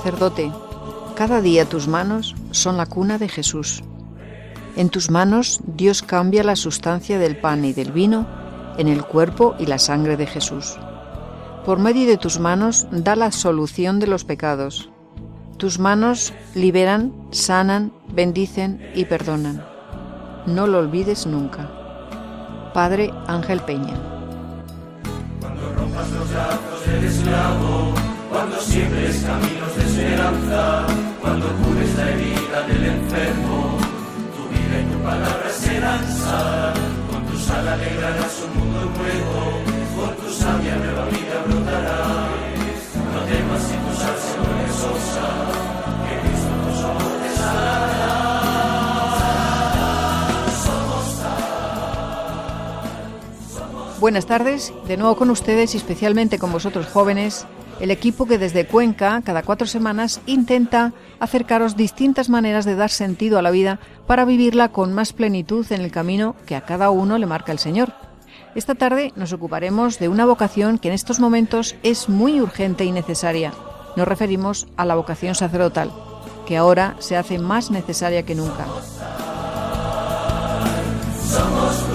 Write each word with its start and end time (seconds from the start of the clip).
Sacerdote, 0.00 0.50
cada 1.14 1.42
día 1.42 1.66
tus 1.66 1.86
manos 1.86 2.34
son 2.52 2.78
la 2.78 2.86
cuna 2.86 3.18
de 3.18 3.28
Jesús. 3.28 3.84
En 4.74 4.88
tus 4.88 5.10
manos 5.10 5.60
Dios 5.66 6.00
cambia 6.00 6.42
la 6.42 6.56
sustancia 6.56 7.18
del 7.18 7.36
pan 7.36 7.66
y 7.66 7.74
del 7.74 7.92
vino 7.92 8.26
en 8.78 8.88
el 8.88 9.04
cuerpo 9.04 9.56
y 9.58 9.66
la 9.66 9.78
sangre 9.78 10.16
de 10.16 10.26
Jesús. 10.26 10.78
Por 11.66 11.80
medio 11.80 12.08
de 12.08 12.16
tus 12.16 12.40
manos 12.40 12.86
da 12.90 13.14
la 13.14 13.30
solución 13.30 14.00
de 14.00 14.06
los 14.06 14.24
pecados. 14.24 14.88
Tus 15.58 15.78
manos 15.78 16.32
liberan, 16.54 17.12
sanan, 17.30 17.92
bendicen 18.10 18.80
y 18.94 19.04
perdonan. 19.04 19.62
No 20.46 20.66
lo 20.66 20.78
olvides 20.78 21.26
nunca. 21.26 21.70
Padre 22.72 23.12
Ángel 23.26 23.60
Peña. 23.60 24.00
Cuando 25.42 25.74
rompas 25.74 26.10
los 26.10 26.30
cuando 28.30 28.60
siembres 28.60 29.24
caminos 29.26 29.76
de 29.76 29.82
esperanza, 29.82 30.86
cuando 31.20 31.46
cures 31.62 31.94
la 31.96 32.10
herida 32.10 32.62
del 32.68 32.84
enfermo, 32.86 33.76
tu 34.36 34.42
vida 34.48 34.80
y 34.80 34.84
tu 34.92 34.98
palabra 35.02 35.50
serán 35.50 36.04
sal, 36.06 36.74
con 37.10 37.26
tu 37.26 37.36
sal 37.36 37.66
alegrarás 37.66 38.42
un 38.46 38.52
mundo 38.58 38.80
nuevo, 38.98 39.40
con 39.96 40.14
tu 40.16 40.32
sabia 40.32 40.76
nueva 40.76 41.04
vida 41.06 41.42
brotará. 41.46 42.28
No 43.12 43.20
temas 43.26 43.62
si 43.66 43.74
tu 43.74 43.92
sal 44.00 44.16
se 44.24 44.32
vuelve 44.38 44.68
sosa, 44.84 45.26
que 46.06 46.14
Cristo 46.22 46.54
tu 46.64 46.70
amor 46.86 47.14
te 47.22 47.30
sanará. 47.36 47.90
Buenas 53.98 54.26
tardes, 54.26 54.72
de 54.86 54.96
nuevo 54.96 55.16
con 55.16 55.30
ustedes 55.30 55.74
y 55.74 55.76
especialmente 55.76 56.38
con 56.38 56.52
vosotros 56.52 56.86
jóvenes, 56.86 57.46
el 57.80 57.90
equipo 57.90 58.26
que 58.26 58.38
desde 58.38 58.66
Cuenca, 58.66 59.22
cada 59.24 59.42
cuatro 59.42 59.66
semanas, 59.66 60.20
intenta 60.26 60.92
acercaros 61.18 61.76
distintas 61.76 62.28
maneras 62.28 62.64
de 62.64 62.76
dar 62.76 62.90
sentido 62.90 63.38
a 63.38 63.42
la 63.42 63.50
vida 63.50 63.80
para 64.06 64.24
vivirla 64.24 64.68
con 64.68 64.92
más 64.92 65.12
plenitud 65.12 65.66
en 65.70 65.80
el 65.80 65.90
camino 65.90 66.36
que 66.46 66.56
a 66.56 66.60
cada 66.60 66.90
uno 66.90 67.18
le 67.18 67.26
marca 67.26 67.52
el 67.52 67.58
Señor. 67.58 67.92
Esta 68.54 68.74
tarde 68.74 69.12
nos 69.16 69.32
ocuparemos 69.32 69.98
de 69.98 70.08
una 70.08 70.26
vocación 70.26 70.78
que 70.78 70.88
en 70.88 70.94
estos 70.94 71.20
momentos 71.20 71.76
es 71.82 72.08
muy 72.08 72.40
urgente 72.40 72.84
y 72.84 72.92
necesaria. 72.92 73.52
Nos 73.96 74.06
referimos 74.06 74.66
a 74.76 74.84
la 74.84 74.94
vocación 74.94 75.34
sacerdotal, 75.34 75.90
que 76.46 76.56
ahora 76.56 76.96
se 76.98 77.16
hace 77.16 77.38
más 77.38 77.70
necesaria 77.70 78.24
que 78.24 78.34
nunca. 78.34 78.66
Somos 81.22 81.86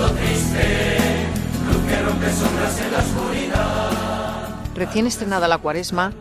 a 0.00 0.08
triste, 0.14 0.87
Recién 4.78 5.08
estrenada 5.08 5.48
la 5.48 5.58
cuaresma, 5.58 6.12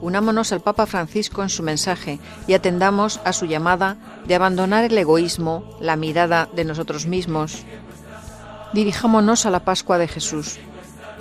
unámonos 0.00 0.50
al 0.50 0.62
Papa 0.62 0.86
Francisco 0.86 1.42
en 1.42 1.50
su 1.50 1.62
mensaje 1.62 2.18
y 2.46 2.54
atendamos 2.54 3.20
a 3.24 3.34
su 3.34 3.44
llamada 3.44 3.98
de 4.26 4.34
abandonar 4.34 4.84
el 4.84 4.96
egoísmo, 4.96 5.76
la 5.80 5.96
mirada 5.96 6.48
de 6.56 6.64
nosotros 6.64 7.04
mismos. 7.04 7.66
Dirijámonos 8.72 9.44
a 9.44 9.50
la 9.50 9.66
Pascua 9.66 9.98
de 9.98 10.08
Jesús. 10.08 10.58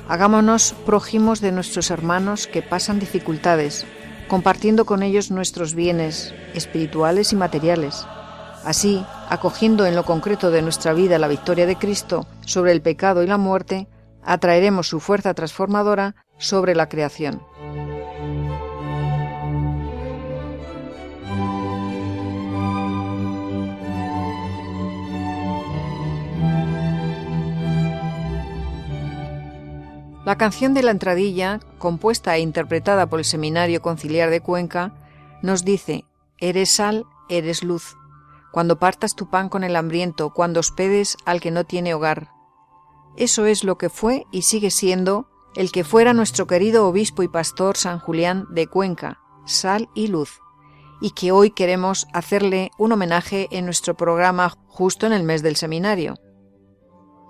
Hagámonos 0.07 0.73
prójimos 0.85 1.41
de 1.41 1.51
nuestros 1.51 1.91
hermanos 1.91 2.47
que 2.47 2.61
pasan 2.61 2.97
dificultades, 2.97 3.85
compartiendo 4.29 4.85
con 4.85 5.03
ellos 5.03 5.31
nuestros 5.31 5.75
bienes 5.75 6.33
espirituales 6.53 7.33
y 7.33 7.35
materiales. 7.35 8.07
Así, 8.63 9.05
acogiendo 9.27 9.85
en 9.85 9.97
lo 9.97 10.05
concreto 10.05 10.49
de 10.49 10.61
nuestra 10.61 10.93
vida 10.93 11.19
la 11.19 11.27
victoria 11.27 11.65
de 11.65 11.75
Cristo 11.75 12.25
sobre 12.45 12.71
el 12.71 12.81
pecado 12.81 13.21
y 13.21 13.27
la 13.27 13.37
muerte, 13.37 13.89
atraeremos 14.23 14.87
su 14.87 15.01
fuerza 15.01 15.33
transformadora 15.33 16.15
sobre 16.37 16.75
la 16.75 16.89
creación. 16.89 17.41
La 30.25 30.39
canción 30.39 30.73
de 30.73 30.81
la 30.81 30.89
entradilla, 30.89 31.59
compuesta 31.77 32.35
e 32.35 32.39
interpretada 32.39 33.07
por 33.07 33.19
el 33.19 33.25
Seminario 33.25 33.83
Conciliar 33.83 34.31
de 34.31 34.41
Cuenca, 34.41 34.91
nos 35.43 35.63
dice, 35.63 36.03
Eres 36.39 36.71
sal, 36.71 37.05
eres 37.29 37.63
luz. 37.63 37.95
Cuando 38.51 38.79
partas 38.79 39.15
tu 39.15 39.29
pan 39.29 39.49
con 39.49 39.63
el 39.63 39.75
hambriento, 39.75 40.31
cuando 40.31 40.61
hospedes 40.61 41.15
al 41.25 41.41
que 41.41 41.51
no 41.51 41.63
tiene 41.63 41.93
hogar. 41.93 42.29
Eso 43.17 43.45
es 43.45 43.63
lo 43.63 43.77
que 43.77 43.89
fue 43.89 44.25
y 44.31 44.41
sigue 44.41 44.71
siendo 44.71 45.27
el 45.55 45.71
que 45.71 45.83
fuera 45.83 46.13
nuestro 46.13 46.47
querido 46.47 46.87
obispo 46.87 47.23
y 47.23 47.27
pastor 47.27 47.77
San 47.77 47.99
Julián 47.99 48.45
de 48.51 48.67
Cuenca, 48.67 49.19
sal 49.45 49.89
y 49.95 50.07
luz, 50.07 50.41
y 51.01 51.11
que 51.11 51.31
hoy 51.31 51.51
queremos 51.51 52.07
hacerle 52.13 52.71
un 52.77 52.91
homenaje 52.91 53.47
en 53.51 53.65
nuestro 53.65 53.95
programa 53.95 54.53
justo 54.67 55.05
en 55.05 55.13
el 55.13 55.23
mes 55.23 55.43
del 55.43 55.55
seminario. 55.55 56.15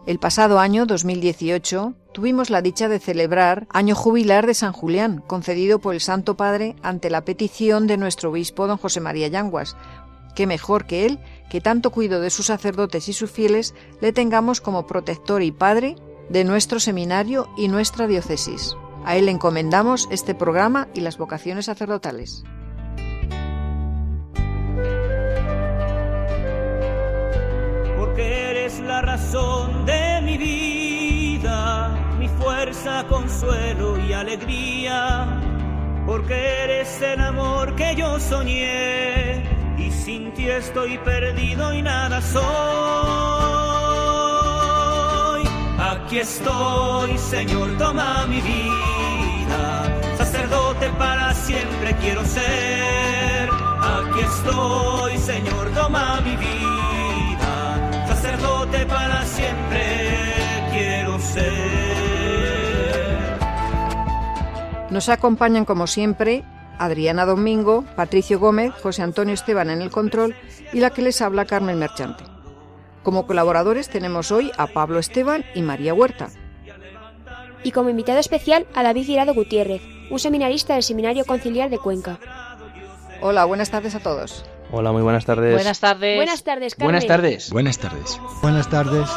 El 0.07 0.19
pasado 0.19 0.60
año 0.60 0.86
2018 0.86 1.95
tuvimos 2.13 2.50
la 2.50 2.62
dicha 2.62 2.88
de 2.88 3.00
celebrar 3.00 3.68
Año 3.72 3.95
Jubilar 3.95 4.45
de 4.45 4.54
San 4.54 4.71
Julián, 4.71 5.24
concedido 5.25 5.80
por 5.80 5.95
el 5.95 6.01
Santo 6.01 6.38
Padre 6.38 6.75
ante 6.83 7.10
la 7.10 7.25
petición 7.25 7.88
de 7.88 7.98
nuestro 7.98 8.30
obispo 8.30 8.68
don 8.68 8.78
José 8.78 9.01
María 9.01 9.28
Yanguas. 9.28 9.75
Qué 10.36 10.45
mejor 10.45 10.86
que 10.86 11.06
él, 11.06 11.19
que 11.50 11.62
tanto 11.62 11.92
cuido 11.92 12.21
de 12.21 12.30
sus 12.30 12.48
sacerdotes 12.48 13.07
y 13.10 13.13
sus 13.13 13.31
fieles, 13.31 13.74
le 14.00 14.13
tengamos 14.13 14.62
como 14.62 14.86
protector 14.86 15.42
y 15.42 15.51
padre 15.51 15.95
de 16.30 16.44
nuestro 16.44 16.80
seminario 16.80 17.48
y 17.57 17.68
nuestra 17.68 18.07
diócesis. 18.07 18.75
A 19.06 19.16
él 19.16 19.30
encomendamos 19.30 20.07
este 20.10 20.33
programa 20.33 20.88
y 20.94 21.01
las 21.01 21.18
vocaciones 21.18 21.66
sacerdotales. 21.66 22.44
Porque 27.98 28.50
eres 28.51 28.80
la 28.80 29.01
razón 29.01 29.86
de 29.86 30.22
mi 30.24 30.38
vida, 30.38 32.16
mi 32.18 32.28
fuerza, 32.28 33.06
consuelo 33.07 34.00
y 34.00 34.13
alegría. 34.13 35.42
Porque 36.07 36.63
eres 36.63 37.01
el 37.01 37.19
amor 37.19 37.75
que 37.75 37.95
yo 37.95 38.19
soñé 38.19 39.44
y 39.78 39.92
sin 39.92 40.33
ti 40.33 40.48
estoy 40.48 40.98
perdido 41.00 41.74
y 41.74 41.81
nada 41.81 42.21
soy. 42.21 43.65
Aquí 46.06 46.19
estoy, 46.19 47.18
Señor, 47.18 47.80
toma 47.80 48.28
mi 48.28 48.40
vida, 48.40 50.16
sacerdote 50.18 50.88
para 51.00 51.34
siempre 51.34 51.96
quiero 52.00 52.24
ser. 52.24 53.50
Aquí 53.50 54.19
estoy, 54.19 55.18
Señor, 55.18 55.72
toma 55.74 56.22
mi 56.22 56.36
vida, 56.36 58.06
sacerdote 58.07 58.86
para 58.86 59.25
siempre 59.25 59.81
quiero 60.72 61.19
ser. 61.19 61.48
Nos 64.92 65.10
acompañan 65.10 65.66
como 65.66 65.88
siempre 65.88 66.44
Adriana 66.78 67.25
Domingo, 67.25 67.84
Patricio 67.96 68.40
Gómez, 68.40 68.74
José 68.84 69.02
Antonio 69.02 69.34
Esteban 69.34 69.72
en 69.72 69.81
el 69.81 69.90
control 69.90 70.36
y 70.72 70.81
la 70.81 70.92
que 70.92 71.02
les 71.02 71.19
habla 71.24 71.46
Carmen 71.46 71.80
Merchante. 71.80 72.35
Como 73.06 73.28
colaboradores 73.28 73.88
tenemos 73.88 74.31
hoy 74.31 74.52
a 74.57 74.66
Pablo 74.66 74.98
Esteban 74.98 75.46
y 75.54 75.62
María 75.62 75.94
Huerta. 75.94 76.30
Y 77.63 77.69
como 77.72 77.90
invitado 77.92 78.18
especial 78.18 78.66
a 78.74 78.81
David 78.81 79.06
Girado 79.06 79.36
Gutiérrez, 79.36 79.84
un 80.10 80.18
seminarista 80.18 80.74
del 80.74 80.81
Seminario 80.81 81.24
Conciliar 81.24 81.69
de 81.69 81.78
Cuenca. 81.78 82.18
Hola, 83.22 83.46
buenas 83.46 83.69
tardes 83.69 83.94
a 83.94 84.00
todos. 84.00 84.44
Hola, 84.72 84.92
muy 84.92 85.04
buenas 85.04 85.24
tardes. 85.24 85.54
Buenas 85.54 85.80
tardes. 85.80 86.16
Buenas 86.18 86.44
tardes, 86.44 86.74
Carmen. 86.74 86.88
Buenas 86.88 87.07
tardes. 87.07 87.52
Buenas 87.52 87.78
tardes. 87.78 88.19
Buenas 88.42 88.69
tardes. 88.72 89.07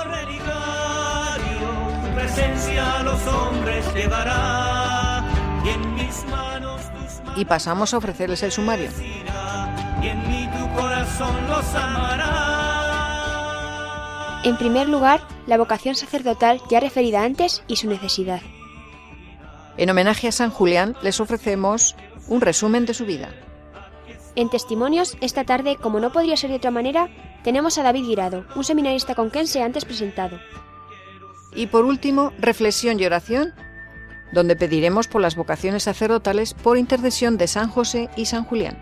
Tu 2.05 2.15
presencia 2.15 2.99
a 3.01 3.03
los 3.05 3.27
hombres 3.27 3.95
llevará 3.95 5.25
y 5.65 5.69
en 5.71 5.95
mis 5.95 6.25
manos 6.27 6.83
tus 6.83 7.21
manos 7.25 7.39
Y 7.39 7.45
pasamos 7.47 7.95
a 7.95 7.97
ofrecerles 7.97 8.43
el 8.43 8.53
sumario. 8.53 8.91
y 10.03 10.09
en 10.09 10.29
mí 10.29 10.47
tu 10.59 10.79
corazón 10.79 11.35
los 11.49 11.75
amará. 11.75 12.68
En 14.45 14.57
primer 14.57 14.89
lugar, 14.89 15.21
la 15.47 15.59
vocación 15.59 15.97
sacerdotal 15.97 16.61
ya 16.71 16.79
referida 16.79 17.25
antes 17.25 17.63
y 17.67 17.77
su 17.77 17.89
necesidad. 17.89 18.41
En 19.77 19.91
homenaje 19.91 20.29
a 20.29 20.33
San 20.33 20.51
Julián 20.51 20.97
les 21.03 21.21
ofrecemos 21.21 21.97
un 22.29 22.41
resumen 22.41 22.87
de 22.87 22.95
su 22.95 23.05
vida. 23.05 23.31
En 24.37 24.49
testimonios, 24.49 25.17
esta 25.21 25.45
tarde, 25.45 25.77
como 25.77 25.99
no 25.99 26.13
podría 26.13 26.37
ser 26.37 26.51
de 26.51 26.57
otra 26.57 26.71
manera, 26.71 27.09
tenemos 27.43 27.79
a 27.79 27.83
David 27.83 28.05
Girado, 28.05 28.45
un 28.55 28.63
seminarista 28.63 29.17
conquense 29.17 29.63
antes 29.63 29.85
presentado. 29.85 30.39
Y 31.55 31.67
por 31.67 31.85
último, 31.85 32.33
reflexión 32.39 33.01
y 33.01 33.07
oración, 33.07 33.53
donde 34.33 34.55
pediremos 34.55 35.09
por 35.09 35.21
las 35.21 35.35
vocaciones 35.35 35.85
sacerdotales 35.85 36.55
por 36.55 36.79
intercesión 36.79 37.39
de 37.39 37.49
San 37.49 37.71
José 37.71 38.11
y 38.17 38.27
San 38.27 38.45
Julián. 38.45 38.79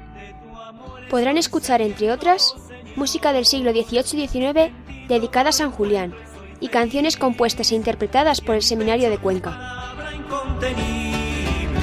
Podrán 1.08 1.38
escuchar, 1.38 1.80
entre 1.80 2.12
otras, 2.12 2.54
música 2.96 3.32
del 3.32 3.46
siglo 3.46 3.70
XVIII 3.70 4.24
y 4.24 4.28
XIX 4.28 4.72
dedicada 5.08 5.50
a 5.50 5.52
San 5.52 5.70
Julián 5.70 6.14
y 6.60 6.68
canciones 6.68 7.16
compuestas 7.16 7.72
e 7.72 7.74
interpretadas 7.74 8.40
por 8.40 8.54
el 8.54 8.62
Seminario 8.62 9.10
de 9.10 9.18
Cuenca. 9.18 9.50
palabra 9.50 10.14
incontenible, 10.14 11.80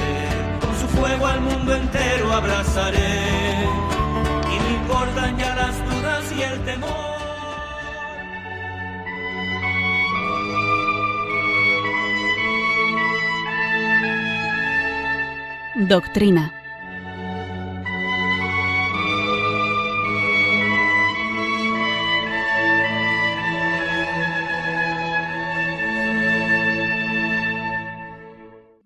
con 0.60 0.76
su 0.80 0.88
fuego 0.98 1.28
al 1.28 1.42
mundo 1.42 1.76
entero 1.76 2.32
abrazaré. 2.32 3.68
Y 4.52 4.60
no 4.60 4.70
importan 4.82 5.38
ya 5.38 5.56
las 5.56 5.78
dudas 5.78 6.34
y 6.38 6.42
el 6.42 6.60
temor. 6.66 7.14
Doctrina. 15.76 16.63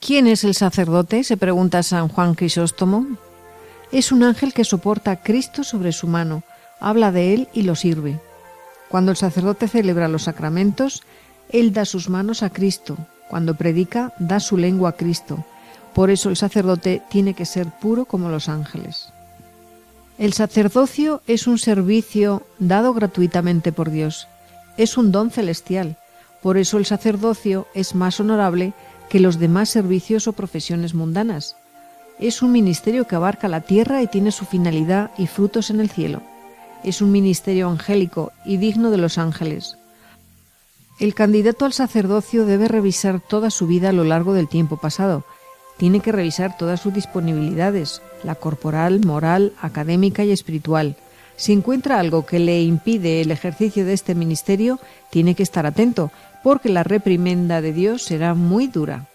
¿Quién 0.08 0.28
es 0.28 0.46
el 0.46 0.54
sacerdote? 0.54 1.26
se 1.26 1.36
pregunta 1.36 1.84
San 1.84 2.08
Juan 2.08 2.34
Crisóstomo. 2.34 3.06
Es 3.92 4.14
un 4.14 4.24
ángel 4.24 4.54
que 4.54 4.64
soporta 4.64 5.12
a 5.12 5.22
Cristo 5.22 5.66
sobre 5.66 5.92
su 5.92 6.08
mano, 6.08 6.44
habla 6.80 7.12
de 7.12 7.34
él 7.34 7.50
y 7.52 7.64
lo 7.64 7.76
sirve. 7.76 8.18
Cuando 8.88 9.12
el 9.12 9.18
sacerdote 9.18 9.68
celebra 9.68 10.08
los 10.08 10.24
sacramentos, 10.24 11.04
él 11.50 11.74
da 11.74 11.84
sus 11.84 12.08
manos 12.08 12.42
a 12.42 12.52
Cristo. 12.52 12.98
Cuando 13.28 13.56
predica, 13.56 14.14
da 14.18 14.40
su 14.40 14.56
lengua 14.56 14.92
a 14.92 14.94
Cristo. 14.94 15.44
Por 15.94 16.10
eso 16.10 16.30
el 16.30 16.38
sacerdote 16.38 17.02
tiene 17.10 17.34
que 17.34 17.46
ser 17.46 17.68
puro 17.68 18.06
como 18.06 18.30
los 18.30 18.48
ángeles. 18.48 19.10
El 20.18 20.32
sacerdocio 20.32 21.22
es 21.28 21.48
un 21.48 21.58
servicio 21.58 22.44
dado 22.60 22.94
gratuitamente 22.94 23.74
por 23.74 23.92
Dios. 23.92 24.30
Es 24.78 24.98
un 24.98 25.12
don 25.12 25.32
celestial. 25.32 25.98
Por 26.42 26.58
eso 26.58 26.78
el 26.78 26.86
sacerdocio 26.86 27.68
es 27.74 27.94
más 27.94 28.22
honorable 28.22 28.74
que 29.10 29.20
los 29.20 29.40
demás 29.40 29.70
servicios 29.70 30.28
o 30.28 30.34
profesiones 30.34 30.94
mundanas. 30.94 31.56
Es 32.20 32.42
un 32.42 32.52
ministerio 32.52 33.06
que 33.06 33.16
abarca 33.16 33.48
la 33.48 33.62
tierra 33.62 34.02
y 34.02 34.08
tiene 34.08 34.32
su 34.32 34.46
finalidad 34.46 35.12
y 35.18 35.28
frutos 35.28 35.70
en 35.70 35.80
el 35.80 35.90
cielo. 35.90 36.22
Es 36.84 37.02
un 37.02 37.12
ministerio 37.12 37.70
angélico 37.70 38.32
y 38.46 38.58
digno 38.58 38.92
de 38.92 38.98
los 38.98 39.18
ángeles. 39.18 39.78
El 41.00 41.14
candidato 41.14 41.66
al 41.66 41.74
sacerdocio 41.74 42.46
debe 42.46 42.68
revisar 42.68 43.20
toda 43.20 43.52
su 43.52 43.68
vida 43.68 43.90
a 43.90 43.94
lo 43.94 44.04
largo 44.04 44.34
del 44.34 44.48
tiempo 44.48 44.78
pasado. 44.78 45.26
Tiene 45.78 46.00
que 46.00 46.12
revisar 46.12 46.58
todas 46.58 46.82
sus 46.82 46.92
disponibilidades, 46.92 48.02
la 48.24 48.34
corporal, 48.34 49.06
moral, 49.06 49.54
académica 49.62 50.24
y 50.24 50.32
espiritual. 50.32 50.96
Si 51.36 51.54
encuentra 51.54 52.00
algo 52.00 52.26
que 52.26 52.40
le 52.40 52.64
impide 52.64 53.22
el 53.22 53.30
ejercicio 53.30 53.86
de 53.86 53.94
este 53.94 54.16
ministerio, 54.16 54.80
tiene 55.12 55.36
que 55.36 55.44
estar 55.44 55.68
atento, 55.68 56.12
porque 56.44 56.70
la 56.70 56.84
reprimenda 56.84 57.62
de 57.62 57.74
Dios 57.74 58.04
será 58.04 58.34
muy 58.34 58.68
dura. 58.68 59.06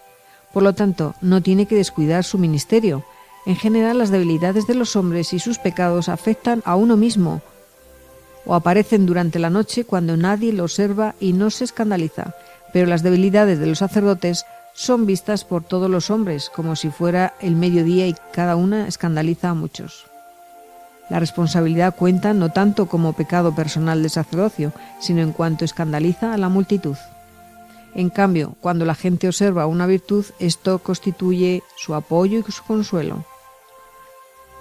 Por 0.52 0.62
lo 0.62 0.75
tanto, 0.75 1.14
no 1.21 1.43
tiene 1.43 1.67
que 1.67 1.76
descuidar 1.76 2.25
su 2.25 2.38
ministerio. 2.38 3.05
En 3.47 3.57
general, 3.57 3.99
las 3.99 4.11
debilidades 4.11 4.67
de 4.67 4.75
los 4.75 4.97
hombres 4.97 5.33
y 5.33 5.38
sus 5.38 5.59
pecados 5.59 6.09
afectan 6.09 6.62
a 6.64 6.76
uno 6.76 6.97
mismo 6.97 7.43
o 8.45 8.55
aparecen 8.55 9.07
durante 9.07 9.38
la 9.38 9.50
noche 9.50 9.85
cuando 9.85 10.17
nadie 10.17 10.52
lo 10.52 10.64
observa 10.64 11.14
y 11.21 11.33
no 11.33 11.50
se 11.50 11.64
escandaliza, 11.64 12.35
pero 12.73 12.87
las 12.87 13.02
debilidades 13.02 13.59
de 13.59 13.67
los 13.67 13.79
sacerdotes 13.79 14.45
son 14.75 15.07
vistas 15.07 15.45
por 15.45 15.62
todos 15.62 15.91
los 15.91 16.11
hombres 16.11 16.50
como 16.50 16.76
si 16.76 16.91
fuera 16.91 17.35
el 17.41 17.57
mediodía 17.57 18.07
y 18.07 18.17
cada 18.33 18.57
una 18.57 18.88
escandaliza 18.88 19.50
a 19.50 19.55
muchos. 19.55 20.07
La 21.11 21.21
responsabilidad 21.21 21.95
cuenta 21.95 22.33
no 22.33 22.50
tanto 22.50 22.87
como 22.87 23.12
pecado 23.12 23.55
personal 23.55 24.02
de 24.02 24.09
sacerdocio, 24.09 24.73
sino 24.99 25.21
en 25.21 25.33
cuanto 25.33 25.64
escandaliza 25.64 26.33
a 26.33 26.38
la 26.38 26.49
multitud. 26.49 26.97
En 27.95 28.09
cambio, 28.09 28.57
cuando 28.61 28.85
la 28.85 28.95
gente 28.95 29.29
observa 29.29 29.67
una 29.67 29.87
virtud, 29.87 30.25
esto 30.39 30.79
constituye 30.79 31.63
su 31.77 31.95
apoyo 31.95 32.43
y 32.47 32.53
su 32.53 32.63
consuelo. 32.65 33.25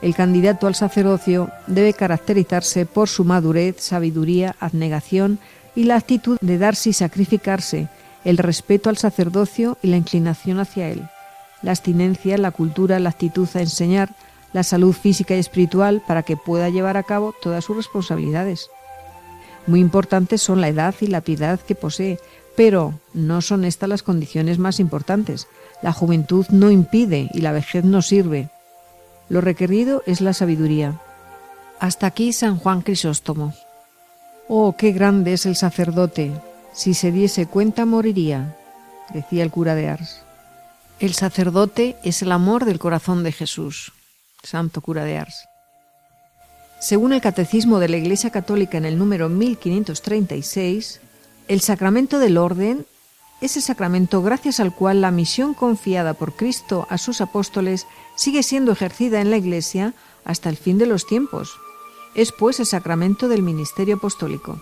El 0.02 0.16
candidato 0.16 0.68
al 0.68 0.76
sacerdocio 0.76 1.50
debe 1.68 1.94
caracterizarse 1.94 2.86
por 2.86 3.08
su 3.08 3.24
madurez, 3.24 3.76
sabiduría, 3.80 4.56
abnegación 4.60 5.40
y 5.76 5.84
la 5.84 5.96
actitud 5.96 6.38
de 6.42 6.58
darse 6.58 6.90
y 6.90 6.94
sacrificarse, 6.94 7.88
el 8.26 8.38
respeto 8.38 8.90
al 8.90 8.98
sacerdocio 8.98 9.78
y 9.82 9.88
la 9.88 9.98
inclinación 9.98 10.60
hacia 10.60 10.90
él, 10.90 11.08
la 11.62 11.72
abstinencia, 11.72 12.38
la 12.38 12.52
cultura, 12.52 13.00
la 13.00 13.10
actitud 13.10 13.48
a 13.54 13.62
enseñar, 13.62 14.10
la 14.54 14.64
salud 14.64 14.94
física 14.94 15.36
y 15.36 15.40
espiritual 15.40 16.02
para 16.06 16.24
que 16.24 16.36
pueda 16.36 16.70
llevar 16.70 16.98
a 16.98 17.04
cabo 17.04 17.34
todas 17.42 17.64
sus 17.64 17.78
responsabilidades. 17.78 18.70
Muy 19.68 19.80
importantes 19.80 20.42
son 20.42 20.60
la 20.60 20.68
edad 20.68 20.96
y 21.00 21.08
la 21.08 21.22
piedad 21.22 21.60
que 21.60 21.76
posee, 21.76 22.20
pero 22.64 22.94
no 23.16 23.42
son 23.42 23.66
estas 23.66 23.90
las 23.90 24.04
condiciones 24.04 24.60
más 24.60 24.80
importantes. 24.80 25.48
La 25.82 25.92
juventud 25.92 26.46
no 26.52 26.70
impide 26.70 27.28
y 27.34 27.42
la 27.42 27.52
vejez 27.52 27.84
no 27.84 28.04
sirve. 28.04 28.52
Lo 29.30 29.42
requerido 29.42 30.04
es 30.06 30.22
la 30.22 30.32
sabiduría. 30.32 31.02
Hasta 31.80 32.06
aquí 32.06 32.34
San 32.34 32.60
Juan 32.60 32.84
Crisóstomo. 32.84 33.56
Oh, 34.48 34.76
qué 34.78 34.92
grande 34.92 35.34
es 35.34 35.48
el 35.48 35.56
sacerdote. 35.56 36.34
Si 36.72 36.94
se 36.94 37.12
diese 37.12 37.48
cuenta 37.48 37.88
moriría, 37.88 38.56
decía 39.12 39.42
el 39.42 39.50
cura 39.50 39.74
de 39.74 39.90
Ars. 39.90 40.22
El 41.00 41.16
sacerdote 41.16 41.96
es 42.04 42.22
el 42.22 42.32
amor 42.32 42.66
del 42.66 42.78
corazón 42.78 43.24
de 43.24 43.32
Jesús. 43.32 43.92
Santo 44.44 44.82
cura 44.82 45.04
de 45.04 45.18
Ars. 45.18 45.48
Según 46.80 47.12
el 47.14 47.22
Catecismo 47.22 47.80
de 47.80 47.90
la 47.90 47.98
Iglesia 47.98 48.30
Católica 48.30 48.78
en 48.78 48.86
el 48.86 49.00
número 49.00 49.30
1536, 49.30 51.02
el 51.48 51.62
sacramento 51.62 52.20
del 52.20 52.38
orden 52.38 52.86
ese 53.42 53.60
sacramento 53.60 54.22
gracias 54.22 54.60
al 54.60 54.74
cual 54.74 55.02
la 55.02 55.10
misión 55.10 55.56
confiada 55.56 56.14
por 56.14 56.34
Cristo 56.34 56.86
a 56.92 57.00
sus 57.00 57.22
apóstoles 57.22 57.88
sigue 58.16 58.44
siendo 58.44 58.72
ejercida 58.72 59.20
en 59.20 59.32
la 59.32 59.38
Iglesia 59.38 59.96
hasta 60.24 60.50
el 60.50 60.58
fin 60.58 60.78
de 60.78 60.86
los 60.86 61.08
tiempos. 61.08 61.58
Es 62.14 62.32
pues 62.32 62.60
el 62.60 62.68
sacramento 62.68 63.28
del 63.28 63.42
ministerio 63.42 63.96
apostólico. 63.96 64.62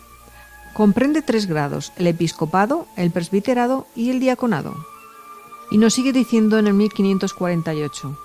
Comprende 0.73 1.21
tres 1.21 1.45
grados, 1.45 1.91
el 1.97 2.07
episcopado, 2.07 2.87
el 2.95 3.11
presbiterado 3.11 3.85
y 3.97 4.11
el 4.11 4.21
diaconado. 4.21 4.73
Y 5.71 5.77
nos 5.77 5.93
sigue 5.93 6.13
diciendo 6.13 6.57
en 6.57 6.67
el 6.67 6.73
1548. 6.73 8.17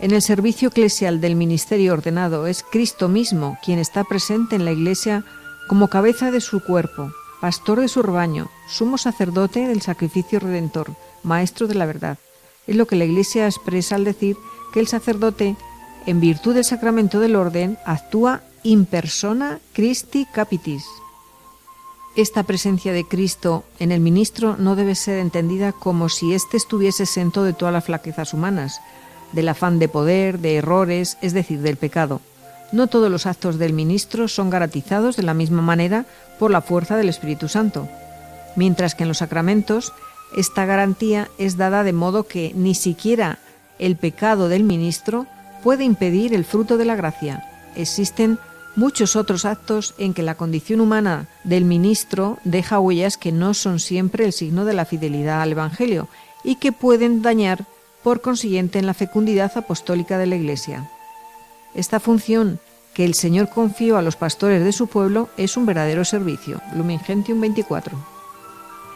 En 0.00 0.10
el 0.10 0.20
servicio 0.20 0.68
eclesial 0.68 1.22
del 1.22 1.36
ministerio 1.36 1.94
ordenado 1.94 2.46
es 2.46 2.62
Cristo 2.70 3.08
mismo 3.08 3.58
quien 3.64 3.78
está 3.78 4.04
presente 4.04 4.56
en 4.56 4.66
la 4.66 4.72
Iglesia 4.72 5.24
como 5.68 5.88
cabeza 5.88 6.30
de 6.30 6.42
su 6.42 6.60
cuerpo, 6.60 7.12
pastor 7.40 7.80
de 7.80 7.88
su 7.88 8.02
rebaño, 8.02 8.48
sumo 8.68 8.98
sacerdote 8.98 9.66
del 9.66 9.82
sacrificio 9.82 10.38
redentor, 10.40 10.94
maestro 11.22 11.66
de 11.66 11.74
la 11.74 11.86
verdad. 11.86 12.18
Es 12.66 12.76
lo 12.76 12.86
que 12.86 12.96
la 12.96 13.04
Iglesia 13.04 13.46
expresa 13.46 13.94
al 13.94 14.04
decir 14.04 14.36
que 14.72 14.80
el 14.80 14.88
sacerdote, 14.88 15.56
en 16.06 16.20
virtud 16.20 16.54
del 16.54 16.64
sacramento 16.64 17.18
del 17.18 17.36
orden, 17.36 17.78
actúa 17.86 18.42
in 18.62 18.84
persona 18.84 19.58
Christi 19.72 20.26
capitis. 20.26 20.84
Esta 22.16 22.42
presencia 22.42 22.92
de 22.92 23.06
Cristo 23.06 23.64
en 23.78 23.92
el 23.92 24.00
ministro 24.00 24.56
no 24.58 24.76
debe 24.76 24.94
ser 24.94 25.18
entendida 25.18 25.72
como 25.72 26.08
si 26.08 26.34
éste 26.34 26.56
estuviese 26.56 27.04
exento 27.04 27.44
de 27.44 27.52
todas 27.52 27.72
las 27.72 27.84
flaquezas 27.84 28.34
humanas, 28.34 28.80
del 29.32 29.48
afán 29.48 29.78
de 29.78 29.88
poder, 29.88 30.40
de 30.40 30.56
errores, 30.56 31.16
es 31.22 31.32
decir, 31.32 31.60
del 31.60 31.76
pecado. 31.76 32.20
No 32.72 32.86
todos 32.86 33.10
los 33.10 33.26
actos 33.26 33.58
del 33.58 33.72
ministro 33.72 34.28
son 34.28 34.50
garantizados 34.50 35.16
de 35.16 35.22
la 35.22 35.34
misma 35.34 35.62
manera 35.62 36.06
por 36.38 36.50
la 36.50 36.60
fuerza 36.60 36.96
del 36.96 37.08
Espíritu 37.08 37.48
Santo, 37.48 37.88
mientras 38.56 38.94
que 38.94 39.02
en 39.04 39.08
los 39.08 39.18
sacramentos 39.18 39.92
esta 40.36 40.64
garantía 40.64 41.28
es 41.38 41.56
dada 41.56 41.82
de 41.82 41.92
modo 41.92 42.24
que 42.24 42.52
ni 42.54 42.74
siquiera 42.74 43.38
el 43.78 43.96
pecado 43.96 44.48
del 44.48 44.62
ministro 44.62 45.26
puede 45.64 45.84
impedir 45.84 46.34
el 46.34 46.44
fruto 46.44 46.76
de 46.76 46.84
la 46.84 46.94
gracia. 46.94 47.44
Existen 47.74 48.38
muchos 48.76 49.16
otros 49.16 49.44
actos 49.44 49.94
en 49.98 50.14
que 50.14 50.22
la 50.22 50.36
condición 50.36 50.80
humana 50.80 51.26
del 51.42 51.64
ministro 51.64 52.38
deja 52.44 52.78
huellas 52.78 53.16
que 53.16 53.32
no 53.32 53.54
son 53.54 53.80
siempre 53.80 54.24
el 54.24 54.32
signo 54.32 54.64
de 54.64 54.74
la 54.74 54.84
fidelidad 54.84 55.42
al 55.42 55.52
Evangelio 55.52 56.08
y 56.44 56.56
que 56.56 56.72
pueden 56.72 57.22
dañar, 57.22 57.66
por 58.02 58.20
consiguiente, 58.20 58.78
en 58.78 58.86
la 58.86 58.94
fecundidad 58.94 59.52
apostólica 59.56 60.18
de 60.18 60.26
la 60.26 60.36
Iglesia. 60.36 60.88
Esta 61.74 62.00
función 62.00 62.58
que 62.94 63.04
el 63.04 63.14
Señor 63.14 63.48
confió 63.48 63.96
a 63.96 64.02
los 64.02 64.16
pastores 64.16 64.64
de 64.64 64.72
su 64.72 64.88
pueblo 64.88 65.28
es 65.36 65.56
un 65.56 65.66
verdadero 65.66 66.04
servicio. 66.04 66.60
Lumen 66.74 67.00
Gentium 67.00 67.40
24. 67.40 67.96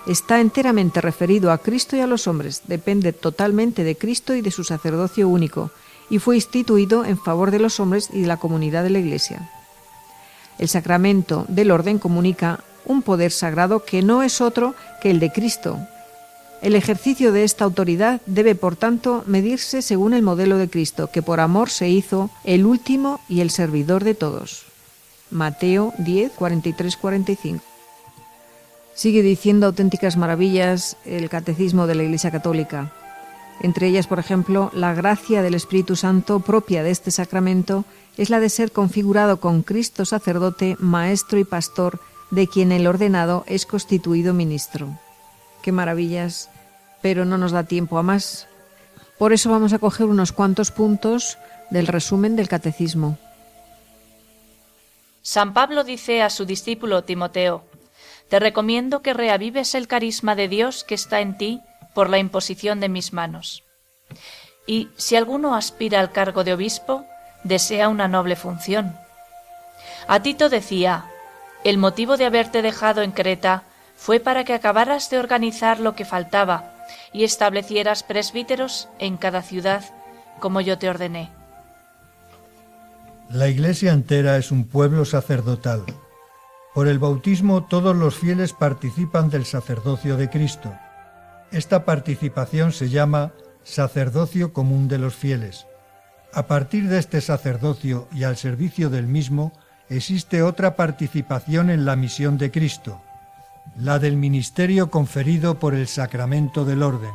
Está 0.06 0.40
enteramente 0.40 1.00
referido 1.00 1.50
a 1.50 1.58
Cristo 1.58 1.96
y 1.96 2.00
a 2.00 2.06
los 2.06 2.26
hombres, 2.26 2.62
depende 2.66 3.12
totalmente 3.12 3.84
de 3.84 3.96
Cristo 3.96 4.34
y 4.34 4.42
de 4.42 4.50
su 4.50 4.64
sacerdocio 4.64 5.28
único, 5.28 5.70
y 6.10 6.18
fue 6.18 6.34
instituido 6.34 7.04
en 7.06 7.16
favor 7.16 7.50
de 7.50 7.58
los 7.58 7.80
hombres 7.80 8.10
y 8.12 8.20
de 8.22 8.26
la 8.26 8.36
comunidad 8.36 8.82
de 8.82 8.90
la 8.90 8.98
Iglesia. 8.98 9.50
El 10.58 10.68
sacramento 10.68 11.46
del 11.48 11.70
orden 11.70 11.98
comunica 11.98 12.60
un 12.84 13.00
poder 13.00 13.32
sagrado 13.32 13.84
que 13.84 14.02
no 14.02 14.22
es 14.22 14.42
otro 14.42 14.74
que 15.00 15.10
el 15.10 15.20
de 15.20 15.32
Cristo, 15.32 15.78
el 16.64 16.76
ejercicio 16.76 17.30
de 17.30 17.44
esta 17.44 17.66
autoridad 17.66 18.22
debe, 18.24 18.54
por 18.54 18.74
tanto, 18.74 19.22
medirse 19.26 19.82
según 19.82 20.14
el 20.14 20.22
modelo 20.22 20.56
de 20.56 20.70
Cristo, 20.70 21.10
que 21.12 21.20
por 21.20 21.40
amor 21.40 21.68
se 21.68 21.90
hizo 21.90 22.30
el 22.42 22.64
último 22.64 23.20
y 23.28 23.42
el 23.42 23.50
servidor 23.50 24.02
de 24.02 24.14
todos. 24.14 24.64
Mateo 25.30 25.92
10, 25.98 26.32
43, 26.32 26.96
45. 26.96 27.62
Sigue 28.94 29.20
diciendo 29.20 29.66
auténticas 29.66 30.16
maravillas 30.16 30.96
el 31.04 31.28
catecismo 31.28 31.86
de 31.86 31.96
la 31.96 32.04
Iglesia 32.04 32.30
Católica. 32.30 32.94
Entre 33.60 33.88
ellas, 33.88 34.06
por 34.06 34.18
ejemplo, 34.18 34.70
la 34.72 34.94
gracia 34.94 35.42
del 35.42 35.54
Espíritu 35.54 35.96
Santo 35.96 36.40
propia 36.40 36.82
de 36.82 36.92
este 36.92 37.10
sacramento 37.10 37.84
es 38.16 38.30
la 38.30 38.40
de 38.40 38.48
ser 38.48 38.72
configurado 38.72 39.38
con 39.38 39.64
Cristo 39.64 40.06
sacerdote, 40.06 40.78
maestro 40.80 41.38
y 41.38 41.44
pastor, 41.44 42.00
de 42.30 42.48
quien 42.48 42.72
el 42.72 42.86
ordenado 42.86 43.44
es 43.46 43.66
constituido 43.66 44.32
ministro. 44.32 44.98
Qué 45.60 45.70
maravillas 45.70 46.48
pero 47.04 47.26
no 47.26 47.36
nos 47.36 47.52
da 47.52 47.64
tiempo 47.64 47.98
a 47.98 48.02
más. 48.02 48.48
Por 49.18 49.34
eso 49.34 49.50
vamos 49.50 49.74
a 49.74 49.78
coger 49.78 50.06
unos 50.06 50.32
cuantos 50.32 50.70
puntos 50.70 51.36
del 51.68 51.86
resumen 51.86 52.34
del 52.34 52.48
catecismo. 52.48 53.18
San 55.20 55.52
Pablo 55.52 55.84
dice 55.84 56.22
a 56.22 56.30
su 56.30 56.46
discípulo 56.46 57.04
Timoteo, 57.04 57.62
Te 58.30 58.40
recomiendo 58.40 59.02
que 59.02 59.12
reavives 59.12 59.74
el 59.74 59.86
carisma 59.86 60.34
de 60.34 60.48
Dios 60.48 60.82
que 60.82 60.94
está 60.94 61.20
en 61.20 61.36
ti 61.36 61.60
por 61.94 62.08
la 62.08 62.16
imposición 62.16 62.80
de 62.80 62.88
mis 62.88 63.12
manos. 63.12 63.64
Y 64.66 64.88
si 64.96 65.14
alguno 65.14 65.54
aspira 65.54 66.00
al 66.00 66.10
cargo 66.10 66.42
de 66.42 66.54
obispo, 66.54 67.04
desea 67.42 67.90
una 67.90 68.08
noble 68.08 68.34
función. 68.34 68.96
A 70.08 70.20
Tito 70.20 70.48
decía, 70.48 71.04
el 71.64 71.76
motivo 71.76 72.16
de 72.16 72.24
haberte 72.24 72.62
dejado 72.62 73.02
en 73.02 73.12
Creta 73.12 73.64
fue 73.94 74.20
para 74.20 74.44
que 74.44 74.54
acabaras 74.54 75.10
de 75.10 75.18
organizar 75.18 75.80
lo 75.80 75.94
que 75.94 76.06
faltaba 76.06 76.73
y 77.14 77.24
establecieras 77.24 78.02
presbíteros 78.02 78.90
en 78.98 79.16
cada 79.16 79.40
ciudad, 79.40 79.84
como 80.40 80.60
yo 80.60 80.76
te 80.76 80.90
ordené. 80.90 81.30
La 83.30 83.48
Iglesia 83.48 83.92
entera 83.92 84.36
es 84.36 84.50
un 84.50 84.64
pueblo 84.64 85.06
sacerdotal. 85.06 85.84
Por 86.74 86.88
el 86.88 86.98
bautismo 86.98 87.64
todos 87.64 87.96
los 87.96 88.16
fieles 88.16 88.52
participan 88.52 89.30
del 89.30 89.46
sacerdocio 89.46 90.16
de 90.16 90.28
Cristo. 90.28 90.74
Esta 91.52 91.84
participación 91.84 92.72
se 92.72 92.90
llama 92.90 93.32
sacerdocio 93.62 94.52
común 94.52 94.88
de 94.88 94.98
los 94.98 95.14
fieles. 95.14 95.66
A 96.32 96.48
partir 96.48 96.88
de 96.88 96.98
este 96.98 97.20
sacerdocio 97.20 98.08
y 98.12 98.24
al 98.24 98.36
servicio 98.36 98.90
del 98.90 99.06
mismo, 99.06 99.52
existe 99.88 100.42
otra 100.42 100.74
participación 100.74 101.70
en 101.70 101.84
la 101.84 101.94
misión 101.94 102.38
de 102.38 102.50
Cristo, 102.50 103.00
la 103.76 103.98
del 103.98 104.16
ministerio 104.16 104.90
conferido 104.90 105.58
por 105.58 105.74
el 105.74 105.88
sacramento 105.88 106.64
del 106.64 106.82
orden, 106.82 107.12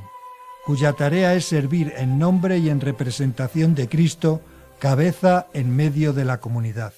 cuya 0.65 0.93
tarea 0.93 1.33
es 1.33 1.45
servir 1.45 1.93
en 1.97 2.19
nombre 2.19 2.57
y 2.57 2.69
en 2.69 2.81
representación 2.81 3.75
de 3.75 3.87
Cristo, 3.87 4.41
cabeza 4.79 5.47
en 5.53 5.75
medio 5.75 6.13
de 6.13 6.25
la 6.25 6.39
comunidad. 6.39 6.93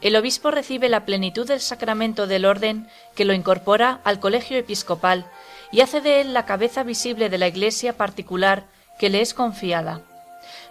El 0.00 0.14
obispo 0.16 0.50
recibe 0.50 0.88
la 0.88 1.06
plenitud 1.06 1.48
del 1.48 1.60
sacramento 1.60 2.26
del 2.26 2.44
orden 2.44 2.86
que 3.14 3.24
lo 3.24 3.32
incorpora 3.32 4.00
al 4.04 4.20
colegio 4.20 4.58
episcopal 4.58 5.26
y 5.72 5.80
hace 5.80 6.00
de 6.00 6.20
él 6.20 6.34
la 6.34 6.44
cabeza 6.44 6.82
visible 6.82 7.28
de 7.30 7.38
la 7.38 7.48
iglesia 7.48 7.96
particular 7.96 8.66
que 8.98 9.08
le 9.08 9.20
es 9.20 9.34
confiada. 9.34 10.02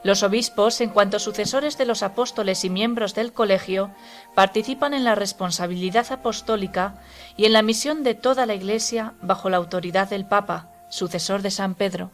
Los 0.06 0.22
obispos, 0.22 0.82
en 0.82 0.92
cuanto 0.92 1.18
sucesores 1.18 1.80
de 1.80 1.86
los 1.88 2.04
apóstoles 2.04 2.64
y 2.64 2.70
miembros 2.70 3.16
del 3.16 3.34
colegio, 3.34 3.90
participan 4.36 4.94
en 4.94 5.04
la 5.04 5.16
responsabilidad 5.16 6.06
apostólica 6.12 7.02
y 7.36 7.46
en 7.46 7.54
la 7.54 7.64
misión 7.64 8.04
de 8.04 8.14
toda 8.14 8.46
la 8.46 8.54
Iglesia 8.54 9.16
bajo 9.24 9.50
la 9.50 9.58
autoridad 9.58 10.08
del 10.08 10.28
Papa, 10.28 10.70
sucesor 10.92 11.42
de 11.42 11.50
San 11.50 11.74
Pedro. 11.74 12.12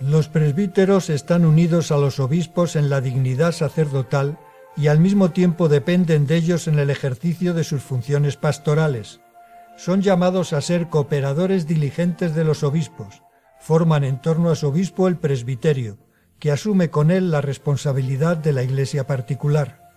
Los 0.00 0.28
presbíteros 0.28 1.10
están 1.10 1.44
unidos 1.44 1.92
a 1.92 1.98
los 1.98 2.20
obispos 2.20 2.74
en 2.74 2.88
la 2.88 3.02
dignidad 3.02 3.52
sacerdotal 3.52 4.38
y 4.78 4.86
al 4.86 4.98
mismo 4.98 5.32
tiempo 5.32 5.68
dependen 5.68 6.26
de 6.26 6.36
ellos 6.36 6.68
en 6.68 6.78
el 6.78 6.88
ejercicio 6.88 7.52
de 7.52 7.64
sus 7.64 7.82
funciones 7.82 8.38
pastorales. 8.38 9.20
Son 9.76 10.00
llamados 10.00 10.54
a 10.54 10.62
ser 10.62 10.88
cooperadores 10.88 11.66
diligentes 11.66 12.34
de 12.34 12.44
los 12.44 12.62
obispos, 12.62 13.22
forman 13.62 14.02
en 14.02 14.20
torno 14.20 14.50
a 14.50 14.56
su 14.56 14.66
obispo 14.66 15.06
el 15.06 15.16
presbiterio, 15.16 15.96
que 16.40 16.50
asume 16.50 16.90
con 16.90 17.12
él 17.12 17.30
la 17.30 17.40
responsabilidad 17.40 18.36
de 18.36 18.52
la 18.52 18.64
iglesia 18.64 19.06
particular. 19.06 19.92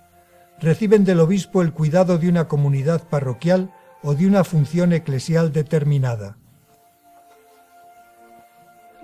Reciben 0.61 1.03
del 1.03 1.19
obispo 1.19 1.63
el 1.63 1.73
cuidado 1.73 2.19
de 2.19 2.29
una 2.29 2.47
comunidad 2.47 3.09
parroquial 3.09 3.73
o 4.03 4.13
de 4.13 4.27
una 4.27 4.43
función 4.43 4.93
eclesial 4.93 5.51
determinada. 5.51 6.37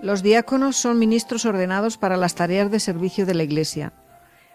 Los 0.00 0.22
diáconos 0.22 0.76
son 0.76 0.96
ministros 0.96 1.44
ordenados 1.44 1.98
para 1.98 2.16
las 2.16 2.36
tareas 2.36 2.70
de 2.70 2.78
servicio 2.78 3.26
de 3.26 3.34
la 3.34 3.42
Iglesia. 3.42 3.92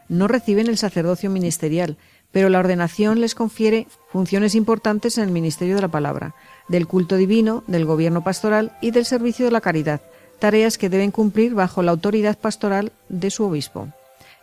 No 0.07 0.29
reciben 0.29 0.67
el 0.67 0.77
sacerdocio 0.77 1.29
ministerial, 1.29 1.97
pero 2.31 2.47
la 2.47 2.59
ordenación 2.59 3.19
les 3.19 3.35
confiere 3.35 3.87
funciones 4.09 4.55
importantes 4.55 5.17
en 5.17 5.25
el 5.25 5.31
ministerio 5.31 5.75
de 5.75 5.81
la 5.81 5.87
palabra, 5.89 6.33
del 6.67 6.87
culto 6.87 7.15
divino, 7.15 7.63
del 7.67 7.85
gobierno 7.85 8.23
pastoral 8.23 8.77
y 8.81 8.91
del 8.91 9.05
servicio 9.05 9.45
de 9.45 9.51
la 9.51 9.61
caridad, 9.61 10.01
tareas 10.39 10.77
que 10.77 10.89
deben 10.89 11.11
cumplir 11.11 11.53
bajo 11.53 11.81
la 11.83 11.91
autoridad 11.91 12.37
pastoral 12.37 12.91
de 13.09 13.31
su 13.31 13.45
obispo. 13.45 13.87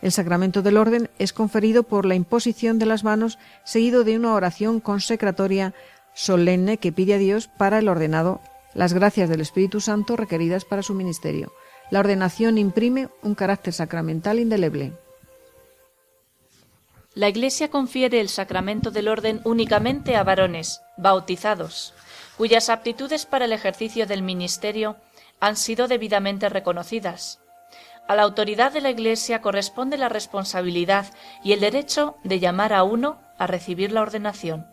El 0.01 0.11
sacramento 0.11 0.61
del 0.61 0.77
orden 0.77 1.09
es 1.19 1.33
conferido 1.33 1.83
por 1.83 2.05
la 2.05 2.15
imposición 2.15 2.79
de 2.79 2.85
las 2.85 3.03
manos, 3.03 3.39
seguido 3.63 4.03
de 4.03 4.17
una 4.17 4.33
oración 4.33 4.79
consecratoria 4.79 5.73
solemne 6.13 6.77
que 6.77 6.91
pide 6.91 7.15
a 7.15 7.17
Dios 7.17 7.47
para 7.47 7.79
el 7.79 7.87
ordenado 7.87 8.41
las 8.73 8.93
gracias 8.93 9.29
del 9.29 9.41
Espíritu 9.41 9.79
Santo 9.81 10.15
requeridas 10.15 10.65
para 10.65 10.83
su 10.83 10.93
ministerio. 10.93 11.53
La 11.89 11.99
ordenación 11.99 12.57
imprime 12.57 13.09
un 13.23 13.33
carácter 13.33 13.73
sacramental 13.73 14.39
indeleble. 14.39 14.91
La 17.13 17.29
Iglesia 17.29 17.69
confiere 17.69 18.19
el 18.19 18.27
sacramento 18.27 18.91
del 18.91 19.07
orden 19.07 19.39
únicamente 19.45 20.17
a 20.17 20.23
varones, 20.23 20.81
bautizados, 20.97 21.93
cuyas 22.37 22.69
aptitudes 22.69 23.25
para 23.25 23.45
el 23.45 23.53
ejercicio 23.53 24.07
del 24.07 24.21
ministerio 24.21 24.97
han 25.39 25.55
sido 25.55 25.87
debidamente 25.87 26.49
reconocidas. 26.49 27.39
A 28.07 28.15
la 28.15 28.23
autoridad 28.23 28.71
de 28.71 28.81
la 28.81 28.91
Iglesia 28.91 29.41
corresponde 29.41 29.97
la 29.97 30.09
responsabilidad 30.09 31.11
y 31.43 31.53
el 31.53 31.59
derecho 31.59 32.15
de 32.23 32.39
llamar 32.39 32.71
a 32.73 32.83
uno 32.83 33.19
a 33.37 33.47
recibir 33.47 33.91
la 33.91 34.01
ordenación. 34.01 34.67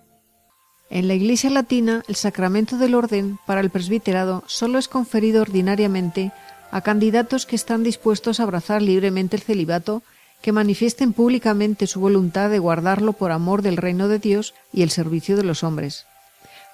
En 0.91 1.09
la 1.09 1.15
Iglesia 1.15 1.49
latina, 1.49 2.03
el 2.07 2.17
sacramento 2.17 2.77
del 2.77 2.95
orden 2.95 3.39
para 3.47 3.63
el 3.63 3.71
presbiterado 3.71 4.45
solo 4.47 4.79
es 4.79 4.89
conferido 4.89 5.41
ordinariamente 5.41 6.33
a 6.71 6.83
candidatos 6.83 7.47
que 7.47 7.57
están 7.57 7.83
dispuestos 7.83 8.39
a 8.39 8.43
abrazar 8.43 8.83
libremente 8.83 9.37
el 9.37 9.43
celibato, 9.43 10.03
que 10.43 10.53
manifiesten 10.53 11.15
públicamente 11.15 11.87
su 11.87 12.01
voluntad 12.01 12.51
de 12.51 12.59
guardarlo 12.59 13.15
por 13.15 13.33
amor 13.33 13.63
del 13.63 13.79
reino 13.79 14.09
de 14.09 14.19
Dios 14.19 14.55
y 14.73 14.83
el 14.83 14.91
servicio 14.91 15.37
de 15.37 15.45
los 15.45 15.63
hombres. 15.65 16.07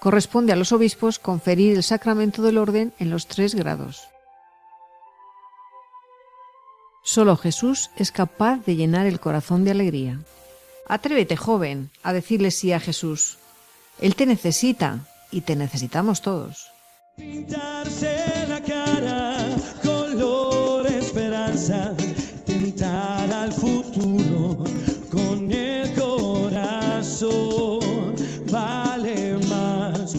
Corresponde 0.00 0.52
a 0.52 0.57
los 0.57 0.73
obispos 0.73 1.19
conferir 1.19 1.76
el 1.76 1.83
sacramento 1.83 2.43
del 2.43 2.59
orden 2.59 2.93
en 2.99 3.11
los 3.11 3.26
tres 3.26 3.55
grados. 3.55 4.09
Solo 7.02 7.37
Jesús 7.37 7.90
es 7.97 8.12
capaz 8.12 8.59
de 8.67 8.76
llenar 8.76 9.07
el 9.07 9.19
corazón 9.19 9.64
de 9.64 9.71
alegría. 9.71 10.21
Atrévete, 10.87 11.37
joven, 11.37 11.90
a 12.02 12.12
decirle 12.12 12.50
sí 12.50 12.73
a 12.73 12.81
Jesús. 12.81 13.38
Él 14.00 14.14
te 14.14 14.26
necesita 14.26 15.00
y 15.31 15.40
te 15.40 15.57
necesitamos 15.57 16.23
todos. 16.23 16.71
Pintarse 17.17 18.47
la 18.49 18.62
cara, 18.62 19.37
color 19.83 20.87
esperanza, 20.87 21.95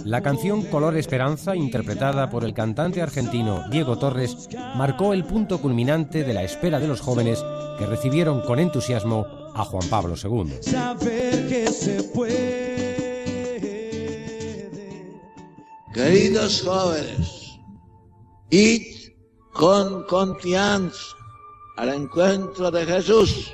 La 0.10 0.24
canción 0.24 0.63
Color 0.63 0.98
Esperanza, 0.98 1.56
interpretada 1.56 2.32
por 2.32 2.44
el 2.44 2.56
cantante 2.56 3.00
argentino 3.00 3.66
Diego 3.70 4.00
Torres, 4.00 4.50
marcó 4.75 5.13
el 5.13 5.24
punto 5.24 5.62
culminante 5.62 6.24
de 6.24 6.34
la 6.34 6.42
espera 6.42 6.80
de 6.80 6.88
los 6.88 7.00
jóvenes 7.00 7.46
que 7.78 7.86
recibieron 7.86 8.42
con 8.42 8.58
entusiasmo 8.58 9.28
a 9.54 9.63
Juan 9.63 9.88
Pablo 9.88 10.16
II. 10.16 10.63
Saber 10.63 11.48
que 11.48 11.68
se 11.68 12.01
puede. 12.06 12.89
Queridos 15.94 16.63
jóvenes, 16.63 17.60
id 18.50 19.12
con 19.54 20.06
confianza 20.06 21.06
al 21.78 21.89
encuentro 21.89 22.72
de 22.72 22.84
Jesús 22.84 23.54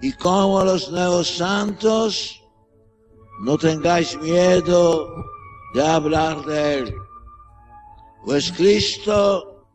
y 0.00 0.10
como 0.14 0.64
los 0.64 0.90
nuevos 0.90 1.28
santos, 1.28 2.42
no 3.42 3.58
tengáis 3.58 4.18
miedo 4.22 5.06
de 5.74 5.86
hablar 5.86 6.44
de 6.44 6.78
Él. 6.78 6.94
Pues 8.24 8.52
Cristo, 8.52 9.66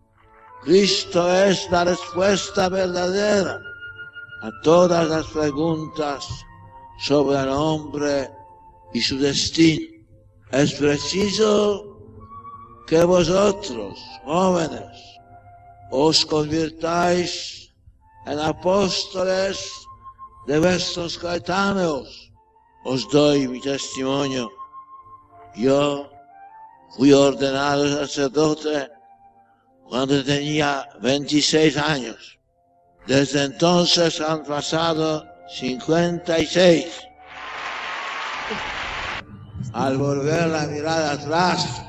Cristo 0.63 1.33
es 1.45 1.69
la 1.71 1.85
respuesta 1.85 2.69
verdadera 2.69 3.59
a 4.41 4.51
todas 4.61 5.07
las 5.07 5.25
preguntas 5.27 6.27
sobre 6.99 7.39
el 7.39 7.49
hombre 7.49 8.29
y 8.93 9.01
su 9.01 9.17
destino. 9.17 9.85
Es 10.51 10.73
preciso 10.73 11.83
que 12.87 13.03
vosotros, 13.03 13.99
jóvenes, 14.23 15.05
os 15.91 16.25
convirtáis 16.25 17.73
en 18.25 18.39
apóstoles 18.39 19.71
de 20.47 20.59
vuestros 20.59 21.17
coetáneos. 21.17 22.31
Os 22.83 23.09
doy 23.09 23.47
mi 23.47 23.59
testimonio. 23.59 24.51
Yo 25.55 26.11
fui 26.97 27.13
ordenado 27.13 27.87
sacerdote 27.99 28.89
cuando 29.87 30.21
tenía 30.23 30.87
26 31.01 31.77
años. 31.77 32.37
Desde 33.07 33.45
entonces 33.45 34.19
han 34.19 34.43
pasado 34.43 35.25
56. 35.47 36.85
Al 39.71 39.97
volver 39.97 40.47
la 40.47 40.67
mirada 40.67 41.11
atrás 41.13 41.83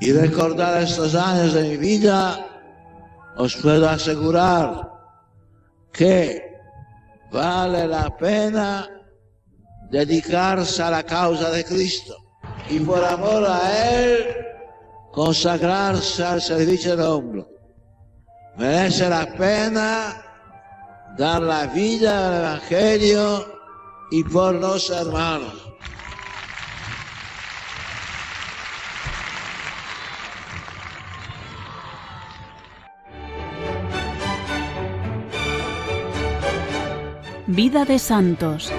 y 0.00 0.12
recordar 0.12 0.82
estos 0.82 1.14
años 1.14 1.54
de 1.54 1.62
mi 1.70 1.76
vida, 1.76 2.46
os 3.36 3.54
puedo 3.56 3.88
asegurar 3.88 4.90
que 5.92 6.42
vale 7.30 7.86
la 7.86 8.16
pena 8.16 8.88
dedicarse 9.90 10.82
a 10.82 10.90
la 10.90 11.02
causa 11.04 11.50
de 11.50 11.64
Cristo 11.64 12.25
y 12.68 12.80
por 12.80 13.04
amor 13.04 13.44
a 13.46 13.94
Él 13.94 14.26
consagrarse 15.12 16.24
al 16.24 16.40
servicio 16.40 16.96
del 16.96 17.06
hombre. 17.06 17.46
Merece 18.56 19.08
la 19.08 19.26
pena 19.26 20.22
dar 21.16 21.42
la 21.42 21.66
vida 21.66 22.28
al 22.28 22.44
Evangelio 22.44 23.46
y 24.10 24.24
por 24.24 24.54
los 24.54 24.90
hermanos. 24.90 25.66
Vida 37.48 37.84
de 37.84 37.98
Santos. 37.98 38.72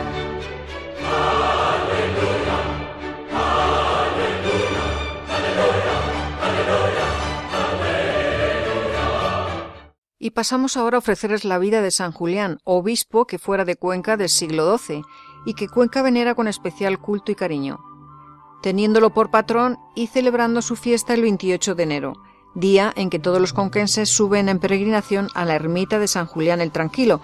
Y 10.19 10.31
pasamos 10.31 10.77
ahora 10.77 10.97
a 10.97 10.99
ofrecerles 10.99 11.45
la 11.45 11.59
vida 11.59 11.81
de 11.81 11.91
San 11.91 12.11
Julián, 12.11 12.59
obispo 12.63 13.25
que 13.25 13.37
fuera 13.37 13.65
de 13.65 13.75
Cuenca 13.75 14.17
del 14.17 14.29
siglo 14.29 14.75
XII 14.77 15.03
y 15.45 15.53
que 15.53 15.67
Cuenca 15.67 16.01
venera 16.01 16.33
con 16.33 16.47
especial 16.47 16.99
culto 16.99 17.31
y 17.31 17.35
cariño, 17.35 17.79
teniéndolo 18.63 19.13
por 19.13 19.29
patrón 19.29 19.77
y 19.95 20.07
celebrando 20.07 20.63
su 20.63 20.75
fiesta 20.75 21.13
el 21.13 21.21
28 21.21 21.75
de 21.75 21.83
enero, 21.83 22.13
día 22.55 22.91
en 22.95 23.11
que 23.11 23.19
todos 23.19 23.39
los 23.39 23.53
conquenses 23.53 24.09
suben 24.09 24.49
en 24.49 24.59
peregrinación 24.59 25.29
a 25.35 25.45
la 25.45 25.53
ermita 25.53 25.99
de 25.99 26.07
San 26.07 26.25
Julián 26.25 26.61
el 26.61 26.71
Tranquilo, 26.71 27.21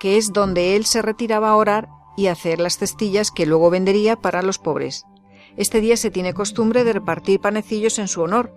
que 0.00 0.16
es 0.16 0.32
donde 0.32 0.74
él 0.74 0.84
se 0.84 1.00
retiraba 1.00 1.50
a 1.50 1.56
orar 1.56 1.88
y 2.16 2.26
hacer 2.26 2.58
las 2.58 2.76
cestillas 2.76 3.30
que 3.30 3.46
luego 3.46 3.70
vendería 3.70 4.16
para 4.16 4.42
los 4.42 4.58
pobres. 4.58 5.06
Este 5.56 5.80
día 5.80 5.96
se 5.96 6.10
tiene 6.10 6.34
costumbre 6.34 6.82
de 6.82 6.94
repartir 6.94 7.40
panecillos 7.40 8.00
en 8.00 8.08
su 8.08 8.20
honor, 8.22 8.52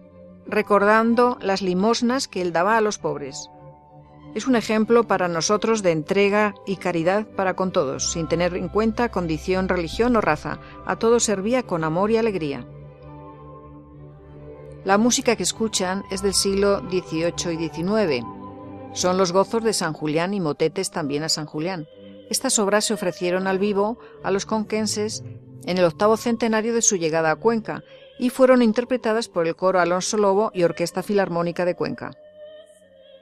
recordando 0.48 1.38
las 1.40 1.62
limosnas 1.62 2.28
que 2.28 2.42
él 2.42 2.52
daba 2.52 2.78
a 2.78 2.82
los 2.82 2.98
pobres. 2.98 3.50
Es 4.36 4.48
un 4.48 4.58
ejemplo 4.58 5.06
para 5.06 5.30
nosotros 5.30 5.82
de 5.82 5.92
entrega 5.92 6.56
y 6.66 6.76
caridad 6.76 7.26
para 7.26 7.56
con 7.56 7.72
todos, 7.72 8.12
sin 8.12 8.28
tener 8.28 8.54
en 8.58 8.68
cuenta 8.68 9.08
condición, 9.08 9.70
religión 9.70 10.14
o 10.18 10.22
raza. 10.22 10.60
A 10.86 10.98
todos 10.98 11.24
servía 11.24 11.64
con 11.64 11.86
amor 11.86 12.12
y 12.12 12.18
alegría. 12.18 12.68
La 14.84 14.98
música 14.98 15.38
que 15.38 15.44
escuchan 15.44 16.04
es 16.12 16.22
del 16.22 16.34
siglo 16.34 16.82
XVIII 16.82 17.54
y 17.54 17.70
XIX. 17.70 18.26
Son 18.92 19.18
los 19.18 19.32
gozos 19.32 19.64
de 19.64 19.72
San 19.72 19.94
Julián 19.94 20.34
y 20.34 20.42
motetes 20.42 20.92
también 20.92 21.24
a 21.24 21.30
San 21.30 21.46
Julián. 21.46 21.88
Estas 22.30 22.60
obras 22.60 22.84
se 22.84 22.94
ofrecieron 22.94 23.48
al 23.48 23.58
vivo 23.58 24.00
a 24.22 24.32
los 24.32 24.46
conquenses 24.46 25.24
en 25.66 25.78
el 25.78 25.86
octavo 25.86 26.18
centenario 26.18 26.74
de 26.74 26.82
su 26.82 26.98
llegada 26.98 27.32
a 27.32 27.38
Cuenca 27.38 27.86
y 28.20 28.32
fueron 28.32 28.62
interpretadas 28.62 29.30
por 29.30 29.48
el 29.48 29.56
coro 29.56 29.80
Alonso 29.80 30.18
Lobo 30.18 30.52
y 30.54 30.64
Orquesta 30.64 31.04
Filarmónica 31.04 31.64
de 31.64 31.76
Cuenca. 31.76 32.12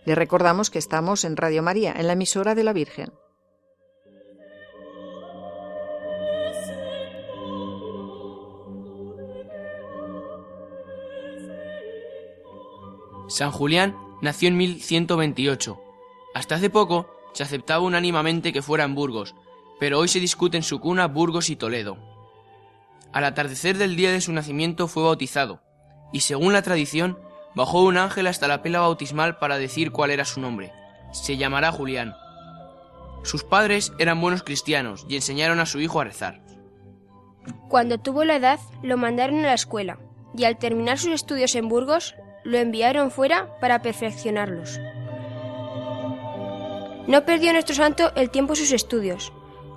Le 0.05 0.15
recordamos 0.15 0.69
que 0.69 0.79
estamos 0.79 1.23
en 1.23 1.37
Radio 1.37 1.63
María, 1.63 1.93
en 1.97 2.07
la 2.07 2.13
emisora 2.13 2.55
de 2.55 2.63
la 2.63 2.73
Virgen. 2.73 3.13
San 13.29 13.51
Julián 13.51 13.97
nació 14.21 14.49
en 14.49 14.57
1128. 14.57 15.81
Hasta 16.35 16.55
hace 16.55 16.69
poco 16.69 17.07
se 17.33 17.43
aceptaba 17.43 17.83
unánimemente 17.83 18.53
que 18.53 18.61
fuera 18.61 18.83
en 18.83 18.95
Burgos, 18.95 19.33
pero 19.79 19.99
hoy 19.99 20.07
se 20.07 20.19
discute 20.19 20.57
en 20.57 20.63
su 20.63 20.79
cuna 20.79 21.07
Burgos 21.07 21.49
y 21.49 21.55
Toledo. 21.55 21.97
Al 23.11 23.23
atardecer 23.23 23.77
del 23.77 23.95
día 23.95 24.11
de 24.11 24.21
su 24.21 24.33
nacimiento 24.33 24.87
fue 24.87 25.03
bautizado, 25.03 25.61
y 26.11 26.19
según 26.19 26.53
la 26.53 26.61
tradición, 26.61 27.17
bajó 27.55 27.83
un 27.83 27.97
ángel 27.97 28.27
hasta 28.27 28.47
la 28.47 28.61
pela 28.61 28.79
bautismal 28.79 29.37
para 29.37 29.57
decir 29.57 29.91
cuál 29.91 30.11
era 30.11 30.25
su 30.25 30.39
nombre. 30.39 30.71
Se 31.11 31.37
llamará 31.37 31.71
Julián. 31.71 32.15
Sus 33.23 33.43
padres 33.43 33.93
eran 33.99 34.19
buenos 34.19 34.43
cristianos 34.43 35.05
y 35.07 35.15
enseñaron 35.15 35.59
a 35.59 35.65
su 35.65 35.79
hijo 35.79 35.99
a 36.01 36.03
rezar. 36.03 36.41
Cuando 37.69 37.97
tuvo 37.97 38.23
la 38.23 38.35
edad, 38.35 38.59
lo 38.81 38.97
mandaron 38.97 39.39
a 39.39 39.47
la 39.47 39.53
escuela, 39.53 39.99
y 40.35 40.45
al 40.45 40.57
terminar 40.57 40.97
sus 40.97 41.11
estudios 41.11 41.55
en 41.55 41.69
Burgos, 41.69 42.15
lo 42.43 42.57
enviaron 42.57 43.11
fuera 43.11 43.57
para 43.59 43.81
perfeccionarlos. 43.81 44.79
No 47.07 47.25
perdió 47.25 47.51
nuestro 47.51 47.75
santo 47.75 48.13
el 48.15 48.29
tiempo 48.29 48.55
sus 48.55 48.71
estudios. 48.71 49.33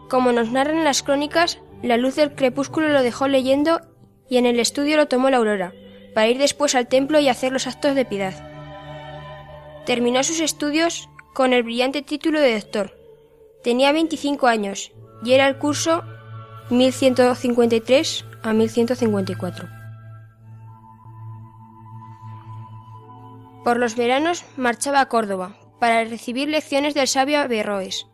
Como 0.08 0.32
nos 0.32 0.50
narran 0.50 0.84
las 0.84 1.02
crónicas, 1.02 1.58
la 1.82 1.96
luz 1.96 2.16
del 2.16 2.34
crepúsculo 2.34 2.88
lo 2.88 3.02
dejó 3.02 3.28
leyendo 3.28 3.80
y 4.28 4.38
en 4.38 4.46
el 4.46 4.60
estudio 4.60 4.96
lo 4.96 5.06
tomó 5.06 5.30
la 5.30 5.38
aurora, 5.38 5.72
para 6.16 6.28
ir 6.28 6.38
después 6.38 6.74
al 6.74 6.88
templo 6.88 7.20
y 7.20 7.28
hacer 7.28 7.52
los 7.52 7.66
actos 7.66 7.94
de 7.94 8.06
piedad. 8.06 8.32
Terminó 9.84 10.24
sus 10.24 10.40
estudios 10.40 11.10
con 11.34 11.52
el 11.52 11.62
brillante 11.62 12.00
título 12.00 12.40
de 12.40 12.58
doctor. 12.58 12.96
Tenía 13.62 13.92
25 13.92 14.46
años 14.46 14.92
y 15.22 15.34
era 15.34 15.46
el 15.46 15.58
curso 15.58 16.04
1153 16.70 18.24
a 18.42 18.54
1154. 18.54 19.68
Por 23.62 23.76
los 23.76 23.94
veranos 23.94 24.42
marchaba 24.56 25.02
a 25.02 25.10
Córdoba 25.10 25.58
para 25.78 26.02
recibir 26.04 26.48
lecciones 26.48 26.94
del 26.94 27.08
sabio 27.08 27.40
Averroes. 27.40 28.06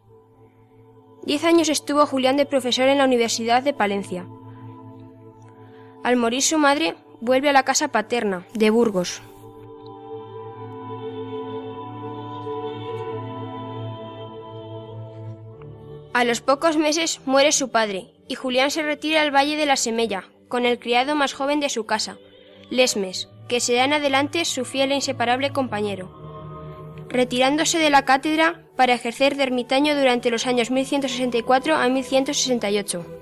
Diez 1.24 1.44
años 1.44 1.68
estuvo 1.68 2.04
Julián 2.04 2.36
de 2.36 2.46
profesor 2.46 2.88
en 2.88 2.98
la 2.98 3.04
Universidad 3.04 3.62
de 3.62 3.72
Palencia. 3.74 4.26
Al 6.02 6.16
morir 6.16 6.42
su 6.42 6.58
madre, 6.58 6.96
vuelve 7.22 7.48
a 7.48 7.52
la 7.52 7.62
casa 7.62 7.88
paterna, 7.88 8.44
de 8.52 8.70
Burgos. 8.70 9.22
A 16.12 16.24
los 16.24 16.40
pocos 16.40 16.76
meses 16.76 17.20
muere 17.24 17.52
su 17.52 17.70
padre 17.70 18.10
y 18.28 18.34
Julián 18.34 18.72
se 18.72 18.82
retira 18.82 19.22
al 19.22 19.34
Valle 19.34 19.56
de 19.56 19.66
la 19.66 19.76
Semella 19.76 20.24
con 20.48 20.66
el 20.66 20.80
criado 20.80 21.14
más 21.14 21.32
joven 21.32 21.60
de 21.60 21.70
su 21.70 21.86
casa, 21.86 22.18
Lesmes, 22.70 23.28
que 23.48 23.60
será 23.60 23.84
en 23.84 23.92
adelante 23.92 24.44
su 24.44 24.64
fiel 24.64 24.90
e 24.90 24.96
inseparable 24.96 25.52
compañero. 25.52 26.10
Retirándose 27.08 27.78
de 27.78 27.90
la 27.90 28.04
cátedra 28.04 28.64
para 28.76 28.94
ejercer 28.94 29.36
de 29.36 29.44
ermitaño 29.44 29.94
durante 29.94 30.30
los 30.30 30.46
años 30.46 30.72
1164 30.72 31.76
a 31.76 31.88
1168. 31.88 33.21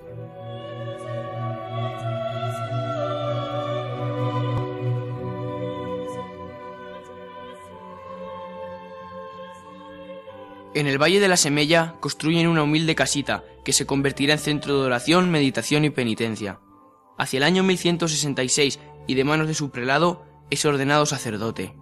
En 10.72 10.86
el 10.86 11.02
Valle 11.02 11.18
de 11.18 11.26
la 11.26 11.36
Semella 11.36 11.96
construyen 11.98 12.46
una 12.46 12.62
humilde 12.62 12.94
casita 12.94 13.42
que 13.64 13.72
se 13.72 13.86
convertirá 13.86 14.34
en 14.34 14.38
centro 14.38 14.80
de 14.80 14.86
oración, 14.86 15.28
meditación 15.28 15.84
y 15.84 15.90
penitencia. 15.90 16.60
Hacia 17.18 17.38
el 17.38 17.42
año 17.42 17.64
1166 17.64 18.78
y 19.08 19.14
de 19.14 19.24
manos 19.24 19.48
de 19.48 19.54
su 19.54 19.70
prelado 19.70 20.24
es 20.48 20.64
ordenado 20.64 21.06
sacerdote. 21.06 21.74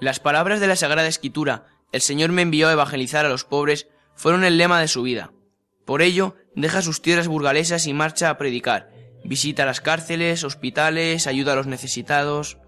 Las 0.00 0.20
palabras 0.20 0.60
de 0.60 0.66
la 0.66 0.76
Sagrada 0.76 1.08
Escritura, 1.08 1.64
el 1.94 2.00
Señor 2.00 2.32
me 2.32 2.42
envió 2.42 2.66
a 2.66 2.72
evangelizar 2.72 3.24
a 3.24 3.28
los 3.28 3.44
pobres, 3.44 3.86
fueron 4.16 4.42
el 4.42 4.58
lema 4.58 4.80
de 4.80 4.88
su 4.88 5.02
vida. 5.02 5.30
Por 5.84 6.02
ello, 6.02 6.34
deja 6.56 6.82
sus 6.82 7.00
tierras 7.00 7.28
burgalesas 7.28 7.86
y 7.86 7.94
marcha 7.94 8.30
a 8.30 8.36
predicar, 8.36 8.90
Visita 9.24 9.64
las 9.64 9.80
cárceles, 9.80 10.42
hospitales, 10.42 11.28
ayuda 11.28 11.52
a 11.52 11.56
los 11.56 11.68
necesitados. 11.68 12.58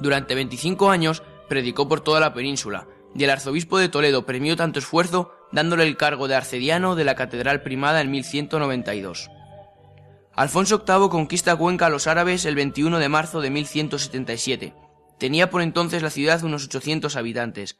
Durante 0.00 0.34
25 0.34 0.90
años 0.90 1.22
predicó 1.48 1.88
por 1.88 2.00
toda 2.00 2.18
la 2.18 2.34
península, 2.34 2.88
y 3.14 3.22
el 3.22 3.30
arzobispo 3.30 3.78
de 3.78 3.88
Toledo 3.88 4.26
premió 4.26 4.56
tanto 4.56 4.80
esfuerzo 4.80 5.32
dándole 5.52 5.84
el 5.84 5.96
cargo 5.96 6.26
de 6.26 6.34
arcediano 6.34 6.96
de 6.96 7.04
la 7.04 7.14
Catedral 7.14 7.62
Primada 7.62 8.00
en 8.00 8.10
1192. 8.10 9.30
Alfonso 10.34 10.84
VIII 10.84 11.08
conquista 11.10 11.54
Cuenca 11.54 11.86
a 11.86 11.90
los 11.90 12.08
árabes 12.08 12.44
el 12.44 12.56
21 12.56 12.98
de 12.98 13.08
marzo 13.08 13.40
de 13.40 13.50
1177. 13.50 14.74
Tenía 15.18 15.50
por 15.50 15.62
entonces 15.62 16.02
la 16.02 16.10
ciudad 16.10 16.42
unos 16.44 16.64
800 16.64 17.16
habitantes. 17.16 17.78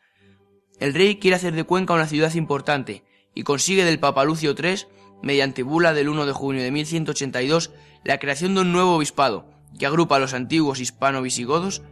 El 0.79 0.95
rey 0.95 1.17
quiere 1.17 1.37
hacer 1.37 1.55
de 1.55 1.65
Cuenca 1.65 1.95
una 1.95 2.07
ciudad 2.07 2.35
importante 2.35 3.05
y 3.35 3.43
consigue 3.43 3.85
del 3.85 3.99
Papa 3.99 4.25
Lucio 4.25 4.55
III 4.59 4.87
mediante 5.23 5.63
bula 5.63 5.93
del 5.93 6.09
1 6.09 6.27
de 6.27 6.33
junio 6.33 6.63
de 6.63 6.71
1182, 6.71 7.71
la 8.05 8.19
creación 8.19 8.55
de 8.55 8.61
un 8.63 8.73
nuevo 8.73 8.97
obispado, 8.97 9.47
que 9.79 9.87
agrupa 9.87 10.17
a 10.17 10.19
los 10.19 10.35
antiguos 10.35 10.81
hispano-visigodos 10.81 11.83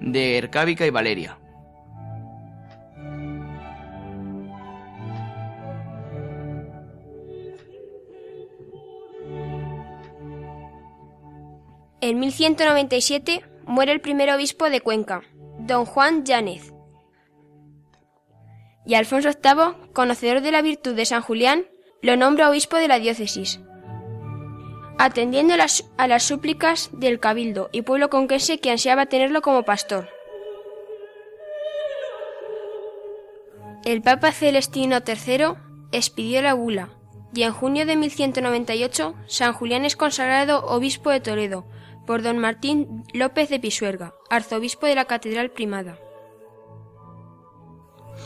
de 0.00 0.38
Ercábica 0.38 0.86
y 0.86 0.90
Valeria. 0.90 1.38
En 12.02 12.18
1197 12.18 13.49
muere 13.70 13.92
el 13.92 14.00
primer 14.00 14.30
obispo 14.32 14.68
de 14.68 14.80
Cuenca, 14.80 15.22
don 15.58 15.84
Juan 15.84 16.24
Yánez. 16.24 16.72
Y 18.84 18.94
Alfonso 18.94 19.28
VIII, 19.30 19.92
conocedor 19.92 20.40
de 20.40 20.50
la 20.50 20.60
virtud 20.60 20.94
de 20.94 21.04
San 21.04 21.22
Julián, 21.22 21.66
lo 22.02 22.16
nombra 22.16 22.50
obispo 22.50 22.76
de 22.76 22.88
la 22.88 22.98
diócesis. 22.98 23.60
Atendiendo 24.98 25.54
a 25.96 26.06
las 26.08 26.22
súplicas 26.22 26.90
del 26.92 27.20
cabildo 27.20 27.70
y 27.72 27.82
pueblo 27.82 28.10
conquense 28.10 28.58
que 28.58 28.70
ansiaba 28.70 29.06
tenerlo 29.06 29.40
como 29.40 29.62
pastor. 29.62 30.08
El 33.84 34.02
Papa 34.02 34.32
Celestino 34.32 34.98
III 35.06 35.54
expidió 35.92 36.42
la 36.42 36.54
bula 36.54 36.90
y 37.32 37.44
en 37.44 37.52
junio 37.52 37.86
de 37.86 37.96
1198 37.96 39.14
San 39.26 39.52
Julián 39.54 39.84
es 39.84 39.96
consagrado 39.96 40.66
obispo 40.66 41.10
de 41.10 41.20
Toledo 41.20 41.64
por 42.06 42.22
don 42.22 42.38
Martín 42.38 43.04
López 43.12 43.48
de 43.48 43.60
Pisuerga, 43.60 44.14
arzobispo 44.30 44.86
de 44.86 44.94
la 44.94 45.04
Catedral 45.04 45.50
Primada. 45.50 45.98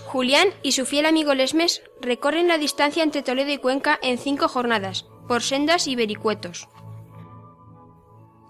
Julián 0.07 0.49
y 0.63 0.73
su 0.73 0.87
fiel 0.87 1.07
amigo 1.07 1.35
Lesmes 1.35 1.83
recorren 2.01 2.49
la 2.49 2.59
distancia 2.59 3.03
entre 3.03 3.23
Toledo 3.23 3.51
y 3.51 3.59
Cuenca 3.59 3.99
en 4.03 4.19
cinco 4.19 4.49
jornadas, 4.49 5.07
por 5.29 5.43
sendas 5.43 5.87
y 5.87 5.97
vericuetos. 5.97 6.69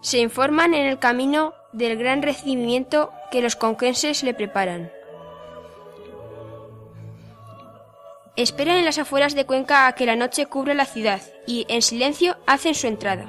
Se 0.01 0.19
informan 0.19 0.75
en 0.75 0.87
el 0.87 0.99
camino 0.99 1.55
del 1.73 1.97
gran 1.97 2.23
recibimiento 2.23 3.11
que 3.31 3.43
los 3.43 3.57
conquenses 3.57 4.23
le 4.23 4.35
preparan. 4.35 4.93
Esperan 8.37 8.77
en 8.77 8.85
las 8.85 8.99
afueras 8.99 9.35
de 9.35 9.47
Cuenca 9.47 9.87
a 9.87 9.95
que 9.95 10.07
la 10.07 10.17
noche 10.17 10.47
cubra 10.47 10.75
la 10.75 10.87
ciudad 10.87 11.23
y, 11.47 11.67
en 11.69 11.83
silencio, 11.83 12.37
hacen 12.47 12.75
su 12.75 12.89
entrada. 12.89 13.27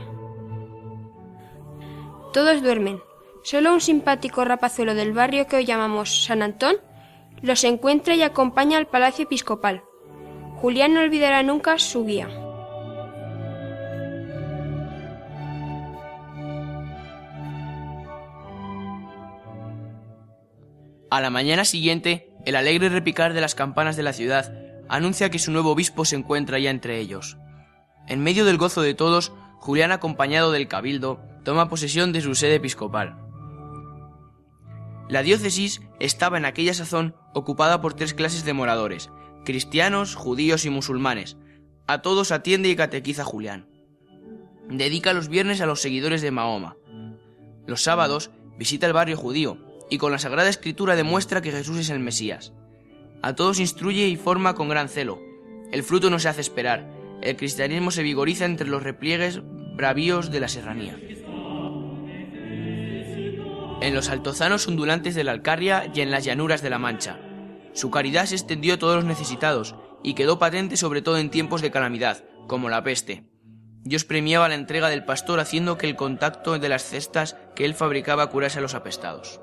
Todos 2.35 2.61
duermen. 2.61 3.01
Solo 3.43 3.73
un 3.73 3.79
simpático 3.79 4.43
rapazuelo 4.43 4.93
del 4.93 5.13
barrio 5.13 5.47
que 5.47 5.55
hoy 5.55 5.63
llamamos 5.63 6.25
San 6.25 6.41
Antón 6.41 6.75
los 7.41 7.63
encuentra 7.63 8.13
y 8.13 8.23
acompaña 8.23 8.77
al 8.77 8.87
palacio 8.87 9.23
episcopal. 9.23 9.83
Julián 10.57 10.93
no 10.93 10.99
olvidará 10.99 11.43
nunca 11.43 11.79
su 11.79 12.05
guía. 12.05 12.27
A 21.09 21.21
la 21.21 21.29
mañana 21.29 21.63
siguiente, 21.63 22.33
el 22.43 22.57
alegre 22.57 22.89
repicar 22.89 23.31
de 23.31 23.39
las 23.39 23.55
campanas 23.55 23.95
de 23.95 24.03
la 24.03 24.11
ciudad 24.11 24.53
anuncia 24.89 25.29
que 25.29 25.39
su 25.39 25.53
nuevo 25.53 25.71
obispo 25.71 26.03
se 26.03 26.17
encuentra 26.17 26.59
ya 26.59 26.69
entre 26.69 26.99
ellos. 26.99 27.37
En 28.09 28.19
medio 28.19 28.43
del 28.43 28.57
gozo 28.57 28.81
de 28.81 28.93
todos, 28.93 29.31
Julián, 29.59 29.93
acompañado 29.93 30.51
del 30.51 30.67
cabildo, 30.67 31.21
toma 31.45 31.69
posesión 31.69 32.11
de 32.11 32.19
su 32.19 32.35
sede 32.35 32.55
episcopal. 32.55 33.15
La 35.07 35.21
diócesis 35.21 35.81
estaba 35.99 36.37
en 36.37 36.45
aquella 36.45 36.73
sazón 36.73 37.15
ocupada 37.33 37.79
por 37.79 37.93
tres 37.93 38.13
clases 38.15 38.43
de 38.43 38.53
moradores, 38.53 39.11
cristianos, 39.45 40.15
judíos 40.15 40.65
y 40.65 40.71
musulmanes. 40.71 41.37
A 41.87 42.01
todos 42.01 42.31
atiende 42.31 42.69
y 42.69 42.75
catequiza 42.75 43.23
Julián. 43.23 43.69
Dedica 44.67 45.13
los 45.13 45.29
viernes 45.29 45.61
a 45.61 45.67
los 45.67 45.81
seguidores 45.81 46.23
de 46.23 46.31
Mahoma. 46.31 46.77
Los 47.67 47.83
sábados 47.83 48.31
visita 48.57 48.87
el 48.87 48.93
barrio 48.93 49.15
judío 49.15 49.59
y 49.91 49.99
con 49.99 50.11
la 50.11 50.17
Sagrada 50.17 50.49
Escritura 50.49 50.95
demuestra 50.95 51.41
que 51.41 51.51
Jesús 51.51 51.77
es 51.77 51.91
el 51.91 51.99
Mesías. 51.99 52.53
A 53.21 53.35
todos 53.35 53.59
instruye 53.59 54.07
y 54.07 54.15
forma 54.15 54.55
con 54.55 54.67
gran 54.67 54.89
celo. 54.89 55.19
El 55.71 55.83
fruto 55.83 56.09
no 56.09 56.17
se 56.17 56.27
hace 56.27 56.41
esperar. 56.41 56.89
El 57.21 57.35
cristianismo 57.35 57.91
se 57.91 58.01
vigoriza 58.01 58.45
entre 58.45 58.67
los 58.67 58.81
repliegues 58.81 59.41
bravíos 59.75 60.31
de 60.31 60.39
la 60.39 60.47
serranía 60.47 60.97
en 63.85 63.93
los 63.93 64.09
altozanos 64.09 64.67
ondulantes 64.67 65.13
de 65.13 65.23
la 65.23 65.31
Alcarria 65.31 65.91
y 65.93 66.01
en 66.01 66.09
las 66.09 66.25
llanuras 66.25 66.63
de 66.63 66.71
la 66.71 66.79
Mancha. 66.79 67.19
Su 67.73 67.91
caridad 67.91 68.25
se 68.25 68.33
extendió 68.33 68.73
a 68.73 68.77
todos 68.77 68.95
los 68.95 69.05
necesitados 69.05 69.75
y 70.01 70.15
quedó 70.15 70.39
patente 70.39 70.75
sobre 70.75 71.03
todo 71.03 71.19
en 71.19 71.29
tiempos 71.29 71.61
de 71.61 71.69
calamidad, 71.69 72.23
como 72.47 72.69
la 72.69 72.83
peste. 72.83 73.29
Dios 73.83 74.03
premiaba 74.03 74.49
la 74.49 74.55
entrega 74.55 74.89
del 74.89 75.05
pastor 75.05 75.39
haciendo 75.39 75.77
que 75.77 75.87
el 75.87 75.95
contacto 75.95 76.57
de 76.57 76.69
las 76.69 76.83
cestas 76.83 77.37
que 77.55 77.65
él 77.65 77.75
fabricaba 77.75 78.27
curase 78.31 78.57
a 78.57 78.61
los 78.61 78.73
apestados. 78.73 79.39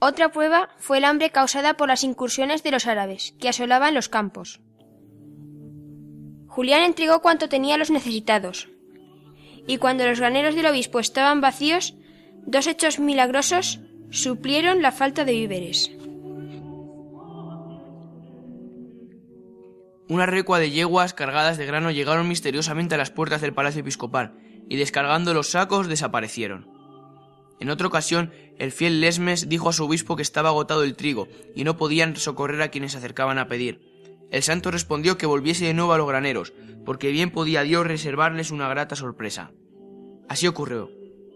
Otra 0.00 0.32
prueba 0.32 0.70
fue 0.78 0.98
el 0.98 1.04
hambre 1.04 1.30
causada 1.30 1.74
por 1.76 1.88
las 1.88 2.04
incursiones 2.04 2.62
de 2.62 2.70
los 2.70 2.86
árabes, 2.86 3.34
que 3.38 3.50
asolaban 3.50 3.94
los 3.94 4.08
campos. 4.08 4.60
Julián 6.46 6.82
entregó 6.82 7.20
cuanto 7.20 7.50
tenía 7.50 7.74
a 7.74 7.78
los 7.78 7.90
necesitados, 7.90 8.68
y 9.66 9.76
cuando 9.76 10.06
los 10.06 10.18
graneros 10.18 10.54
del 10.54 10.66
obispo 10.66 11.00
estaban 11.00 11.42
vacíos, 11.42 11.94
dos 12.46 12.66
hechos 12.66 12.98
milagrosos 12.98 13.80
suplieron 14.10 14.80
la 14.80 14.90
falta 14.90 15.26
de 15.26 15.32
víveres. 15.32 15.90
Una 20.08 20.26
recua 20.26 20.58
de 20.58 20.70
yeguas 20.70 21.14
cargadas 21.14 21.56
de 21.58 21.66
grano 21.66 21.90
llegaron 21.90 22.26
misteriosamente 22.26 22.94
a 22.94 22.98
las 22.98 23.10
puertas 23.10 23.42
del 23.42 23.54
palacio 23.54 23.82
episcopal 23.82 24.34
y 24.68 24.76
descargando 24.76 25.34
los 25.34 25.50
sacos 25.50 25.88
desaparecieron. 25.88 26.79
En 27.60 27.68
otra 27.70 27.86
ocasión, 27.86 28.32
el 28.58 28.72
fiel 28.72 29.00
Lesmes 29.00 29.48
dijo 29.48 29.68
a 29.68 29.72
su 29.72 29.84
obispo 29.84 30.16
que 30.16 30.22
estaba 30.22 30.48
agotado 30.48 30.82
el 30.82 30.96
trigo 30.96 31.28
y 31.54 31.64
no 31.64 31.76
podían 31.76 32.16
socorrer 32.16 32.62
a 32.62 32.68
quienes 32.68 32.92
se 32.92 32.98
acercaban 32.98 33.38
a 33.38 33.48
pedir. 33.48 33.80
El 34.30 34.42
santo 34.42 34.70
respondió 34.70 35.18
que 35.18 35.26
volviese 35.26 35.66
de 35.66 35.74
nuevo 35.74 35.92
a 35.92 35.98
los 35.98 36.08
graneros, 36.08 36.54
porque 36.86 37.10
bien 37.10 37.30
podía 37.30 37.62
Dios 37.62 37.86
reservarles 37.86 38.50
una 38.50 38.68
grata 38.68 38.96
sorpresa. 38.96 39.52
Así 40.28 40.46
ocurrió. 40.46 40.90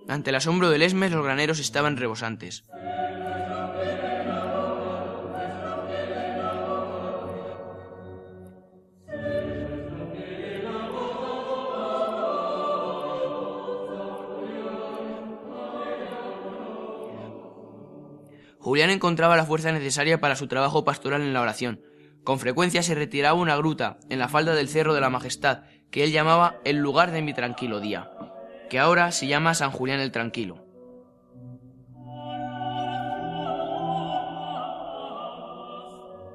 Ante 0.08 0.30
el 0.30 0.36
asombro 0.36 0.70
del 0.70 0.80
Lesmes 0.80 1.12
los 1.12 1.24
graneros 1.24 1.58
estaban 1.58 1.96
rebosantes. 1.96 2.64
Julián 18.64 18.88
encontraba 18.88 19.36
la 19.36 19.44
fuerza 19.44 19.72
necesaria 19.72 20.20
para 20.20 20.36
su 20.36 20.46
trabajo 20.48 20.86
pastoral 20.86 21.20
en 21.20 21.34
la 21.34 21.42
oración. 21.42 21.82
Con 22.24 22.38
frecuencia 22.38 22.82
se 22.82 22.94
retiraba 22.94 23.38
una 23.38 23.56
gruta 23.56 23.98
en 24.08 24.18
la 24.18 24.26
falda 24.26 24.54
del 24.54 24.70
Cerro 24.70 24.94
de 24.94 25.02
la 25.02 25.10
Majestad, 25.10 25.64
que 25.90 26.02
él 26.02 26.12
llamaba 26.12 26.56
el 26.64 26.78
lugar 26.78 27.10
de 27.10 27.20
mi 27.20 27.34
tranquilo 27.34 27.78
día, 27.78 28.10
que 28.70 28.78
ahora 28.78 29.12
se 29.12 29.26
llama 29.26 29.52
San 29.52 29.70
Julián 29.70 30.00
el 30.00 30.12
Tranquilo. 30.12 30.64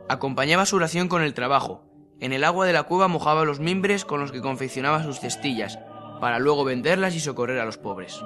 Acompañaba 0.08 0.68
su 0.68 0.76
oración 0.76 1.08
con 1.08 1.24
el 1.24 1.34
trabajo. 1.34 1.82
En 2.20 2.32
el 2.32 2.44
agua 2.44 2.68
de 2.68 2.74
la 2.74 2.84
cueva 2.84 3.08
mojaba 3.08 3.44
los 3.44 3.60
mimbres 3.60 4.06
con 4.06 4.20
los 4.20 4.32
que 4.32 4.42
confeccionaba 4.42 5.02
sus 5.02 5.20
cestillas, 5.20 5.80
para 6.22 6.38
luego 6.38 6.64
venderlas 6.64 7.16
y 7.16 7.22
socorrer 7.22 7.58
a 7.58 7.66
los 7.66 7.80
pobres. 7.80 8.22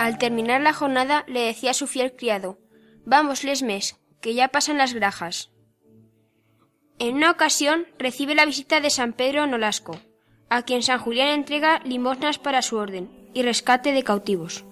Al 0.00 0.16
terminar 0.16 0.62
la 0.62 0.72
jornada 0.72 1.26
le 1.28 1.40
decía 1.40 1.72
a 1.72 1.74
su 1.74 1.86
fiel 1.86 2.16
criado 2.16 2.58
Vamos, 3.04 3.44
Lesmes, 3.44 4.00
que 4.22 4.32
ya 4.32 4.48
pasan 4.48 4.78
las 4.78 4.94
grajas. 4.94 5.50
En 6.98 7.16
una 7.16 7.30
ocasión 7.30 7.84
recibe 7.98 8.34
la 8.34 8.46
visita 8.46 8.80
de 8.80 8.88
San 8.88 9.12
Pedro 9.12 9.46
Nolasco, 9.46 10.00
a 10.48 10.62
quien 10.62 10.82
San 10.82 11.00
Julián 11.00 11.28
entrega 11.28 11.80
limosnas 11.84 12.38
para 12.38 12.62
su 12.62 12.78
orden 12.78 13.10
y 13.34 13.42
rescate 13.42 13.92
de 13.92 14.02
cautivos. 14.02 14.64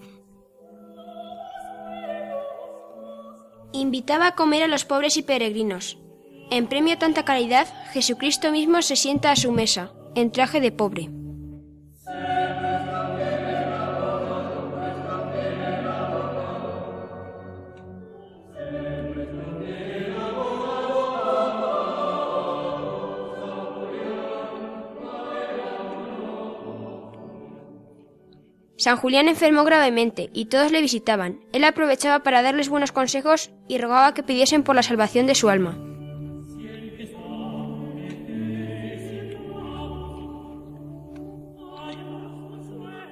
Invitaba 3.74 4.28
a 4.28 4.34
comer 4.34 4.62
a 4.62 4.66
los 4.66 4.86
pobres 4.86 5.18
y 5.18 5.22
peregrinos. 5.22 5.98
En 6.50 6.68
premio 6.68 6.94
a 6.94 6.98
tanta 6.98 7.26
caridad, 7.26 7.68
Jesucristo 7.92 8.50
mismo 8.50 8.80
se 8.80 8.96
sienta 8.96 9.30
a 9.30 9.36
su 9.36 9.52
mesa, 9.52 9.92
en 10.14 10.32
traje 10.32 10.62
de 10.62 10.72
pobre. 10.72 11.10
San 28.78 28.96
Julián 28.96 29.26
enfermó 29.26 29.64
gravemente 29.64 30.30
y 30.32 30.44
todos 30.44 30.70
le 30.70 30.80
visitaban. 30.80 31.40
Él 31.52 31.64
aprovechaba 31.64 32.22
para 32.22 32.42
darles 32.42 32.68
buenos 32.68 32.92
consejos 32.92 33.50
y 33.66 33.78
rogaba 33.78 34.14
que 34.14 34.22
pidiesen 34.22 34.62
por 34.62 34.76
la 34.76 34.84
salvación 34.84 35.26
de 35.26 35.34
su 35.34 35.48
alma. 35.48 35.76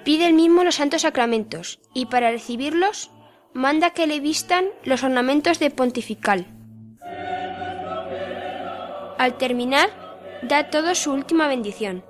Pide 0.05 0.29
el 0.29 0.35
mismo 0.35 0.63
los 0.63 0.77
santos 0.77 1.03
sacramentos 1.03 1.81
y 1.93 2.07
para 2.07 2.31
recibirlos 2.31 3.11
manda 3.53 3.91
que 3.91 4.07
le 4.07 4.21
vistan 4.21 4.67
los 4.85 5.03
ornamentos 5.03 5.59
de 5.59 5.73
pontifical. 5.73 6.47
Al 9.19 9.37
terminar, 9.37 9.89
da 10.43 10.71
todos 10.71 10.99
su 10.99 11.13
última 11.13 11.49
bendición. 11.49 12.05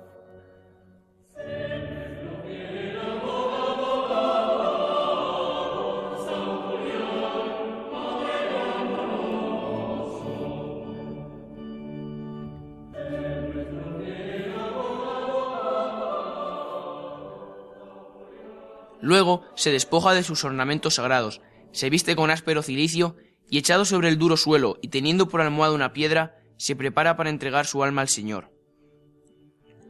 Luego 19.07 19.43
se 19.55 19.71
despoja 19.71 20.13
de 20.13 20.21
sus 20.21 20.43
ornamentos 20.43 20.95
sagrados, 20.95 21.39
se 21.71 21.89
viste 21.89 22.17
con 22.17 22.29
áspero 22.29 22.61
cilicio 22.61 23.15
y 23.49 23.57
echado 23.57 23.85
sobre 23.85 24.09
el 24.09 24.17
duro 24.17 24.35
suelo 24.35 24.79
y 24.81 24.89
teniendo 24.89 25.29
por 25.29 25.39
almohada 25.39 25.73
una 25.73 25.93
piedra, 25.93 26.35
se 26.57 26.75
prepara 26.75 27.15
para 27.15 27.29
entregar 27.29 27.65
su 27.67 27.81
alma 27.85 28.01
al 28.01 28.09
Señor. 28.09 28.51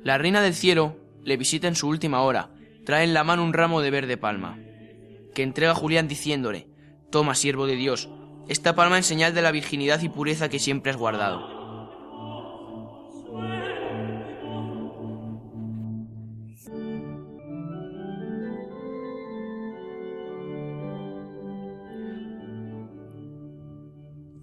La 0.03 0.19
reina 0.19 0.43
del 0.43 0.53
cielo 0.53 0.97
le 1.23 1.35
visita 1.35 1.67
en 1.67 1.75
su 1.75 1.87
última 1.87 2.21
hora, 2.21 2.51
trae 2.85 3.05
en 3.05 3.15
la 3.15 3.23
mano 3.23 3.43
un 3.43 3.53
ramo 3.53 3.81
de 3.81 3.89
verde 3.89 4.17
palma, 4.17 4.59
que 5.33 5.41
entrega 5.41 5.71
a 5.71 5.75
Julián 5.75 6.07
diciéndole, 6.07 6.69
Toma, 7.09 7.33
siervo 7.33 7.65
de 7.65 7.75
Dios, 7.75 8.09
esta 8.47 8.75
palma 8.75 8.97
en 8.97 9.03
señal 9.03 9.33
de 9.33 9.41
la 9.41 9.51
virginidad 9.51 9.99
y 10.03 10.09
pureza 10.09 10.47
que 10.47 10.59
siempre 10.59 10.91
has 10.91 10.97
guardado. 10.97 11.56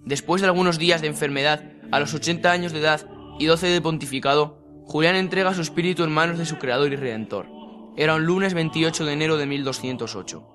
Después 0.05 0.39
de 0.39 0.47
algunos 0.47 0.77
días 0.77 1.01
de 1.01 1.07
enfermedad, 1.07 1.63
a 1.91 1.99
los 1.99 2.13
80 2.13 2.51
años 2.51 2.71
de 2.71 2.79
edad 2.79 3.09
y 3.39 3.47
12 3.47 3.67
de 3.67 3.81
pontificado, 3.81 4.59
Julián 4.85 5.15
entrega 5.15 5.55
su 5.55 5.61
espíritu 5.61 6.03
en 6.03 6.11
manos 6.11 6.37
de 6.37 6.45
su 6.45 6.57
creador 6.57 6.93
y 6.93 6.95
redentor. 6.95 7.47
Era 7.97 8.13
un 8.13 8.25
lunes 8.25 8.53
28 8.53 9.03
de 9.03 9.13
enero 9.13 9.37
de 9.37 9.47
1208. 9.47 10.51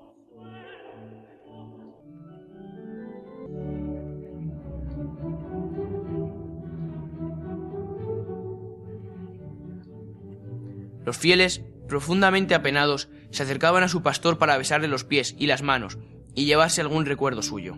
Los 11.03 11.17
fieles, 11.17 11.61
profundamente 11.89 12.55
apenados, 12.55 13.09
se 13.31 13.43
acercaban 13.43 13.83
a 13.83 13.89
su 13.89 14.01
pastor 14.01 14.37
para 14.37 14.57
besarle 14.57 14.87
los 14.87 15.03
pies 15.03 15.35
y 15.37 15.47
las 15.47 15.61
manos 15.61 15.97
y 16.35 16.45
llevarse 16.45 16.79
algún 16.79 17.05
recuerdo 17.05 17.41
suyo. 17.41 17.75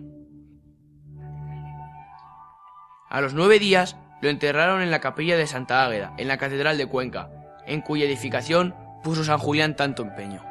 A 3.14 3.20
los 3.20 3.32
nueve 3.32 3.60
días 3.60 3.94
lo 4.20 4.28
enterraron 4.28 4.82
en 4.82 4.90
la 4.90 4.98
capilla 4.98 5.36
de 5.36 5.46
Santa 5.46 5.84
Águeda, 5.84 6.14
en 6.18 6.26
la 6.26 6.36
Catedral 6.36 6.76
de 6.76 6.86
Cuenca, 6.86 7.30
en 7.64 7.80
cuya 7.80 8.06
edificación 8.06 8.74
puso 9.04 9.22
San 9.22 9.38
Julián 9.38 9.76
tanto 9.76 10.02
empeño. 10.02 10.42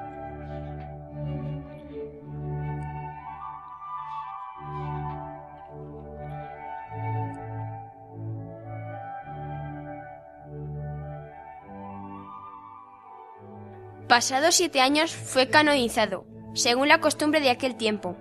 Pasados 14.07 14.55
siete 14.55 14.79
años 14.79 15.13
fue 15.13 15.49
canonizado, 15.49 16.25
según 16.53 16.87
la 16.87 17.01
costumbre 17.01 17.41
de 17.41 17.49
aquel 17.49 17.75
tiempo, 17.75 18.15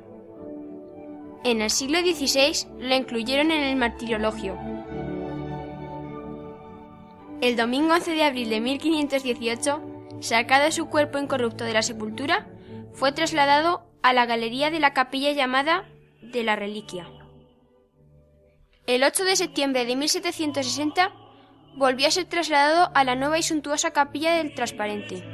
en 1.44 1.60
el 1.60 1.70
siglo 1.70 2.00
XVI 2.00 2.68
lo 2.78 2.94
incluyeron 2.94 3.50
en 3.50 3.62
el 3.62 3.76
martirologio. 3.76 4.58
El 7.40 7.56
domingo 7.56 7.94
11 7.94 8.12
de 8.12 8.22
abril 8.22 8.50
de 8.50 8.60
1518, 8.60 9.82
sacado 10.20 10.70
su 10.70 10.86
cuerpo 10.86 11.18
incorrupto 11.18 11.64
de 11.64 11.72
la 11.72 11.82
sepultura, 11.82 12.46
fue 12.92 13.10
trasladado 13.12 13.90
a 14.02 14.12
la 14.12 14.26
galería 14.26 14.70
de 14.70 14.78
la 14.78 14.92
capilla 14.92 15.32
llamada 15.32 15.88
de 16.20 16.44
la 16.44 16.54
Reliquia. 16.54 17.08
El 18.86 19.02
8 19.02 19.24
de 19.24 19.36
septiembre 19.36 19.84
de 19.84 19.96
1760 19.96 21.12
volvió 21.76 22.06
a 22.06 22.10
ser 22.10 22.26
trasladado 22.26 22.90
a 22.94 23.04
la 23.04 23.16
nueva 23.16 23.38
y 23.38 23.42
suntuosa 23.42 23.92
capilla 23.92 24.36
del 24.36 24.54
Transparente. 24.54 25.24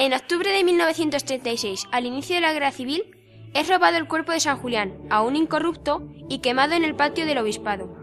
En 0.00 0.14
octubre 0.14 0.50
de 0.50 0.64
1936, 0.64 1.86
al 1.92 2.06
inicio 2.06 2.34
de 2.34 2.40
la 2.40 2.54
guerra 2.54 2.72
civil, 2.72 3.04
es 3.52 3.68
robado 3.68 3.98
el 3.98 4.08
cuerpo 4.08 4.32
de 4.32 4.40
San 4.40 4.56
Julián, 4.56 4.96
aún 5.10 5.36
incorrupto, 5.36 6.08
y 6.26 6.38
quemado 6.38 6.72
en 6.72 6.84
el 6.84 6.96
patio 6.96 7.26
del 7.26 7.36
obispado. 7.36 7.94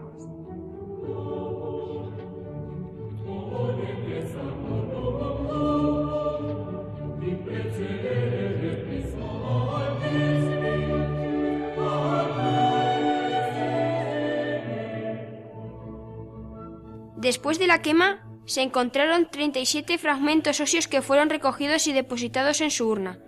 Después 17.16 17.58
de 17.58 17.66
la 17.66 17.82
quema, 17.82 18.27
se 18.48 18.62
encontraron 18.62 19.28
37 19.30 19.98
fragmentos 19.98 20.58
óseos 20.58 20.88
que 20.88 21.02
fueron 21.02 21.28
recogidos 21.28 21.86
y 21.86 21.92
depositados 21.92 22.62
en 22.62 22.70
su 22.70 22.88
urna. 22.88 23.18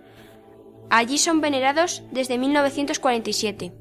Allí 0.89 1.19
son 1.19 1.41
venerados 1.41 2.01
desde 2.11 2.39
1947. 2.39 3.71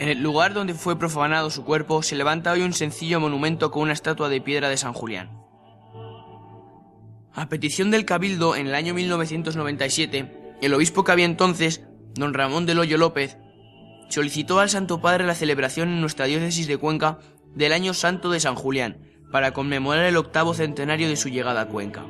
En 0.00 0.08
el 0.08 0.20
lugar 0.20 0.52
donde 0.52 0.74
fue 0.74 0.98
profanado 0.98 1.48
su 1.48 1.64
cuerpo 1.64 2.02
se 2.02 2.16
levanta 2.16 2.50
hoy 2.50 2.62
un 2.62 2.72
sencillo 2.72 3.20
monumento 3.20 3.70
con 3.70 3.84
una 3.84 3.92
estatua 3.92 4.28
de 4.28 4.40
piedra 4.40 4.68
de 4.68 4.76
San 4.76 4.92
Julián. 4.94 5.30
A 7.32 7.48
petición 7.48 7.92
del 7.92 8.04
Cabildo, 8.04 8.56
en 8.56 8.66
el 8.66 8.74
año 8.74 8.94
1997, 8.94 10.56
el 10.60 10.74
obispo 10.74 11.04
que 11.04 11.12
había 11.12 11.24
entonces, 11.24 11.86
don 12.14 12.34
Ramón 12.34 12.66
del 12.66 12.80
Hoyo 12.80 12.98
López, 12.98 13.38
solicitó 14.08 14.58
al 14.58 14.70
Santo 14.70 15.00
Padre 15.00 15.24
la 15.24 15.36
celebración 15.36 15.88
en 15.88 16.00
nuestra 16.00 16.26
diócesis 16.26 16.66
de 16.66 16.78
Cuenca 16.78 17.20
del 17.54 17.72
Año 17.72 17.94
Santo 17.94 18.28
de 18.30 18.40
San 18.40 18.56
Julián, 18.56 19.11
para 19.32 19.52
conmemorar 19.52 20.04
el 20.04 20.16
octavo 20.16 20.54
centenario 20.54 21.08
de 21.08 21.16
su 21.16 21.28
llegada 21.28 21.62
a 21.62 21.68
Cuenca. 21.68 22.04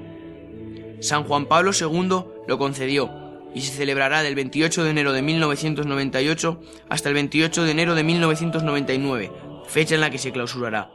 San 1.01 1.25
Juan 1.25 1.47
Pablo 1.47 1.71
II 1.73 2.25
lo 2.47 2.59
concedió 2.59 3.11
y 3.55 3.63
se 3.63 3.73
celebrará 3.73 4.23
del 4.23 4.35
28 4.35 4.85
de 4.85 4.91
enero 4.91 5.13
de 5.13 5.23
1998 5.23 6.61
hasta 6.89 7.09
el 7.09 7.15
28 7.15 7.65
de 7.65 7.71
enero 7.71 7.95
de 7.95 8.05
1999, 8.05 9.33
fecha 9.67 9.95
en 9.95 10.01
la 10.01 10.11
que 10.11 10.19
se 10.19 10.33
clausurará. 10.33 10.91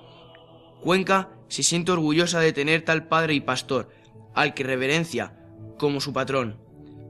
Cuenca 0.81 1.29
se 1.47 1.63
siente 1.63 1.91
orgullosa 1.91 2.39
de 2.39 2.53
tener 2.53 2.83
tal 2.83 3.07
padre 3.07 3.33
y 3.33 3.41
pastor, 3.41 3.89
al 4.35 4.53
que 4.53 4.63
reverencia 4.63 5.33
como 5.79 6.01
su 6.01 6.13
patrón. 6.13 6.59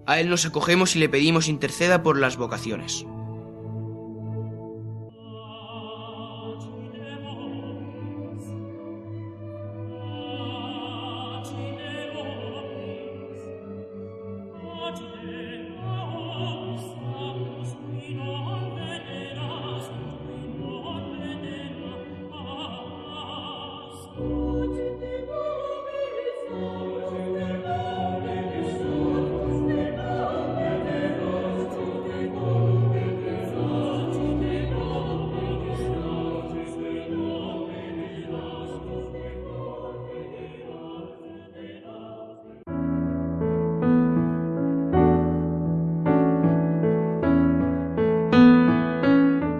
A 0.05 0.19
él 0.19 0.29
nos 0.29 0.45
acogemos 0.45 0.95
y 0.95 0.99
le 0.99 1.09
pedimos 1.09 1.47
interceda 1.47 2.01
por 2.01 2.17
las 2.17 2.37
vocaciones. 2.37 3.05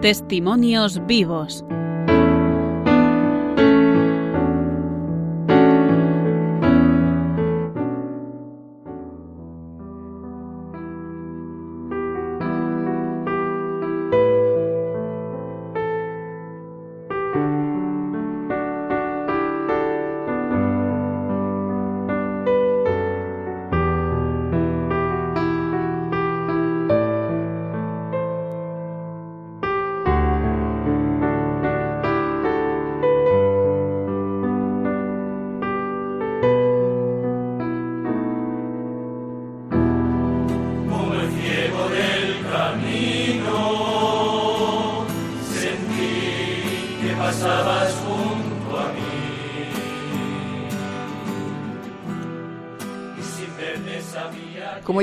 Testimonios 0.07 1.05
vivos. 1.05 1.65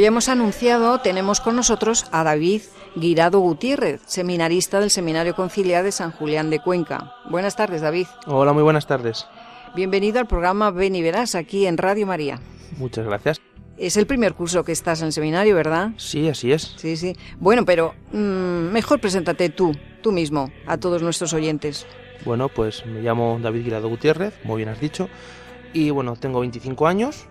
Ya 0.05 0.09
hemos 0.09 0.29
anunciado, 0.29 0.99
tenemos 0.99 1.41
con 1.41 1.57
nosotros 1.57 2.05
a 2.13 2.25
David 2.25 2.61
Guirado 2.95 3.39
Gutiérrez, 3.39 4.03
seminarista 4.05 4.79
del 4.79 4.91
Seminario 4.91 5.35
Conciliar 5.35 5.83
de 5.83 5.93
San 5.93 6.11
Julián 6.11 6.51
de 6.51 6.61
Cuenca. 6.61 7.15
Buenas 7.31 7.57
tardes, 7.57 7.81
David. 7.81 8.07
Hola, 8.27 8.53
muy 8.53 8.63
buenas 8.63 8.87
tardes. 8.87 9.27
Bienvenido 9.75 10.19
al 10.21 10.27
programa 10.27 10.71
Ven 10.71 10.95
y 10.95 11.01
Verás 11.01 11.35
aquí 11.35 11.65
en 11.65 11.79
Radio 11.79 12.07
María. 12.07 12.39
Muchas 12.77 13.07
gracias. 13.07 13.41
Es 13.79 13.97
el 13.97 14.07
primer 14.07 14.35
curso 14.35 14.63
que 14.63 14.73
estás 14.73 15.01
en 15.01 15.07
el 15.07 15.13
seminario, 15.15 15.57
¿verdad? 15.57 15.93
Sí, 15.97 16.29
así 16.29 16.53
es. 16.53 16.75
Sí, 16.77 16.99
sí. 16.99 17.17
Bueno, 17.39 17.65
pero 17.65 17.95
mm, 18.13 18.73
mejor 18.73 19.01
preséntate 19.01 19.49
tú, 19.49 19.75
tú 20.03 20.13
mismo, 20.13 20.53
a 20.67 20.77
todos 20.77 21.01
nuestros 21.01 21.33
oyentes. 21.33 21.87
Bueno, 22.27 22.51
pues 22.51 22.85
me 22.85 23.01
llamo 23.01 23.39
David 23.41 23.65
Guirado 23.65 23.89
Gutiérrez, 23.89 24.35
muy 24.45 24.59
bien 24.59 24.69
has 24.69 24.81
dicho. 24.81 25.09
Y 25.73 25.89
bueno, 25.89 26.15
tengo 26.15 26.41
25 26.41 26.87
años, 26.87 27.27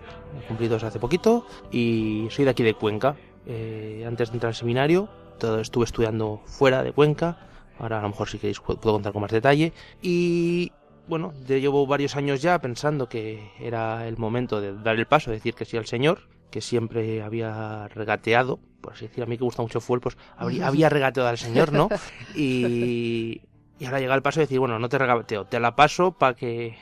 cumplidos 0.48 0.82
hace 0.84 0.98
poquito, 0.98 1.46
y 1.70 2.26
soy 2.30 2.44
de 2.44 2.50
aquí 2.50 2.62
de 2.62 2.74
Cuenca. 2.74 3.16
Eh, 3.46 4.04
antes 4.06 4.30
de 4.30 4.34
entrar 4.36 4.48
al 4.50 4.54
seminario, 4.54 5.08
todo, 5.38 5.60
estuve 5.60 5.84
estudiando 5.84 6.40
fuera 6.46 6.82
de 6.82 6.92
Cuenca. 6.92 7.36
Ahora 7.78 7.98
a 7.98 8.02
lo 8.02 8.08
mejor 8.10 8.28
si 8.28 8.38
queréis 8.38 8.60
pu- 8.62 8.78
puedo 8.78 8.94
contar 8.94 9.12
con 9.12 9.22
más 9.22 9.30
detalle. 9.32 9.72
Y 10.00 10.72
bueno, 11.08 11.32
llevo 11.46 11.86
varios 11.86 12.16
años 12.16 12.40
ya 12.40 12.58
pensando 12.60 13.08
que 13.08 13.50
era 13.60 14.06
el 14.08 14.16
momento 14.16 14.60
de 14.60 14.74
dar 14.78 14.96
el 14.96 15.06
paso, 15.06 15.30
de 15.30 15.36
decir 15.36 15.54
que 15.54 15.64
sí 15.64 15.76
al 15.76 15.86
Señor, 15.86 16.20
que 16.50 16.60
siempre 16.60 17.20
había 17.22 17.88
regateado, 17.88 18.60
por 18.80 18.92
así 18.92 19.08
decir, 19.08 19.24
a 19.24 19.26
mí 19.26 19.36
que 19.36 19.44
gusta 19.44 19.60
mucho 19.60 19.78
el 19.78 19.82
fútbol, 19.82 20.00
pues 20.00 20.16
habría- 20.36 20.66
había 20.68 20.88
regateado 20.88 21.28
al 21.28 21.36
Señor, 21.38 21.72
¿no? 21.72 21.88
Y, 22.34 23.42
y 23.78 23.84
ahora 23.86 23.98
llega 24.00 24.14
el 24.14 24.22
paso 24.22 24.40
de 24.40 24.46
decir, 24.46 24.60
bueno, 24.60 24.78
no 24.78 24.88
te 24.88 24.96
regateo, 24.98 25.44
te 25.46 25.58
la 25.60 25.74
paso 25.74 26.12
para 26.12 26.34
que, 26.34 26.76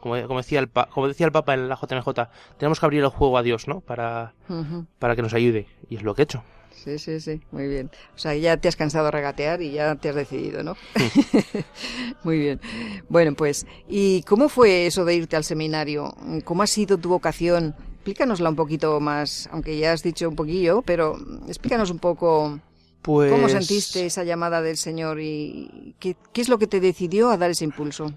como, 0.00 0.20
como 0.26 0.38
decía 0.40 0.60
el, 0.60 0.68
pa- 0.68 0.86
como 0.86 1.08
decía 1.08 1.26
el 1.26 1.32
Papa 1.32 1.54
en 1.54 1.68
la 1.68 1.76
JMJ, 1.76 2.08
tenemos 2.58 2.80
que 2.80 2.86
abrir 2.86 3.02
el 3.02 3.08
juego 3.08 3.36
a 3.38 3.42
Dios, 3.42 3.68
¿no? 3.68 3.80
Para, 3.80 4.34
para 4.98 5.16
que 5.16 5.22
nos 5.22 5.34
ayude. 5.34 5.66
Y 5.90 5.96
es 5.96 6.02
lo 6.02 6.14
que 6.14 6.22
he 6.22 6.24
hecho. 6.24 6.42
Sí, 6.72 6.98
sí, 7.00 7.18
sí, 7.20 7.40
muy 7.50 7.66
bien. 7.66 7.90
O 8.14 8.18
sea, 8.18 8.34
ya 8.36 8.56
te 8.56 8.68
has 8.68 8.76
cansado 8.76 9.06
de 9.06 9.10
regatear 9.10 9.60
y 9.62 9.72
ya 9.72 9.96
te 9.96 10.10
has 10.10 10.14
decidido, 10.14 10.62
¿no? 10.62 10.76
muy 12.22 12.38
bien. 12.38 12.60
Bueno, 13.08 13.34
pues, 13.34 13.66
¿y 13.88 14.22
cómo 14.22 14.48
fue 14.48 14.86
eso 14.86 15.04
de 15.04 15.14
irte 15.16 15.36
al 15.36 15.44
seminario? 15.44 16.14
¿Cómo 16.44 16.62
ha 16.62 16.66
sido 16.66 16.98
tu 16.98 17.08
vocación? 17.08 17.74
Explícanosla 17.96 18.48
un 18.50 18.56
poquito 18.56 19.00
más, 19.00 19.48
aunque 19.52 19.76
ya 19.76 19.92
has 19.92 20.02
dicho 20.02 20.28
un 20.28 20.36
poquillo, 20.36 20.82
pero 20.82 21.18
explícanos 21.46 21.90
un 21.90 21.98
poco 21.98 22.58
Pues... 23.02 23.30
cómo 23.30 23.48
sentiste 23.48 24.06
esa 24.06 24.24
llamada 24.24 24.62
del 24.62 24.76
Señor 24.76 25.20
y 25.20 25.94
qué, 25.98 26.16
qué 26.32 26.40
es 26.40 26.48
lo 26.48 26.58
que 26.58 26.66
te 26.66 26.80
decidió 26.80 27.30
a 27.30 27.36
dar 27.36 27.50
ese 27.50 27.64
impulso. 27.64 28.12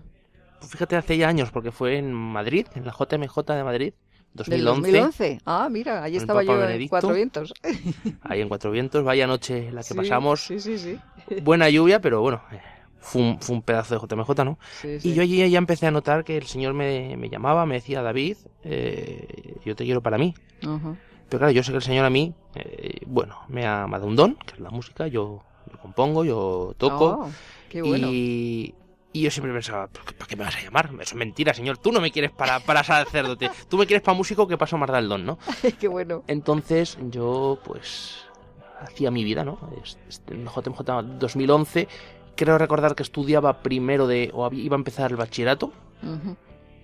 Fíjate, 0.68 0.96
hace 0.96 1.18
ya 1.18 1.28
años, 1.28 1.52
porque 1.52 1.72
fue 1.72 1.98
en 1.98 2.14
Madrid, 2.14 2.68
en 2.76 2.86
la 2.86 2.92
JMJ 2.94 3.38
de 3.54 3.64
Madrid, 3.64 3.94
¿Del 4.34 4.64
2011. 4.64 4.92
2011? 4.92 5.42
Ah, 5.46 5.68
mira, 5.70 6.08
el 6.08 6.16
estaba 6.16 6.42
yo 6.44 6.64
en. 6.64 6.88
Cuatro 6.88 7.14
Vientos. 7.14 7.54
Ahí 8.22 8.42
en 8.42 8.48
Cuatro 8.48 8.72
Vientos, 8.72 9.04
vaya 9.04 9.28
noche 9.28 9.72
la 9.72 9.82
que 9.82 9.90
Sí, 9.90 9.94
pasamos. 9.94 10.42
Sí, 10.46 10.60
sí, 10.60 10.78
sí. 10.78 10.98
Buena 11.42 11.70
lluvia, 11.70 12.00
pero 12.00 12.22
bueno, 12.22 12.42
eh, 12.52 12.62
fue 13.00 13.22
un, 13.22 13.40
fue 13.42 13.56
un 13.56 13.62
pedazo 13.62 13.96
de 13.96 14.08
JMJ, 14.08 14.46
¿no? 14.46 14.58
Sí, 14.82 15.00
sí. 15.02 15.10
Y 15.10 15.14
yo 15.14 15.24
allí 15.24 15.50
ya 15.50 15.58
empecé 15.58 15.88
a 15.88 15.92
notar 15.92 16.24
que 16.24 16.38
el 16.38 16.48
Señor 16.48 16.74
me, 16.74 17.18
me 17.18 17.30
llamaba, 17.30 17.66
me 17.66 17.76
decía, 17.76 18.02
David, 18.02 18.38
eh, 18.64 19.56
yo 19.66 19.76
te 19.76 19.84
quiero 19.84 20.02
para 20.02 20.18
mí. 20.18 20.34
Pero 20.62 21.40
claro, 21.40 21.52
yo 21.52 21.64
sé 21.64 21.72
que 21.72 21.78
el 21.78 21.84
Señor 21.84 22.06
a 22.06 22.10
mí, 22.10 22.34
eh, 22.56 23.00
bueno, 23.06 23.38
me 23.50 23.66
ha, 23.66 23.86
me 23.88 23.96
ha 23.96 24.00
dado 24.00 24.08
un 24.08 24.16
don, 24.16 24.36
que 24.36 24.54
es 24.54 24.60
la 24.60 24.70
música, 24.70 25.08
yo, 25.08 25.44
yo 25.72 25.80
compongo, 25.80 26.24
yo 26.24 26.74
toco. 26.78 27.06
Oh, 27.24 27.30
qué 27.70 27.82
bueno. 27.82 28.08
y, 28.12 28.76
Y 29.14 29.24
yo 29.24 29.32
siempre 29.32 29.52
pensaba, 29.52 29.88
¿para 29.88 30.28
qué 30.28 30.36
me 30.38 30.46
vas 30.46 30.56
a 30.56 30.62
llamar? 30.62 30.90
Eso 30.94 31.02
es 31.02 31.16
mentira, 31.16 31.54
señor. 31.54 31.78
Tú 31.78 31.92
no 31.92 32.00
me 32.00 32.12
quieres 32.12 32.32
para, 32.32 32.62
para 32.62 32.84
sacerdote. 32.84 33.52
Tú 33.68 33.78
me 33.78 33.86
quieres 33.86 34.02
para 34.02 34.18
músico 34.18 34.48
que 34.48 34.58
paso 34.58 34.78
Mar 34.78 34.92
del 34.92 35.10
Don, 35.10 35.26
¿no? 35.26 35.38
qué 35.80 35.88
bueno. 35.90 36.24
Entonces 36.28 36.98
yo, 37.10 37.60
pues, 37.66 38.26
hacía 38.80 39.12
mi 39.12 39.26
vida, 39.26 39.44
¿no? 39.44 39.60
En 40.28 40.46
JMJ 40.46 40.82
2011, 41.20 41.88
creo 42.36 42.58
recordar 42.58 42.96
que 42.96 43.04
estudiaba 43.04 43.62
primero 43.62 44.08
de, 44.08 44.32
o 44.34 44.50
iba 44.54 44.76
a 44.76 44.80
empezar 44.80 45.12
el 45.12 45.18
bachillerato. 45.18 45.74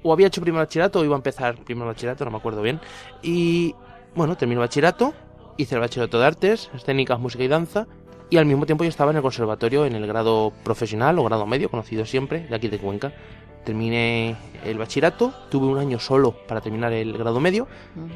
O 0.03 0.11
había 0.11 0.28
hecho 0.28 0.41
primero 0.41 0.63
bachillerato 0.63 0.99
o 0.99 1.05
iba 1.05 1.15
a 1.15 1.17
empezar 1.17 1.55
primero 1.63 1.88
bachillerato, 1.88 2.25
no 2.25 2.32
me 2.32 2.38
acuerdo 2.38 2.61
bien. 2.61 2.82
Y, 3.23 3.73
bueno, 4.15 4.36
terminé 4.36 4.59
bachillerato, 4.59 5.13
hice 5.55 5.75
el 5.75 5.82
bachillerato 5.82 6.19
de 6.19 6.25
artes, 6.25 6.69
escénicas, 6.73 7.19
música 7.19 7.43
y 7.43 7.47
danza 7.47 7.88
y 8.30 8.38
al 8.38 8.45
mismo 8.45 8.65
tiempo 8.65 8.84
yo 8.84 8.89
estaba 8.89 9.11
en 9.11 9.17
el 9.17 9.23
conservatorio 9.23 9.86
en 9.86 9.95
el 9.95 10.05
grado 10.05 10.51
profesional 10.63 11.17
o 11.19 11.23
grado 11.23 11.45
medio, 11.45 11.69
conocido 11.69 12.05
siempre, 12.05 12.47
de 12.47 12.55
aquí 12.55 12.67
de 12.67 12.78
Cuenca. 12.80 13.13
Terminé 13.63 14.36
el 14.63 14.78
bachillerato, 14.78 15.34
tuve 15.49 15.67
un 15.67 15.78
año 15.78 15.99
solo 15.99 16.32
para 16.47 16.61
terminar 16.61 16.93
el 16.93 17.17
grado 17.17 17.39
medio 17.39 17.67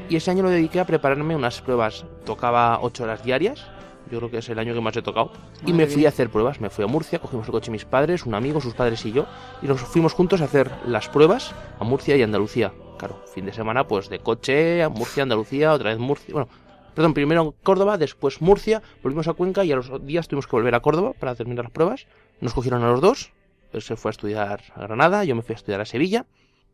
y 0.10 0.16
ese 0.16 0.32
año 0.32 0.44
lo 0.44 0.50
dediqué 0.50 0.80
a 0.80 0.86
prepararme 0.86 1.36
unas 1.36 1.62
pruebas. 1.62 2.06
Tocaba 2.26 2.80
ocho 2.82 3.04
horas 3.04 3.24
diarias, 3.24 3.66
yo 4.10 4.18
creo 4.18 4.32
que 4.32 4.38
es 4.38 4.50
el 4.50 4.60
año 4.60 4.74
que 4.74 4.82
más 4.82 4.96
he 4.96 5.02
tocado. 5.02 5.32
y 5.66 5.74
me 5.74 5.88
fui 5.88 6.06
a 6.06 6.10
hacer 6.10 6.30
pruebas, 6.30 6.60
me 6.60 6.70
fui 6.70 6.84
a 6.84 6.88
Murcia, 6.88 7.20
cogimos 7.20 7.48
el 7.48 7.52
coche 7.52 7.72
mis 7.72 7.86
padres, 7.86 8.26
un 8.26 8.34
amigo, 8.34 8.60
sus 8.62 8.74
padres 8.74 9.06
y 9.06 9.12
yo, 9.12 9.26
y 9.62 9.68
nos 9.68 9.82
fuimos 9.82 10.14
juntos 10.14 10.42
a 10.42 10.46
hacer 10.46 10.70
las 10.86 11.08
pruebas 11.10 11.54
a 11.80 11.84
Murcia 11.84 12.16
y 12.16 12.24
Andalucía. 12.24 12.74
Claro, 12.98 13.22
fin 13.34 13.46
de 13.46 13.54
semana 13.54 13.88
pues 13.88 14.10
de 14.10 14.20
coche 14.20 14.84
a 14.84 14.90
Murcia, 14.90 15.24
Andalucía, 15.24 15.74
otra 15.74 15.90
vez 15.90 16.00
Murcia, 16.00 16.34
bueno, 16.34 16.50
Perdón, 16.94 17.14
primero 17.14 17.56
Córdoba, 17.64 17.98
después 17.98 18.42
Murcia, 18.42 18.82
volvimos 19.02 19.28
a 19.28 19.34
Cuenca 19.34 19.64
y 19.64 19.72
a 19.72 19.78
los 19.78 20.06
días 20.06 20.28
tuvimos 20.28 20.48
que 20.48 20.56
volver 20.56 20.76
a 20.76 20.82
Córdoba 20.82 21.14
para 21.18 21.36
terminar 21.36 21.66
las 21.66 21.72
pruebas. 21.72 22.08
Nos 22.42 22.54
cogieron 22.54 22.84
a 22.84 22.92
los 22.92 23.02
dos. 23.02 23.32
Él 23.72 23.82
se 23.82 23.96
fue 23.96 24.10
a 24.10 24.12
estudiar 24.12 24.62
a 24.76 24.82
Granada, 24.82 25.24
yo 25.24 25.36
me 25.36 25.42
fui 25.42 25.54
a 25.54 25.56
estudiar 25.56 25.80
a 25.80 25.86
Sevilla. 25.86 26.26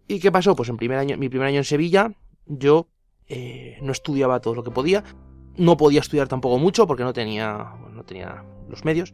¿Y 0.07 0.19
qué 0.19 0.31
pasó? 0.31 0.55
Pues 0.55 0.69
en 0.69 0.77
primer 0.77 0.97
año, 0.97 1.17
mi 1.17 1.29
primer 1.29 1.47
año 1.47 1.57
en 1.57 1.63
Sevilla, 1.63 2.11
yo 2.47 2.87
eh, 3.27 3.77
no 3.81 3.91
estudiaba 3.91 4.39
todo 4.39 4.55
lo 4.55 4.63
que 4.63 4.71
podía. 4.71 5.03
No 5.55 5.77
podía 5.77 5.99
estudiar 5.99 6.27
tampoco 6.27 6.57
mucho 6.57 6.87
porque 6.87 7.03
no 7.03 7.13
tenía, 7.13 7.73
no 7.91 8.03
tenía 8.03 8.43
los 8.69 8.85
medios. 8.85 9.13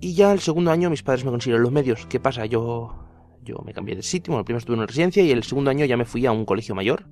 Y 0.00 0.14
ya 0.14 0.32
el 0.32 0.40
segundo 0.40 0.70
año 0.70 0.90
mis 0.90 1.02
padres 1.02 1.24
me 1.24 1.30
consiguieron 1.30 1.62
los 1.62 1.72
medios. 1.72 2.06
¿Qué 2.06 2.20
pasa? 2.20 2.46
Yo, 2.46 2.94
yo 3.42 3.56
me 3.64 3.72
cambié 3.72 3.96
de 3.96 4.02
sitio. 4.02 4.32
Bueno, 4.32 4.44
primero 4.44 4.58
estuve 4.58 4.74
en 4.74 4.80
una 4.80 4.86
residencia 4.86 5.22
y 5.24 5.32
el 5.32 5.42
segundo 5.42 5.70
año 5.70 5.84
ya 5.84 5.96
me 5.96 6.04
fui 6.04 6.24
a 6.26 6.32
un 6.32 6.44
colegio 6.44 6.76
mayor 6.76 7.06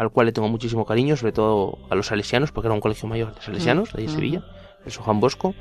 al 0.00 0.08
cual 0.08 0.24
le 0.24 0.32
tengo 0.32 0.48
muchísimo 0.48 0.86
cariño, 0.86 1.14
sobre 1.14 1.32
todo 1.32 1.78
a 1.90 1.94
los 1.94 2.06
salesianos, 2.06 2.52
porque 2.52 2.68
era 2.68 2.74
un 2.74 2.80
colegio 2.80 3.06
mayor 3.06 3.34
de 3.34 3.42
salesianos, 3.42 3.92
de 3.92 4.08
Sevilla, 4.08 4.42
el 4.86 4.96
Juan 4.96 5.20
Bosco. 5.20 5.54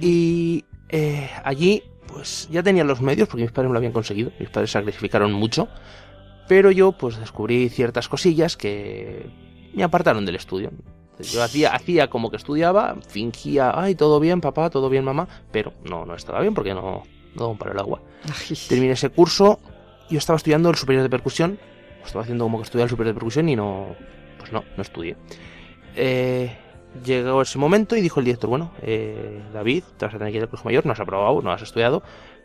Y 0.00 0.64
eh, 0.88 1.28
allí, 1.42 1.82
pues 2.06 2.48
ya 2.48 2.62
tenía 2.62 2.84
los 2.84 3.00
medios, 3.00 3.26
porque 3.26 3.42
mis 3.42 3.50
padres 3.50 3.68
me 3.68 3.72
lo 3.72 3.78
habían 3.78 3.92
conseguido, 3.92 4.30
mis 4.38 4.50
padres 4.50 4.70
sacrificaron 4.70 5.32
mucho, 5.32 5.66
pero 6.46 6.70
yo 6.70 6.92
pues 6.92 7.18
descubrí 7.18 7.68
ciertas 7.68 8.08
cosillas 8.08 8.56
que 8.56 9.26
me 9.74 9.82
apartaron 9.82 10.24
del 10.24 10.36
estudio. 10.36 10.70
Yo 11.18 11.42
hacía, 11.42 11.74
hacía 11.74 12.08
como 12.08 12.30
que 12.30 12.36
estudiaba, 12.36 12.94
fingía, 13.08 13.72
ay, 13.74 13.96
todo 13.96 14.20
bien, 14.20 14.40
papá, 14.40 14.70
todo 14.70 14.88
bien, 14.88 15.02
mamá, 15.02 15.26
pero 15.50 15.72
no, 15.82 16.06
no 16.06 16.14
estaba 16.14 16.40
bien 16.40 16.54
porque 16.54 16.72
no, 16.72 17.02
no 17.34 17.58
para 17.58 17.72
el 17.72 17.80
agua. 17.80 18.00
Terminé 18.68 18.92
ese 18.92 19.10
curso, 19.10 19.58
yo 20.08 20.18
estaba 20.18 20.36
estudiando 20.36 20.70
el 20.70 20.76
superior 20.76 21.02
de 21.02 21.10
percusión, 21.10 21.58
estaba 22.06 22.22
haciendo 22.22 22.44
como 22.44 22.58
que 22.58 22.64
estudiar 22.64 22.84
el 22.84 22.90
superior 22.90 23.14
de 23.14 23.18
percusión 23.18 23.48
y 23.48 23.56
no, 23.56 23.96
pues 24.38 24.52
no, 24.52 24.64
no 24.76 24.82
estudié. 24.82 25.16
Eh, 25.94 26.56
llegó 27.04 27.42
ese 27.42 27.58
momento 27.58 27.96
y 27.96 28.00
dijo 28.00 28.20
el 28.20 28.26
director, 28.26 28.50
bueno, 28.50 28.72
eh, 28.82 29.42
David, 29.52 29.84
te 29.96 30.06
vas 30.06 30.14
a 30.14 30.18
tener 30.18 30.32
que 30.32 30.38
ir 30.38 30.42
al 30.42 30.48
colegio 30.48 30.68
mayor, 30.68 30.86
no 30.86 30.92
has 30.92 31.00
aprobado, 31.00 31.42
no 31.42 31.52
has 31.52 31.62
estudiado. 31.62 32.02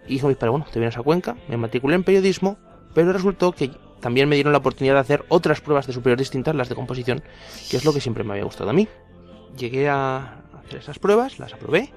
Y 0.07 0.14
dijo 0.14 0.28
mis 0.28 0.39
bueno, 0.39 0.66
te 0.72 0.80
vienes 0.80 0.97
a 0.97 1.03
Cuenca, 1.03 1.38
me 1.47 1.57
matriculé 1.57 1.95
en 1.95 2.03
periodismo, 2.03 2.57
pero 2.93 3.14
resultó 3.14 3.51
que 3.51 3.72
también 3.99 4.28
me 4.28 4.36
dieron 4.36 4.51
la 4.51 4.59
oportunidad 4.59 4.95
de 4.95 5.01
hacer 5.01 5.26
otras 5.30 5.62
pruebas 5.62 5.86
de 5.86 5.93
superior 5.93 6.18
distintas, 6.18 6.55
las 6.55 6.70
de 6.70 6.76
composición, 6.76 7.22
que 7.70 7.78
es 7.78 7.86
lo 7.86 7.93
que 7.93 8.01
siempre 8.01 8.24
me 8.24 8.32
había 8.32 8.45
gustado 8.45 8.72
a 8.72 8.74
mí. 8.74 8.88
Llegué 9.57 9.89
a 9.89 10.41
hacer 10.57 10.80
esas 10.80 10.97
pruebas, 10.97 11.38
las 11.38 11.53
aprobé 11.53 11.91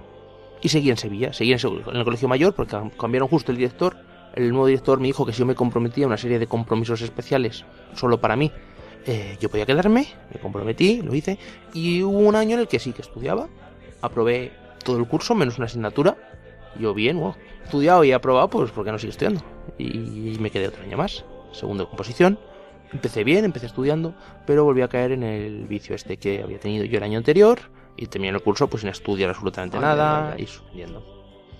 y 0.60 0.68
seguí 0.68 0.90
en 0.90 0.96
Sevilla, 0.96 1.32
seguí 1.32 1.52
en 1.52 1.58
el 1.96 2.04
colegio 2.04 2.28
mayor 2.28 2.54
porque 2.54 2.76
cambiaron 2.98 3.28
justo 3.28 3.52
el 3.52 3.58
director 3.58 3.96
el 4.35 4.51
nuevo 4.51 4.66
director 4.66 5.01
me 5.01 5.07
dijo 5.07 5.24
que 5.24 5.32
si 5.32 5.41
yo 5.41 5.47
me 5.47 5.55
comprometía 5.55 6.05
a 6.05 6.09
una 6.09 6.16
serie 6.16 6.39
de 6.39 6.47
compromisos 6.47 7.01
especiales 7.03 7.64
solo 7.95 8.20
para 8.20 8.37
mí, 8.37 8.51
eh, 9.07 9.37
yo 9.41 9.49
podía 9.49 9.66
quedarme, 9.66 10.09
me 10.32 10.41
comprometí, 10.41 11.03
lo 11.03 11.14
hice, 11.14 11.39
y 11.72 12.03
hubo 12.03 12.18
un 12.18 12.37
año 12.37 12.55
en 12.55 12.61
el 12.61 12.68
que 12.68 12.78
sí 12.78 12.93
que 12.93 13.03
estudiaba, 13.03 13.49
aprobé 14.01 14.53
todo 14.82 14.99
el 14.99 15.07
curso 15.07 15.35
menos 15.35 15.59
una 15.59 15.66
asignatura, 15.66 16.16
yo 16.78 16.95
bien, 16.95 17.18
wow, 17.18 17.35
estudiado 17.64 18.03
y 18.05 18.12
aprobado, 18.12 18.49
pues 18.49 18.70
porque 18.70 18.93
no 18.93 18.99
sigo 18.99 19.11
estudiando, 19.11 19.43
y 19.78 20.37
me 20.41 20.51
quedé 20.51 20.68
otro 20.68 20.82
año 20.82 20.97
más, 20.97 21.24
segundo 21.53 21.85
de 21.85 21.91
composición, 21.91 22.39
empecé 22.93 23.24
bien, 23.24 23.45
empecé 23.45 23.66
estudiando, 23.66 24.14
pero 24.47 24.64
volví 24.64 24.82
a 24.82 24.89
caer 24.89 25.12
en 25.12 25.22
el 25.22 25.66
vicio 25.66 25.95
este 25.95 26.16
que 26.16 26.43
había 26.43 26.59
tenido 26.59 26.85
yo 26.85 26.99
el 26.99 27.05
año 27.05 27.18
anterior, 27.18 27.61
y 27.97 28.07
terminé 28.07 28.35
el 28.35 28.43
curso 28.43 28.68
pues 28.68 28.80
sin 28.80 28.91
estudiar 28.91 29.30
absolutamente 29.30 29.78
nada, 29.78 30.35
y 30.39 30.47
subiendo. 30.47 31.13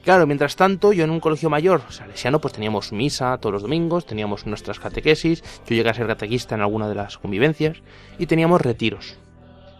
Claro, 0.05 0.27
mientras 0.27 0.55
tanto, 0.55 0.93
yo 0.93 1.05
en 1.05 1.11
un 1.11 1.19
colegio 1.19 1.49
mayor 1.49 1.81
salesiano, 1.89 2.39
pues 2.39 2.53
teníamos 2.53 2.93
misa 2.93 3.39
todos 3.39 3.55
los 3.55 3.63
domingos, 3.63 4.05
teníamos 4.05 4.45
nuestras 4.45 4.79
catequesis, 4.79 5.43
yo 5.67 5.75
llegué 5.75 5.89
a 5.89 5.95
ser 5.95 6.07
catequista 6.07 6.55
en 6.55 6.61
alguna 6.61 6.91
de 6.91 6.95
las 6.95 7.17
convivencias 7.17 7.79
y 8.19 8.27
teníamos 8.27 8.61
retiros. 8.61 9.17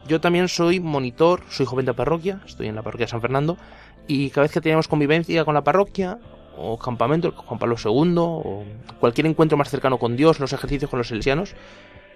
Yo 0.09 0.23
también 0.23 0.49
soy 0.49 0.81
monitor, 0.81 1.43
soy 1.51 1.67
joven 1.67 1.85
de 1.85 1.93
parroquia, 1.93 2.41
estoy 2.47 2.69
en 2.69 2.75
la 2.75 2.83
parroquia 2.83 3.05
de 3.05 3.11
San 3.11 3.21
Fernando, 3.21 3.59
y 4.07 4.31
cada 4.31 4.43
vez 4.43 4.53
que 4.53 4.63
teníamos 4.63 4.89
convivencia 4.89 5.45
con 5.45 5.53
la 5.53 5.63
parroquia, 5.63 6.19
o 6.57 6.79
campamento, 6.79 7.33
Juan 7.33 7.59
Pablo 7.59 7.77
II, 7.83 8.15
o 8.17 8.65
cualquier 9.01 9.27
encuentro 9.27 9.59
más 9.59 9.69
cercano 9.69 9.99
con 9.99 10.17
Dios, 10.17 10.41
los 10.41 10.55
ejercicios 10.55 10.91
con 10.91 10.99
los 10.99 11.09
salesianos, 11.09 11.55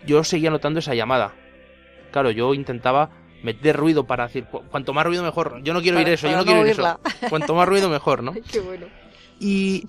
yo 0.06 0.24
seguía 0.24 0.50
notando 0.50 0.78
esa 0.78 0.94
llamada. 0.94 1.34
Claro, 2.10 2.30
yo 2.30 2.54
intentaba 2.54 3.10
meter 3.42 3.76
ruido 3.76 4.04
para 4.04 4.26
decir, 4.26 4.46
cuanto 4.70 4.92
más 4.92 5.06
ruido 5.06 5.22
mejor. 5.22 5.60
Yo 5.62 5.72
no 5.74 5.80
quiero 5.80 5.98
oír 5.98 6.08
eso, 6.08 6.28
yo 6.28 6.36
no, 6.36 6.44
quiero 6.44 6.60
oír 6.60 6.72
eso. 6.72 7.00
Cuanto 7.28 7.54
más 7.54 7.68
ruido 7.68 7.88
mejor, 7.88 8.22
¿no? 8.22 8.32
Qué 8.50 8.60
bueno. 8.60 8.86
Y 9.40 9.86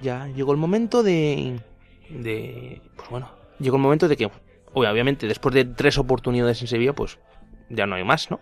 ya 0.00 0.26
llegó 0.28 0.52
el 0.52 0.58
momento 0.58 1.02
de, 1.02 1.60
de, 2.08 2.80
pues 2.96 3.10
bueno, 3.10 3.30
llegó 3.58 3.76
el 3.76 3.82
momento 3.82 4.08
de 4.08 4.16
que, 4.16 4.30
obviamente, 4.72 5.26
después 5.26 5.54
de 5.54 5.64
tres 5.64 5.98
oportunidades 5.98 6.60
en 6.62 6.68
Sevilla, 6.68 6.94
pues 6.94 7.18
ya 7.68 7.86
no 7.86 7.96
hay 7.96 8.04
más, 8.04 8.30
¿no? 8.30 8.40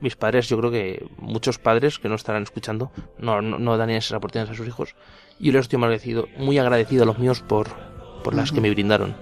Mis 0.00 0.14
padres, 0.14 0.48
yo 0.48 0.58
creo 0.58 0.70
que 0.70 1.08
muchos 1.16 1.58
padres 1.58 1.98
que 1.98 2.10
no 2.10 2.16
estarán 2.16 2.42
escuchando 2.42 2.92
no, 3.18 3.40
no, 3.40 3.76
dan 3.78 3.88
esas 3.88 4.12
oportunidades 4.12 4.52
a 4.52 4.56
sus 4.56 4.66
hijos. 4.66 4.94
Y 5.38 5.46
yo 5.46 5.52
les 5.52 5.62
estoy 5.62 5.78
muy 5.78 5.86
agradecido, 5.86 6.28
muy 6.36 6.58
agradecido 6.58 7.04
a 7.04 7.06
los 7.06 7.18
míos 7.18 7.40
por, 7.40 7.68
por 8.22 8.34
las 8.34 8.52
que 8.52 8.60
me 8.60 8.68
brindaron. 8.68 9.16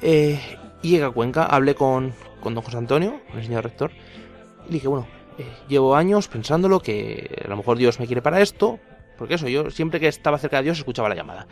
eh, 0.00 0.40
y 0.82 0.90
llegué 0.90 1.04
a 1.04 1.10
Cuenca, 1.10 1.44
hablé 1.44 1.74
con, 1.74 2.12
con 2.40 2.54
don 2.54 2.62
José 2.62 2.76
Antonio, 2.78 3.20
el 3.34 3.44
señor 3.44 3.64
rector, 3.64 3.90
y 4.68 4.74
dije, 4.74 4.88
bueno, 4.88 5.06
eh, 5.38 5.44
llevo 5.68 5.96
años 5.96 6.28
pensándolo 6.28 6.80
que 6.80 7.42
a 7.44 7.48
lo 7.48 7.56
mejor 7.56 7.76
Dios 7.76 8.00
me 8.00 8.06
quiere 8.06 8.22
para 8.22 8.40
esto, 8.40 8.78
porque 9.18 9.34
eso, 9.34 9.48
yo 9.48 9.70
siempre 9.70 10.00
que 10.00 10.08
estaba 10.08 10.38
cerca 10.38 10.58
de 10.58 10.64
Dios 10.64 10.78
escuchaba 10.78 11.08
la 11.08 11.14
llamada. 11.14 11.46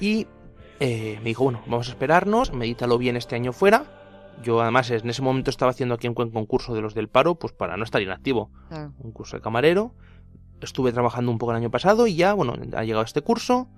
Y 0.00 0.26
eh, 0.80 1.18
me 1.18 1.26
dijo, 1.26 1.44
bueno, 1.44 1.62
vamos 1.66 1.88
a 1.88 1.90
esperarnos, 1.90 2.52
medítalo 2.52 2.98
bien 2.98 3.16
este 3.16 3.36
año 3.36 3.52
fuera. 3.52 3.84
Yo 4.42 4.60
además 4.62 4.90
en 4.90 5.08
ese 5.08 5.20
momento 5.20 5.50
estaba 5.50 5.70
haciendo 5.70 5.94
aquí 5.94 6.08
un 6.08 6.14
concurso 6.14 6.74
de 6.74 6.80
los 6.80 6.94
del 6.94 7.08
paro, 7.08 7.34
pues 7.34 7.52
para 7.52 7.76
no 7.76 7.84
estar 7.84 8.00
inactivo. 8.00 8.50
Un 8.98 9.12
curso 9.12 9.36
de 9.36 9.42
camarero. 9.42 9.92
Estuve 10.62 10.92
trabajando 10.92 11.30
un 11.30 11.38
poco 11.38 11.52
el 11.52 11.58
año 11.58 11.70
pasado 11.70 12.06
y 12.06 12.14
ya, 12.14 12.32
bueno, 12.32 12.54
ha 12.74 12.84
llegado 12.84 13.04
este 13.04 13.20
curso. 13.20 13.68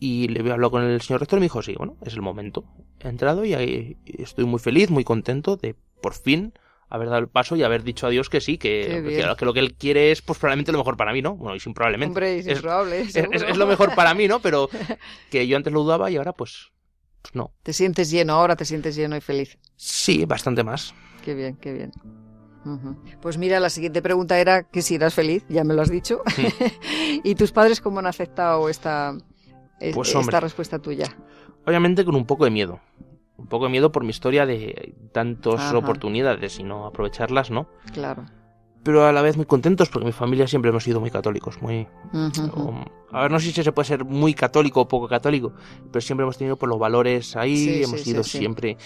Y 0.00 0.28
le 0.28 0.50
hablar 0.50 0.70
con 0.70 0.82
el 0.82 1.00
señor 1.00 1.20
rector 1.20 1.38
y 1.38 1.40
me 1.40 1.44
dijo, 1.46 1.62
sí, 1.62 1.74
bueno, 1.76 1.96
es 2.04 2.14
el 2.14 2.22
momento. 2.22 2.64
He 3.00 3.08
entrado 3.08 3.44
y 3.44 3.54
ahí 3.54 3.96
estoy 4.04 4.44
muy 4.44 4.58
feliz, 4.58 4.90
muy 4.90 5.04
contento 5.04 5.56
de 5.56 5.76
por 6.00 6.14
fin 6.14 6.52
haber 6.88 7.08
dado 7.08 7.20
el 7.20 7.28
paso 7.28 7.56
y 7.56 7.62
haber 7.62 7.82
dicho 7.82 8.06
a 8.06 8.10
Dios 8.10 8.28
que 8.28 8.40
sí, 8.40 8.58
que, 8.58 9.02
que, 9.36 9.44
lo 9.44 9.52
que 9.52 9.60
él 9.60 9.74
quiere 9.74 10.12
es 10.12 10.22
pues 10.22 10.38
probablemente 10.38 10.72
lo 10.72 10.78
mejor 10.78 10.96
para 10.96 11.12
mí, 11.12 11.22
¿no? 11.22 11.34
Bueno, 11.36 11.56
y 11.56 11.60
sin 11.60 11.74
probablemente. 11.74 12.10
Hombre, 12.10 12.38
es, 12.38 12.60
probable, 12.60 13.00
es, 13.00 13.56
lo 13.56 13.66
mejor 13.66 13.94
para 13.94 14.14
mí, 14.14 14.28
¿no? 14.28 14.40
Pero 14.40 14.68
que 15.30 15.46
yo 15.46 15.56
antes 15.56 15.72
lo 15.72 15.82
dudaba 15.82 16.10
y 16.10 16.16
ahora 16.16 16.32
pues, 16.32 16.72
pues, 17.22 17.34
no. 17.34 17.52
Te 17.62 17.72
sientes 17.72 18.10
lleno, 18.10 18.34
ahora 18.34 18.54
te 18.54 18.64
sientes 18.64 18.94
lleno 18.94 19.16
y 19.16 19.20
feliz. 19.20 19.58
Sí, 19.76 20.24
bastante 20.24 20.62
más. 20.62 20.94
Qué 21.24 21.34
bien, 21.34 21.56
qué 21.56 21.72
bien. 21.72 21.92
Pues 23.20 23.36
mira, 23.36 23.60
la 23.60 23.68
siguiente 23.68 24.00
pregunta 24.00 24.38
era 24.38 24.62
que 24.62 24.80
si 24.80 24.94
eras 24.94 25.14
feliz, 25.14 25.44
ya 25.48 25.64
me 25.64 25.74
lo 25.74 25.82
has 25.82 25.90
dicho. 25.90 26.22
¿Y 27.24 27.34
tus 27.34 27.52
padres 27.52 27.80
cómo 27.80 27.98
han 27.98 28.06
aceptado 28.06 28.68
esta, 28.68 29.16
pues, 29.92 30.14
esta 30.14 30.40
respuesta 30.40 30.78
tuya? 30.78 31.06
Obviamente 31.66 32.04
con 32.04 32.14
un 32.14 32.26
poco 32.26 32.44
de 32.44 32.50
miedo 32.50 32.80
un 33.36 33.46
poco 33.46 33.64
de 33.64 33.70
miedo 33.70 33.92
por 33.92 34.04
mi 34.04 34.10
historia 34.10 34.46
de 34.46 34.94
tantas 35.12 35.72
oportunidades 35.74 36.58
y 36.58 36.62
no 36.62 36.86
aprovecharlas, 36.86 37.50
¿no? 37.50 37.68
Claro. 37.92 38.24
Pero 38.84 39.04
a 39.06 39.12
la 39.12 39.22
vez 39.22 39.36
muy 39.36 39.46
contentos 39.46 39.88
porque 39.88 40.06
mi 40.06 40.12
familia 40.12 40.46
siempre 40.46 40.68
hemos 40.70 40.84
sido 40.84 41.00
muy 41.00 41.10
católicos, 41.10 41.60
muy... 41.60 41.88
Ujú. 42.12 42.60
um, 42.68 42.84
a 43.10 43.22
ver, 43.22 43.30
no 43.30 43.38
sé 43.40 43.50
si 43.52 43.62
se 43.62 43.72
puede 43.72 43.86
ser 43.88 44.04
muy 44.04 44.34
católico 44.34 44.82
o 44.82 44.88
poco 44.88 45.08
católico, 45.08 45.52
pero 45.90 46.00
siempre 46.00 46.24
hemos 46.24 46.36
tenido 46.36 46.56
por 46.56 46.68
los 46.68 46.78
valores 46.78 47.34
ahí, 47.36 47.56
Sí, 47.56 47.82
hemos 47.84 48.00
sí, 48.00 48.04
sido 48.10 48.22
sí, 48.22 48.38
siempre... 48.38 48.76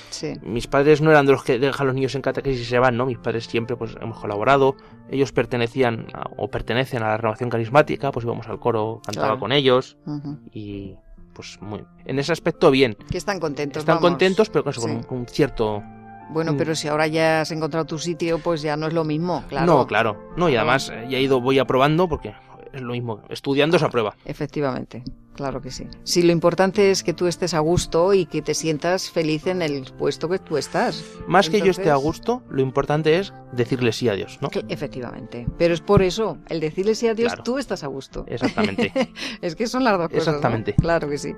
Mis 0.42 0.66
padres 0.66 1.01
no 1.01 1.11
eran 1.11 1.26
de 1.26 1.32
los 1.32 1.42
que 1.42 1.59
dejan 1.59 1.84
a 1.84 1.86
los 1.88 1.94
niños 1.94 2.14
en 2.14 2.22
catequesis 2.22 2.62
y 2.62 2.64
se 2.64 2.78
van, 2.78 2.96
¿no? 2.96 3.07
Mis 3.07 3.18
padres 3.18 3.46
siempre 3.46 3.76
pues 3.76 3.96
hemos 4.01 4.18
colaborado, 4.18 4.76
ellos 5.11 5.32
pertenecían 5.32 6.07
a- 6.14 6.28
o 6.36 6.49
pertenecen 6.49 7.03
a 7.03 7.09
la 7.09 7.16
renovación 7.16 7.51
carismática, 7.51 8.12
pues 8.12 8.24
íbamos 8.24 8.46
al 8.49 8.59
coro, 8.61 9.01
cantaba 9.05 9.28
Claro. 9.28 9.40
con 9.40 9.53
ellos 9.53 9.96
Ujú. 10.07 10.38
y 10.53 10.94
pues 11.34 11.59
muy... 11.62 11.84
En 12.05 12.18
ese 12.18 12.32
aspecto 12.32 12.70
bien. 12.70 12.96
Que 13.11 13.16
están 13.18 13.38
contentos. 13.40 13.80
Están 13.80 13.96
vamos. 13.96 14.11
contentos, 14.11 14.51
pero 14.51 14.62
con, 14.64 14.70
eso, 14.72 14.80
con 15.07 15.18
un 15.18 15.26
cierto... 15.26 15.82
Bueno, 16.31 16.53
Mm. 16.53 16.57
pero 16.57 16.74
si 16.74 16.89
ahora 16.89 17.07
ya 17.07 17.41
has 17.43 17.51
encontrado 17.51 17.87
tu 17.87 17.99
sitio, 17.99 18.39
pues 18.39 18.62
ya 18.62 18.76
no 18.76 18.87
es 18.87 18.93
lo 18.93 19.05
mismo, 19.05 19.45
claro. 19.49 19.66
No, 19.66 19.87
claro. 19.87 20.33
No, 20.37 20.49
y 20.49 20.57
además 20.57 20.91
eh, 20.93 21.07
ya 21.09 21.18
he 21.18 21.22
ido, 21.22 21.41
voy 21.41 21.59
aprobando 21.59 22.09
porque 22.09 22.35
es 22.72 22.83
lo 22.83 22.93
mismo. 22.93 23.22
Estudiando 23.31 23.79
se 23.79 23.87
aprueba. 23.87 24.14
Efectivamente, 24.26 25.03
claro 25.35 25.62
que 25.62 25.70
sí. 25.70 25.87
Sí, 26.05 26.22
lo 26.22 26.33
importante 26.33 26.91
es 26.91 27.03
que 27.03 27.14
tú 27.14 27.26
estés 27.26 27.55
a 27.55 27.61
gusto 27.61 28.12
y 28.12 28.26
que 28.26 28.43
te 28.43 28.53
sientas 28.53 29.11
feliz 29.11 29.47
en 29.47 29.62
el 29.62 29.91
puesto 29.97 30.29
que 30.29 30.39
tú 30.39 30.59
estás. 30.59 31.03
Más 31.26 31.49
que 31.49 31.61
yo 31.62 31.70
esté 31.70 31.91
a 31.91 31.97
gusto, 31.97 32.43
lo 32.51 32.61
importante 32.61 33.18
es 33.18 33.33
decirle 33.53 33.93
sí 33.93 34.11
a 34.11 34.12
Dios, 34.14 34.39
¿no? 34.43 34.51
Que- 34.51 34.66
efectivamente. 34.68 35.47
Pero 35.57 35.72
es 35.72 35.81
por 35.81 36.03
eso, 36.03 36.37
el 36.51 36.61
decirle 36.61 36.95
sí 36.95 37.09
a 37.09 37.14
Dios, 37.14 37.29
Claro. 37.33 37.43
tú 37.43 37.57
estás 37.57 37.85
a 37.85 37.87
gusto. 37.87 38.24
Exactamente. 38.29 38.93
es 39.41 39.57
que 39.57 39.66
son 39.66 39.83
las 39.83 39.97
dos 39.97 40.09
cosas. 40.11 40.26
¿no? 40.26 40.33
Exactamente. 40.35 40.74
Claro 40.74 41.09
que 41.09 41.16
sí. 41.16 41.33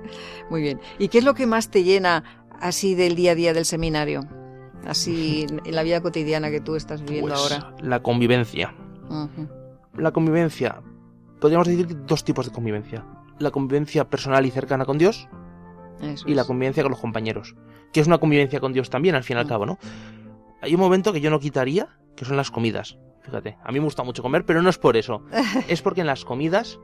Muy 0.49 0.61
bien. 0.61 0.81
¿Y 0.99 1.07
qué 1.07 1.19
es 1.19 1.23
lo 1.23 1.33
que 1.33 1.45
más 1.47 1.69
te 1.69 1.83
llena 1.83 2.25
así 2.59 2.93
del 2.93 3.15
día 3.15 3.31
a 3.31 3.35
día 3.35 3.53
del 3.53 3.63
seminario? 3.65 4.27
Así 4.87 5.45
en 5.65 5.75
la 5.75 5.83
vida 5.83 6.01
cotidiana 6.01 6.49
que 6.49 6.59
tú 6.61 6.75
estás 6.75 7.01
viviendo 7.03 7.29
Pues, 7.29 7.39
ahora. 7.53 7.75
La 7.81 8.01
convivencia. 8.01 8.73
La 9.97 10.11
convivencia. 10.11 10.81
Podríamos 11.39 11.67
decir 11.67 12.05
dos 12.05 12.23
tipos 12.23 12.45
de 12.45 12.51
convivencia. 12.51 13.05
La 13.39 13.51
convivencia 13.51 14.09
personal 14.09 14.45
y 14.45 14.51
cercana 14.51 14.85
con 14.85 14.97
Dios 14.97 15.27
Eso 16.01 16.27
y 16.27 16.33
la 16.35 16.45
convivencia 16.45 16.83
con 16.83 16.91
los 16.91 16.99
compañeros. 17.01 17.55
Que 17.91 17.99
es 17.99 18.07
una 18.07 18.17
convivencia 18.19 18.59
con 18.59 18.73
Dios 18.73 18.89
también, 18.89 19.15
al 19.15 19.23
fin 19.23 19.37
y 19.37 19.39
al 19.39 19.45
Mm. 19.45 19.49
cabo, 19.49 19.65
¿no? 19.65 19.77
Hay 20.61 20.73
un 20.75 20.79
momento 20.79 21.11
que 21.13 21.21
yo 21.21 21.29
no 21.29 21.39
quitaría, 21.39 21.87
que 22.15 22.25
son 22.25 22.37
las 22.37 22.51
comidas. 22.51 22.97
Fíjate, 23.21 23.57
a 23.63 23.71
mí 23.71 23.79
me 23.79 23.85
gusta 23.85 24.03
mucho 24.03 24.23
comer, 24.23 24.45
pero 24.45 24.61
no 24.61 24.69
es 24.69 24.77
por 24.77 24.97
eso. 24.97 25.23
es 25.67 25.81
porque 25.81 26.01
en 26.01 26.07
las 26.07 26.23
comidas 26.25 26.79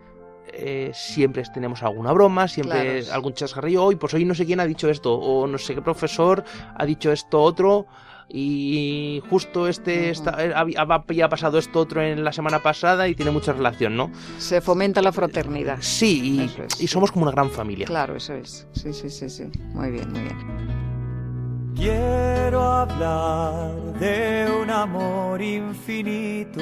eh, 0.53 0.91
siempre 0.93 1.43
tenemos 1.53 1.83
alguna 1.83 2.11
broma, 2.13 2.47
siempre 2.47 3.01
Claro. 3.01 3.13
algún 3.15 3.33
chascarrillo. 3.33 3.83
Hoy, 3.85 3.95
pues 3.95 4.13
hoy 4.13 4.25
no 4.25 4.33
sé 4.35 4.45
quién 4.45 4.59
ha 4.59 4.65
dicho 4.65 4.89
esto, 4.89 5.13
o 5.15 5.47
no 5.47 5.57
sé 5.57 5.75
qué 5.75 5.81
profesor 5.81 6.43
ha 6.75 6.85
dicho 6.85 7.11
esto 7.11 7.41
otro, 7.41 7.85
y 8.29 9.21
justo 9.29 9.69
este 9.69 10.09
está, 10.09 10.43
eh, 10.45 10.51
había- 10.53 10.81
había 10.81 11.29
pasado 11.29 11.57
esto 11.57 11.79
otro 11.79 12.01
en 12.01 12.25
la 12.25 12.33
semana 12.33 12.59
pasada 12.61 13.07
y 13.07 13.15
tiene 13.15 13.31
mucha 13.31 13.53
relación, 13.53 13.95
¿no? 13.95 14.11
Se 14.37 14.59
fomenta 14.59 15.01
la 15.01 15.13
fraternidad. 15.13 15.77
Sí, 15.79 16.21
y, 16.41 16.61
es. 16.61 16.81
y 16.81 16.87
somos 16.87 17.11
como 17.11 17.23
una 17.23 17.31
gran 17.31 17.49
familia. 17.49 17.85
Claro, 17.85 18.17
eso 18.17 18.33
es. 18.33 18.67
Sí, 18.73 18.91
sí, 18.91 19.09
sí, 19.09 19.29
sí. 19.29 19.43
Muy 19.73 19.91
bien, 19.91 20.11
muy 20.11 20.21
bien. 20.21 20.37
Quiero 21.75 22.61
hablar 22.63 23.71
de 23.99 24.47
un 24.61 24.69
amor 24.71 25.41
infinito 25.41 26.61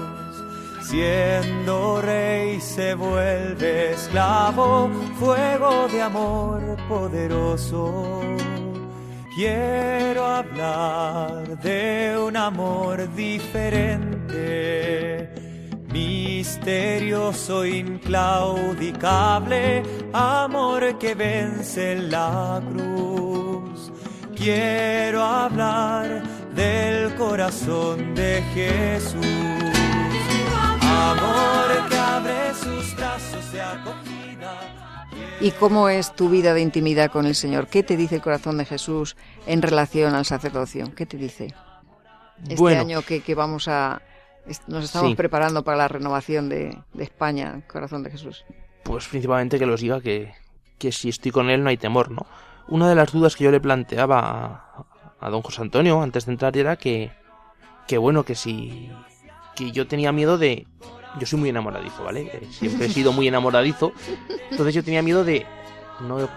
siendo 0.91 2.01
rey 2.01 2.59
se 2.59 2.93
vuelve 2.95 3.93
esclavo, 3.93 4.89
fuego 5.17 5.87
de 5.87 6.01
amor 6.01 6.75
poderoso. 6.89 8.19
Quiero 9.33 10.25
hablar 10.25 11.57
de 11.61 12.17
un 12.21 12.35
amor 12.35 13.07
diferente, 13.15 14.33
misterioso, 15.93 17.65
inclaudicable, 17.65 19.83
amor 20.11 20.97
que 20.97 21.15
vence 21.15 21.95
la 21.95 22.61
cruz. 22.69 23.93
Quiero 24.35 25.23
hablar 25.23 26.21
del 26.53 27.15
corazón 27.15 28.13
de 28.13 28.43
Jesús. 28.53 29.80
Amor 31.01 31.89
que 31.89 31.97
abre 31.97 32.53
sus 32.53 32.95
brazos 32.95 33.51
de 33.51 33.61
acogida. 33.61 35.07
¿Y 35.39 35.51
cómo 35.51 35.89
es 35.89 36.15
tu 36.15 36.29
vida 36.29 36.53
de 36.53 36.61
intimidad 36.61 37.11
con 37.11 37.25
el 37.25 37.33
Señor? 37.35 37.67
¿Qué 37.67 37.81
te 37.83 37.97
dice 37.97 38.15
el 38.15 38.21
corazón 38.21 38.57
de 38.57 38.65
Jesús 38.65 39.15
en 39.47 39.61
relación 39.61 40.13
al 40.13 40.25
sacerdocio? 40.25 40.93
¿Qué 40.95 41.05
te 41.05 41.17
dice? 41.17 41.53
Este 42.43 42.55
Bueno. 42.55 42.81
año 42.81 43.01
que, 43.01 43.21
que 43.21 43.35
vamos 43.35 43.67
a... 43.67 44.01
Nos 44.67 44.83
estamos 44.85 45.09
Sí. 45.11 45.15
preparando 45.15 45.63
para 45.63 45.77
la 45.77 45.87
renovación 45.87 46.49
de, 46.49 46.77
de 46.93 47.03
España, 47.03 47.61
corazón 47.71 48.03
de 48.03 48.09
Jesús. 48.11 48.43
Pues 48.83 49.07
principalmente 49.07 49.59
que 49.59 49.65
los 49.67 49.81
diga 49.81 50.01
que, 50.01 50.33
que 50.79 50.91
si 50.91 51.09
estoy 51.09 51.31
con 51.31 51.49
él 51.51 51.63
no 51.63 51.69
hay 51.69 51.77
temor, 51.77 52.09
¿no? 52.11 52.25
Una 52.67 52.89
de 52.89 52.95
las 52.95 53.11
dudas 53.11 53.35
que 53.35 53.43
yo 53.43 53.51
le 53.51 53.59
planteaba 53.59 54.19
a, 54.19 54.85
a 55.19 55.29
don 55.29 55.41
José 55.43 55.61
Antonio 55.61 56.01
antes 56.01 56.25
de 56.25 56.31
entrar 56.31 56.57
era 56.57 56.75
que, 56.75 57.11
que 57.87 57.97
bueno, 57.99 58.23
que 58.23 58.33
si 58.33 58.91
que 59.65 59.71
yo 59.71 59.87
tenía 59.87 60.11
miedo 60.11 60.37
de... 60.37 60.67
Yo 61.19 61.25
soy 61.27 61.39
muy 61.39 61.49
enamoradizo, 61.49 62.03
¿vale? 62.03 62.29
Eh, 62.33 62.47
Siempre 62.49 62.85
he 62.87 62.89
sido 62.89 63.11
muy 63.11 63.27
enamoradizo. 63.27 63.91
Entonces 64.49 64.73
yo 64.73 64.83
tenía 64.83 65.01
miedo 65.01 65.23
de 65.25 65.45
no, 65.99 66.29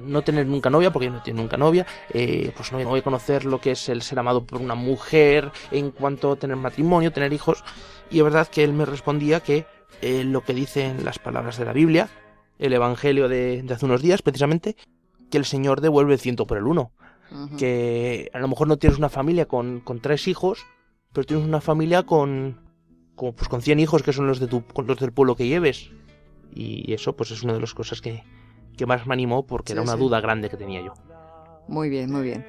no 0.00 0.22
tener 0.22 0.46
nunca 0.46 0.70
novia, 0.70 0.92
porque 0.92 1.06
yo 1.06 1.12
no 1.12 1.22
tengo 1.22 1.42
nunca 1.42 1.56
novia. 1.56 1.84
eh, 2.10 2.52
pues 2.56 2.70
no, 2.70 2.78
no 2.78 2.88
voy 2.90 3.00
a 3.00 3.02
conocer 3.02 3.44
lo 3.44 3.60
que 3.60 3.72
es 3.72 3.88
el 3.88 4.02
ser 4.02 4.18
amado 4.20 4.44
por 4.44 4.60
una 4.60 4.76
mujer 4.76 5.50
en 5.72 5.90
cuanto 5.90 6.32
a 6.32 6.36
tener 6.36 6.56
matrimonio, 6.56 7.12
tener 7.12 7.32
hijos. 7.32 7.64
Y 8.10 8.18
es 8.18 8.24
verdad 8.24 8.46
que 8.46 8.62
él 8.62 8.72
me 8.72 8.84
respondía 8.84 9.40
que 9.40 9.66
eh, 10.00 10.22
lo 10.24 10.44
que 10.44 10.54
dicen 10.54 11.04
las 11.04 11.18
palabras 11.18 11.58
de 11.58 11.64
la 11.64 11.72
Biblia, 11.72 12.08
el 12.60 12.72
Evangelio 12.72 13.28
de, 13.28 13.62
de 13.62 13.74
hace 13.74 13.84
unos 13.84 14.00
días 14.00 14.22
precisamente, 14.22 14.76
que 15.30 15.38
el 15.38 15.44
Señor 15.44 15.80
devuelve 15.80 16.12
el 16.12 16.20
ciento 16.20 16.46
por 16.46 16.58
el 16.58 16.64
uno. 16.66 16.92
Que 17.58 18.30
a 18.32 18.38
lo 18.38 18.46
mejor 18.46 18.68
no 18.68 18.76
tienes 18.76 18.96
una 18.96 19.08
familia 19.08 19.46
con, 19.46 19.80
con 19.80 19.98
tres 19.98 20.28
hijos, 20.28 20.64
pero 21.14 21.24
tienes 21.24 21.46
una 21.46 21.62
familia 21.62 22.02
con, 22.02 22.58
con, 23.14 23.32
pues 23.32 23.48
con 23.48 23.62
100 23.62 23.80
hijos 23.80 24.02
que 24.02 24.12
son 24.12 24.26
los, 24.26 24.40
de 24.40 24.48
tu, 24.48 24.62
con 24.66 24.86
los 24.86 24.98
del 24.98 25.12
pueblo 25.12 25.36
que 25.36 25.46
lleves. 25.46 25.90
Y 26.54 26.92
eso 26.92 27.16
pues 27.16 27.30
es 27.30 27.42
una 27.42 27.54
de 27.54 27.60
las 27.60 27.72
cosas 27.72 28.00
que, 28.02 28.22
que 28.76 28.84
más 28.84 29.06
me 29.06 29.14
animó 29.14 29.46
porque 29.46 29.68
Sí, 29.68 29.72
era 29.72 29.82
una 29.82 29.92
sí. 29.94 29.98
duda 29.98 30.20
grande 30.20 30.50
que 30.50 30.56
tenía 30.56 30.82
yo. 30.82 30.92
Muy 31.68 31.88
bien, 31.88 32.12
muy 32.12 32.22
bien. 32.22 32.46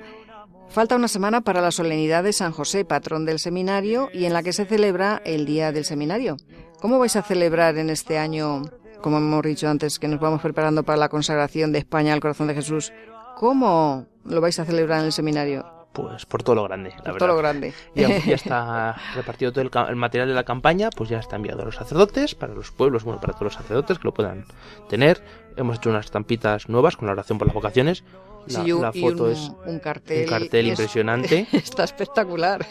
Falta 0.67 0.95
una 0.95 1.07
semana 1.07 1.41
para 1.41 1.61
la 1.61 1.71
solemnidad 1.71 2.23
de 2.23 2.33
San 2.33 2.51
José, 2.51 2.83
patrón 2.85 3.23
del 3.25 3.39
seminario, 3.39 4.09
y 4.13 4.25
en 4.25 4.33
la 4.33 4.41
que 4.43 4.51
se 4.51 4.65
celebra 4.65 5.21
el 5.23 5.45
Día 5.45 5.71
del 5.71 5.85
Seminario. 5.85 6.37
¿Cómo 6.81 6.99
vais 6.99 7.15
a 7.15 7.21
celebrar 7.21 7.77
en 7.77 7.89
este 7.91 8.17
año, 8.17 8.63
como 9.01 9.17
hemos 9.17 9.43
dicho 9.43 9.69
antes, 9.69 9.99
que 9.99 10.07
nos 10.07 10.19
vamos 10.19 10.41
preparando 10.41 10.83
para 10.83 10.97
la 10.97 11.09
consagración 11.09 11.71
de 11.71 11.79
España 11.79 12.13
al 12.13 12.19
corazón 12.19 12.47
de 12.47 12.55
Jesús? 12.55 12.91
¿Cómo 13.37 14.07
lo 14.25 14.41
vais 14.41 14.59
a 14.59 14.65
celebrar 14.65 14.99
en 15.01 15.05
el 15.05 15.11
seminario? 15.11 15.65
Pues 15.95 16.25
por 16.25 16.43
todo 16.43 16.55
lo 16.55 16.63
grande, 16.65 16.89
la 16.89 16.95
Por 16.97 17.03
verdad. 17.05 17.19
todo 17.19 17.27
lo 17.29 17.37
grande. 17.37 17.73
Ya, 17.95 18.09
ya 18.09 18.35
está 18.35 18.95
repartido 19.15 19.51
todo 19.53 19.61
el, 19.61 19.71
el 19.89 19.95
material 19.95 20.27
de 20.27 20.35
la 20.35 20.43
campaña, 20.43 20.89
pues 20.89 21.09
ya 21.09 21.19
está 21.19 21.37
enviado 21.37 21.61
a 21.61 21.65
los 21.65 21.75
sacerdotes, 21.75 22.35
para 22.35 22.53
los 22.53 22.69
pueblos, 22.71 23.03
bueno, 23.05 23.21
para 23.21 23.31
todos 23.33 23.45
los 23.45 23.53
sacerdotes 23.53 23.97
que 23.97 24.03
lo 24.03 24.13
puedan 24.13 24.45
tener. 24.89 25.23
Hemos 25.55 25.77
hecho 25.77 25.89
unas 25.89 26.05
estampitas 26.05 26.67
nuevas 26.67 26.97
con 26.97 27.05
la 27.07 27.13
oración 27.13 27.37
por 27.37 27.47
las 27.47 27.53
vocaciones. 27.55 28.03
La, 28.47 28.59
Sí, 28.59 28.67
y 28.67 28.71
un- 28.73 28.81
la 28.81 28.91
y 28.93 29.01
foto 29.01 29.23
un- 29.23 29.31
es 29.31 29.51
un 29.65 29.79
cartel, 29.79 30.23
un 30.25 30.29
cartel 30.29 30.65
es- 30.65 30.71
impresionante. 30.71 31.47
Está 31.53 31.83
espectacular. 31.85 32.65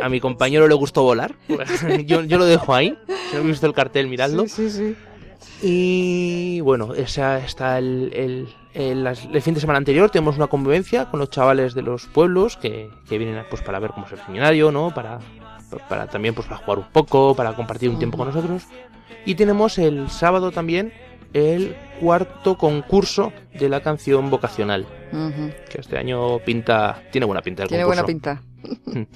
A 0.00 0.08
mi 0.08 0.20
compañero 0.20 0.66
le 0.68 0.74
gustó 0.74 1.02
volar. 1.02 1.34
yo, 2.06 2.22
yo 2.22 2.38
lo 2.38 2.44
dejo 2.46 2.72
ahí. 2.74 2.96
Si 3.06 3.12
no 3.34 3.38
habéis 3.40 3.46
visto 3.54 3.66
el 3.66 3.74
cartel, 3.74 4.06
miradlo. 4.06 4.46
Sí, 4.46 4.70
sí, 4.70 4.70
sí. 4.70 4.96
Y 5.60 6.60
bueno, 6.60 6.94
esa 6.94 7.38
está 7.38 7.78
el, 7.78 8.10
el, 8.14 8.48
el- 8.74 9.04
las- 9.04 9.24
el 9.24 9.42
fin 9.42 9.54
de 9.54 9.60
semana 9.60 9.78
anterior. 9.78 10.10
Tenemos 10.10 10.36
una 10.36 10.46
convivencia 10.46 11.06
con 11.06 11.20
los 11.20 11.30
chavales 11.30 11.74
de 11.74 11.82
los 11.82 12.06
pueblos 12.06 12.56
que, 12.56 12.90
que 13.08 13.18
vienen 13.18 13.44
pues 13.50 13.62
para 13.62 13.78
ver 13.78 13.90
cómo 13.92 14.06
es 14.06 14.12
el 14.12 14.20
seminario, 14.20 14.70
¿no? 14.72 14.92
Para, 14.94 15.18
para 15.88 16.06
también 16.06 16.34
pues 16.34 16.46
para 16.46 16.58
jugar 16.60 16.78
un 16.78 16.88
poco, 16.92 17.34
para 17.34 17.52
compartir 17.54 17.90
un 17.90 17.98
tiempo 17.98 18.16
con 18.18 18.28
nosotros. 18.28 18.62
Y 19.24 19.34
tenemos 19.34 19.78
el 19.78 20.08
sábado 20.10 20.50
también 20.52 20.92
el 21.34 21.76
cuarto 22.00 22.56
concurso 22.56 23.32
de 23.52 23.68
la 23.68 23.80
canción 23.82 24.30
vocacional, 24.30 24.86
que 25.70 25.80
este 25.80 25.98
año 25.98 26.38
pinta, 26.38 27.02
tiene 27.12 27.26
buena 27.26 27.42
pinta 27.42 27.64
el 27.64 27.68
Tiene 27.68 27.84
concurso. 27.84 28.02
buena 28.02 28.06
pinta. 28.06 28.42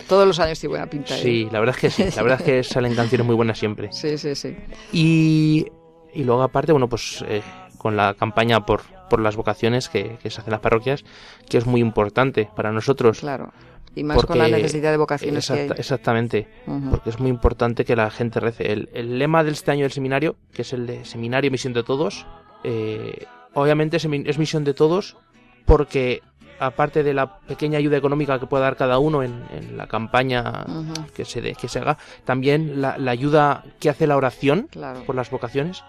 Todos 0.09 0.27
los 0.27 0.39
años 0.39 0.59
tiene 0.61 0.71
buena 0.73 0.87
pinta. 0.91 1.17
¿eh? 1.17 1.23
Sí, 1.23 1.49
la 1.51 1.61
verdad 1.61 1.75
es 1.77 1.81
que 1.81 1.91
sí, 1.91 2.05
la 2.15 2.23
verdad 2.23 2.41
es 2.41 2.45
que 2.47 2.63
salen 2.71 2.95
canciones 2.95 3.27
muy 3.27 3.35
buenas 3.35 3.59
siempre. 3.59 3.91
Sí, 3.93 4.19
sí, 4.19 4.35
sí. 4.35 4.55
Y, 4.93 5.67
y 6.13 6.25
luego 6.25 6.43
aparte, 6.43 6.73
bueno, 6.73 6.89
pues 6.89 7.25
eh, 7.27 7.43
con 7.79 7.97
la 7.97 8.13
campaña 8.15 8.65
por, 8.67 8.83
por 9.13 9.21
las 9.21 9.37
vocaciones 9.37 9.91
que, 9.91 10.17
que 10.23 10.31
se 10.31 10.41
hacen 10.41 10.49
en 10.49 10.53
las 10.53 10.61
parroquias, 10.63 11.05
que 11.47 11.59
es 11.59 11.67
muy 11.67 11.83
importante 11.83 12.49
para 12.57 12.73
nosotros. 12.73 13.21
Claro. 13.21 13.53
Y 13.95 14.05
más 14.05 14.25
con 14.25 14.39
la 14.39 14.49
necesidad 14.49 14.91
de 14.91 14.97
vocaciones 14.97 15.47
que 15.49 15.53
hay. 15.53 15.71
Exactamente, 15.77 16.49
porque 16.91 17.11
es 17.11 17.21
muy 17.21 17.29
importante 17.29 17.85
que 17.85 17.95
la 17.95 18.11
gente 18.11 18.41
rece. 18.41 18.73
El, 18.73 18.89
el, 18.95 19.19
lema 19.19 19.45
de 19.45 19.51
este 19.51 19.71
año 19.71 19.83
del 19.83 19.93
seminario, 19.93 20.37
que 20.55 20.63
es 20.63 20.73
el 20.73 20.87
de 20.87 21.05
Seminario 21.05 21.51
Misión 21.51 21.75
de 21.75 21.83
Todos, 21.83 22.27
eh, 22.65 23.27
obviamente 23.53 23.99
es, 23.99 24.07
es, 24.07 24.39
misión 24.39 24.65
de 24.65 24.73
todos 24.73 25.19
porque 25.67 26.23
aparte 26.59 27.03
de 27.03 27.15
la 27.15 27.39
pequeña 27.41 27.79
ayuda 27.79 27.97
económica 27.97 28.39
que 28.39 28.47
pueda 28.47 28.65
dar 28.65 28.77
cada 28.77 28.99
uno 28.99 29.23
en, 29.23 29.45
en 29.51 29.77
la 29.77 29.87
campaña 29.87 30.65
uh 30.67 30.83
-huh. 30.85 31.11
que, 31.13 31.25
se 31.25 31.41
de, 31.41 31.55
que 31.55 31.69
se 31.69 31.79
haga, 31.79 31.99
también 32.25 32.81
la, 32.81 32.99
la 32.99 33.11
ayuda 33.11 33.65
que 33.81 33.91
hace 33.91 34.07
la 34.07 34.17
oración 34.17 34.69
claro. 34.71 35.05
por 35.05 35.15
las 35.15 35.31
vocaciones. 35.31 35.83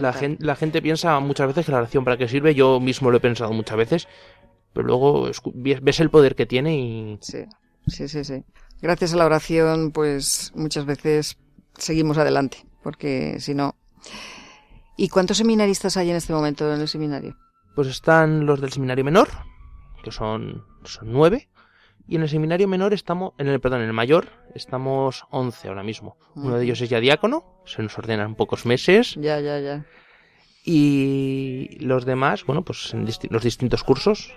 La 0.00 0.14
gente, 0.14 0.42
la 0.44 0.56
gente 0.56 0.80
piensa 0.80 1.20
muchas 1.20 1.48
veces 1.48 1.66
que 1.66 1.72
la 1.72 1.78
oración 1.78 2.02
para 2.02 2.16
qué 2.16 2.26
sirve, 2.26 2.54
yo 2.54 2.80
mismo 2.80 3.10
lo 3.10 3.18
he 3.18 3.20
pensado 3.20 3.52
muchas 3.52 3.76
veces, 3.76 4.08
pero 4.72 4.86
luego 4.86 5.28
ves 5.54 6.00
el 6.00 6.08
poder 6.08 6.34
que 6.34 6.46
tiene 6.46 6.78
y... 6.78 7.18
Sí, 7.20 7.44
sí, 7.86 8.08
sí, 8.08 8.24
sí. 8.24 8.44
Gracias 8.80 9.12
a 9.12 9.16
la 9.16 9.26
oración, 9.26 9.90
pues 9.92 10.52
muchas 10.54 10.86
veces 10.86 11.36
seguimos 11.76 12.16
adelante, 12.16 12.64
porque 12.82 13.40
si 13.40 13.54
no... 13.54 13.74
¿Y 14.96 15.10
cuántos 15.10 15.36
seminaristas 15.36 15.96
hay 15.96 16.10
en 16.10 16.16
este 16.16 16.32
momento 16.32 16.72
en 16.72 16.80
el 16.80 16.88
seminario? 16.88 17.36
Pues 17.74 17.88
están 17.88 18.46
los 18.46 18.60
del 18.60 18.72
seminario 18.72 19.04
menor, 19.04 19.28
que 20.02 20.10
son, 20.10 20.64
son 20.84 21.12
nueve, 21.12 21.48
y 22.08 22.16
en 22.16 22.22
el 22.22 22.28
seminario 22.28 22.66
menor 22.68 22.94
estamos, 22.94 23.34
en 23.38 23.48
el, 23.48 23.60
perdón, 23.60 23.82
en 23.82 23.88
el 23.88 23.92
mayor 23.92 24.28
estamos 24.54 25.24
once 25.30 25.68
ahora 25.68 25.82
mismo. 25.82 26.16
Uno 26.34 26.56
de 26.56 26.64
ellos 26.64 26.80
es 26.80 26.88
ya 26.88 27.00
diácono, 27.00 27.44
se 27.66 27.82
nos 27.82 27.96
ordena 27.98 28.24
en 28.24 28.34
pocos 28.34 28.64
meses. 28.64 29.14
Ya, 29.20 29.40
ya, 29.40 29.60
ya. 29.60 29.84
Y 30.64 31.76
los 31.80 32.06
demás, 32.06 32.44
bueno, 32.46 32.64
pues 32.64 32.92
en 32.94 33.04
disti 33.04 33.28
los 33.30 33.42
distintos 33.42 33.84
cursos. 33.84 34.32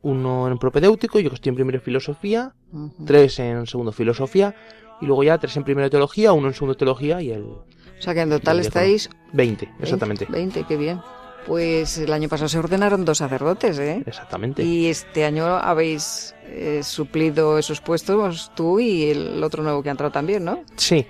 Uno 0.00 0.48
en 0.48 0.58
propedéutico, 0.58 1.20
yo 1.20 1.30
que 1.30 1.36
estoy 1.36 1.50
en 1.50 1.54
primero 1.54 1.80
filosofía, 1.80 2.54
uh 2.72 2.88
-huh. 2.88 3.06
tres 3.06 3.38
en 3.38 3.66
segundo 3.66 3.92
filosofía, 3.92 4.56
y 5.00 5.06
luego 5.06 5.22
ya 5.22 5.38
tres 5.38 5.56
en 5.56 5.62
primero 5.62 5.88
teología, 5.90 6.32
uno 6.32 6.48
en 6.48 6.54
segundo 6.54 6.76
teología 6.76 7.22
y 7.22 7.30
el... 7.30 7.42
O 7.42 7.64
sea 8.00 8.14
que 8.14 8.20
en 8.22 8.30
total 8.30 8.58
estáis... 8.58 9.08
20, 9.32 9.68
exactamente. 9.80 10.26
20, 10.28 10.60
20, 10.60 10.64
qué 10.66 10.76
bien. 10.76 11.00
Pues 11.46 11.98
el 11.98 12.12
año 12.12 12.28
pasado 12.28 12.48
se 12.48 12.58
ordenaron 12.58 13.04
dos 13.04 13.18
sacerdotes, 13.18 13.78
¿eh? 13.78 14.02
Exactamente. 14.06 14.62
Y 14.62 14.86
este 14.86 15.24
año 15.24 15.46
habéis 15.46 16.34
eh, 16.44 16.82
suplido 16.84 17.58
esos 17.58 17.80
puestos 17.80 18.52
tú 18.54 18.78
y 18.78 19.10
el 19.10 19.42
otro 19.42 19.62
nuevo 19.62 19.82
que 19.82 19.88
ha 19.88 19.92
entrado 19.92 20.12
también, 20.12 20.44
¿no? 20.44 20.60
Sí. 20.76 21.06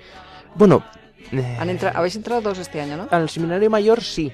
Bueno... 0.55 0.83
Eh... 1.31 1.57
¿Han 1.59 1.69
entra... 1.69 1.91
Habéis 1.91 2.15
entrado 2.15 2.41
dos 2.41 2.57
este 2.57 2.81
año, 2.81 2.97
¿no? 2.97 3.07
Al 3.11 3.29
seminario 3.29 3.69
mayor 3.69 4.01
sí, 4.01 4.31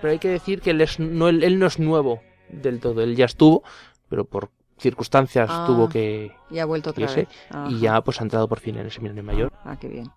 pero 0.00 0.12
hay 0.12 0.18
que 0.18 0.28
decir 0.28 0.60
que 0.60 0.70
él, 0.70 0.80
es, 0.80 0.98
no, 0.98 1.28
él, 1.28 1.42
él 1.42 1.58
no 1.58 1.66
es 1.66 1.78
nuevo 1.78 2.20
del 2.48 2.80
todo, 2.80 3.02
él 3.02 3.16
ya 3.16 3.24
estuvo, 3.24 3.62
pero 4.08 4.24
por 4.24 4.50
circunstancias 4.78 5.48
ah, 5.50 5.64
tuvo 5.66 5.88
que 5.88 6.32
y 6.50 6.58
ha 6.58 6.64
vuelto 6.64 6.90
otra 6.90 7.04
irse, 7.04 7.20
vez. 7.20 7.28
y 7.68 7.80
ya 7.80 8.00
pues 8.00 8.20
ha 8.20 8.24
entrado 8.24 8.48
por 8.48 8.58
fin 8.58 8.76
en 8.76 8.86
el 8.86 8.90
seminario 8.90 9.22
mayor. 9.22 9.52
Ah, 9.64 9.76
qué 9.80 9.88
bien. 9.88 10.10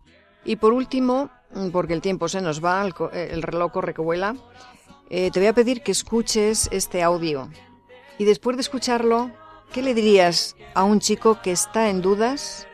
Y 0.43 0.55
por 0.55 0.73
último, 0.73 1.30
porque 1.71 1.93
el 1.93 2.01
tiempo 2.01 2.28
se 2.28 2.41
nos 2.41 2.63
va, 2.63 2.84
el, 2.84 2.93
el 3.13 3.41
reloj 3.41 3.71
corre 3.71 3.93
que 3.93 4.01
vuela, 4.01 4.36
eh, 5.10 5.32
te 5.32 5.39
voy 5.39 5.47
a 5.47 5.53
pedir 5.53 5.82
que 5.82 5.91
escuches 5.91 6.70
este 6.72 7.03
audio. 7.03 7.49
Y 8.18 8.26
después 8.26 8.58
de 8.58 8.62
escucharlo, 8.62 9.32
¿qué 9.74 9.82
le 9.82 9.93
dirías 9.93 10.56
a 10.74 10.84
un 10.84 10.99
chico 10.99 11.41
que 11.41 11.51
está 11.51 11.89
en 11.89 12.01
dudas, 12.01 12.68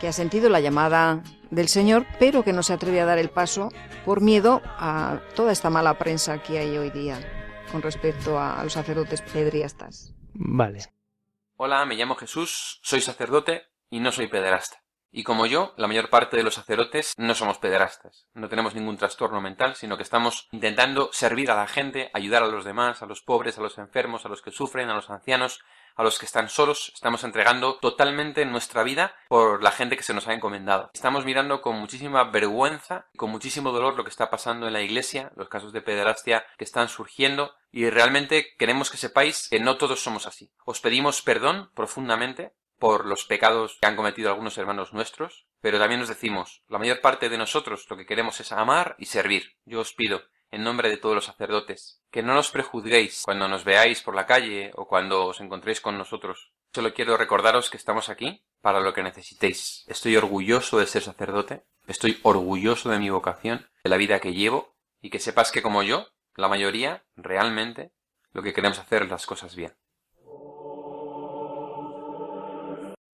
que 0.00 0.08
ha 0.08 0.12
sentido 0.12 0.48
la 0.48 0.60
llamada 0.60 1.22
del 1.50 1.68
Señor, 1.68 2.06
pero 2.18 2.42
que 2.44 2.52
no 2.52 2.62
se 2.62 2.72
atreve 2.72 3.00
a 3.00 3.06
dar 3.06 3.18
el 3.18 3.30
paso 3.30 3.70
por 4.04 4.20
miedo 4.20 4.62
a 4.64 5.20
toda 5.34 5.52
esta 5.52 5.70
mala 5.70 5.98
prensa 5.98 6.42
que 6.42 6.58
hay 6.58 6.76
hoy 6.76 6.90
día 6.90 7.20
con 7.72 7.82
respecto 7.82 8.38
a 8.38 8.62
los 8.64 8.72
sacerdotes 8.72 9.22
pedriastas? 9.22 10.14
Vale. 10.34 10.84
Hola, 11.56 11.84
me 11.84 11.96
llamo 11.96 12.14
Jesús, 12.14 12.80
soy 12.82 13.00
sacerdote 13.00 13.64
y 13.90 14.00
no 14.00 14.12
soy 14.12 14.28
pederasta. 14.28 14.82
Y 15.10 15.24
como 15.24 15.46
yo, 15.46 15.72
la 15.76 15.86
mayor 15.86 16.10
parte 16.10 16.36
de 16.36 16.42
los 16.42 16.54
sacerdotes 16.54 17.14
no 17.16 17.34
somos 17.34 17.58
pederastas. 17.58 18.26
No 18.34 18.48
tenemos 18.48 18.74
ningún 18.74 18.98
trastorno 18.98 19.40
mental, 19.40 19.74
sino 19.74 19.96
que 19.96 20.02
estamos 20.02 20.48
intentando 20.52 21.10
servir 21.12 21.50
a 21.50 21.56
la 21.56 21.66
gente, 21.66 22.10
ayudar 22.12 22.42
a 22.42 22.48
los 22.48 22.64
demás, 22.64 23.02
a 23.02 23.06
los 23.06 23.22
pobres, 23.22 23.56
a 23.56 23.62
los 23.62 23.78
enfermos, 23.78 24.26
a 24.26 24.28
los 24.28 24.42
que 24.42 24.50
sufren, 24.50 24.90
a 24.90 24.94
los 24.94 25.08
ancianos, 25.08 25.60
a 25.98 26.02
los 26.04 26.18
que 26.18 26.26
están 26.26 26.48
solos. 26.48 26.92
Estamos 26.94 27.24
entregando 27.24 27.78
totalmente 27.78 28.44
nuestra 28.44 28.82
vida 28.82 29.14
por 29.28 29.62
la 29.62 29.72
gente 29.72 29.96
que 29.96 30.02
se 30.02 30.14
nos 30.14 30.28
ha 30.28 30.34
encomendado. 30.34 30.90
Estamos 30.94 31.24
mirando 31.24 31.60
con 31.60 31.76
muchísima 31.76 32.24
vergüenza, 32.24 33.06
con 33.16 33.30
muchísimo 33.30 33.72
dolor 33.72 33.96
lo 33.96 34.04
que 34.04 34.10
está 34.10 34.30
pasando 34.30 34.66
en 34.66 34.74
la 34.74 34.82
iglesia, 34.82 35.32
los 35.36 35.48
casos 35.48 35.72
de 35.72 35.82
pederastia 35.82 36.44
que 36.56 36.64
están 36.64 36.88
surgiendo, 36.88 37.54
y 37.72 37.90
realmente 37.90 38.54
queremos 38.58 38.90
que 38.90 38.96
sepáis 38.96 39.48
que 39.48 39.58
no 39.58 39.76
todos 39.76 40.00
somos 40.00 40.26
así. 40.26 40.52
Os 40.64 40.80
pedimos 40.80 41.20
perdón 41.22 41.70
profundamente 41.74 42.54
por 42.78 43.06
los 43.06 43.24
pecados 43.24 43.76
que 43.80 43.86
han 43.86 43.96
cometido 43.96 44.30
algunos 44.30 44.56
hermanos 44.58 44.92
nuestros, 44.92 45.46
pero 45.60 45.78
también 45.78 46.00
os 46.00 46.08
decimos, 46.08 46.62
la 46.68 46.78
mayor 46.78 47.00
parte 47.00 47.28
de 47.28 47.38
nosotros 47.38 47.86
lo 47.90 47.96
que 47.96 48.06
queremos 48.06 48.40
es 48.40 48.52
amar 48.52 48.94
y 48.98 49.06
servir. 49.06 49.56
Yo 49.64 49.80
os 49.80 49.92
pido, 49.92 50.22
en 50.50 50.62
nombre 50.62 50.88
de 50.88 50.96
todos 50.96 51.14
los 51.14 51.24
sacerdotes, 51.24 52.00
que 52.10 52.22
no 52.22 52.34
nos 52.34 52.50
prejuzguéis 52.50 53.22
cuando 53.24 53.48
nos 53.48 53.64
veáis 53.64 54.02
por 54.02 54.14
la 54.14 54.26
calle 54.26 54.72
o 54.74 54.86
cuando 54.86 55.26
os 55.26 55.40
encontréis 55.40 55.80
con 55.80 55.98
nosotros. 55.98 56.52
Solo 56.72 56.94
quiero 56.94 57.16
recordaros 57.16 57.70
que 57.70 57.76
estamos 57.76 58.08
aquí 58.08 58.44
para 58.60 58.80
lo 58.80 58.94
que 58.94 59.02
necesitéis. 59.02 59.84
Estoy 59.88 60.16
orgulloso 60.16 60.78
de 60.78 60.86
ser 60.86 61.02
sacerdote, 61.02 61.64
estoy 61.86 62.18
orgulloso 62.22 62.90
de 62.90 62.98
mi 62.98 63.10
vocación, 63.10 63.68
de 63.82 63.90
la 63.90 63.96
vida 63.96 64.20
que 64.20 64.32
llevo, 64.32 64.76
y 65.00 65.10
que 65.10 65.20
sepas 65.20 65.52
que 65.52 65.62
como 65.62 65.82
yo, 65.82 66.08
la 66.34 66.48
mayoría, 66.48 67.04
realmente, 67.16 67.92
lo 68.32 68.42
que 68.42 68.52
queremos 68.52 68.78
hacer 68.78 69.08
las 69.08 69.26
cosas 69.26 69.54
bien. 69.54 69.74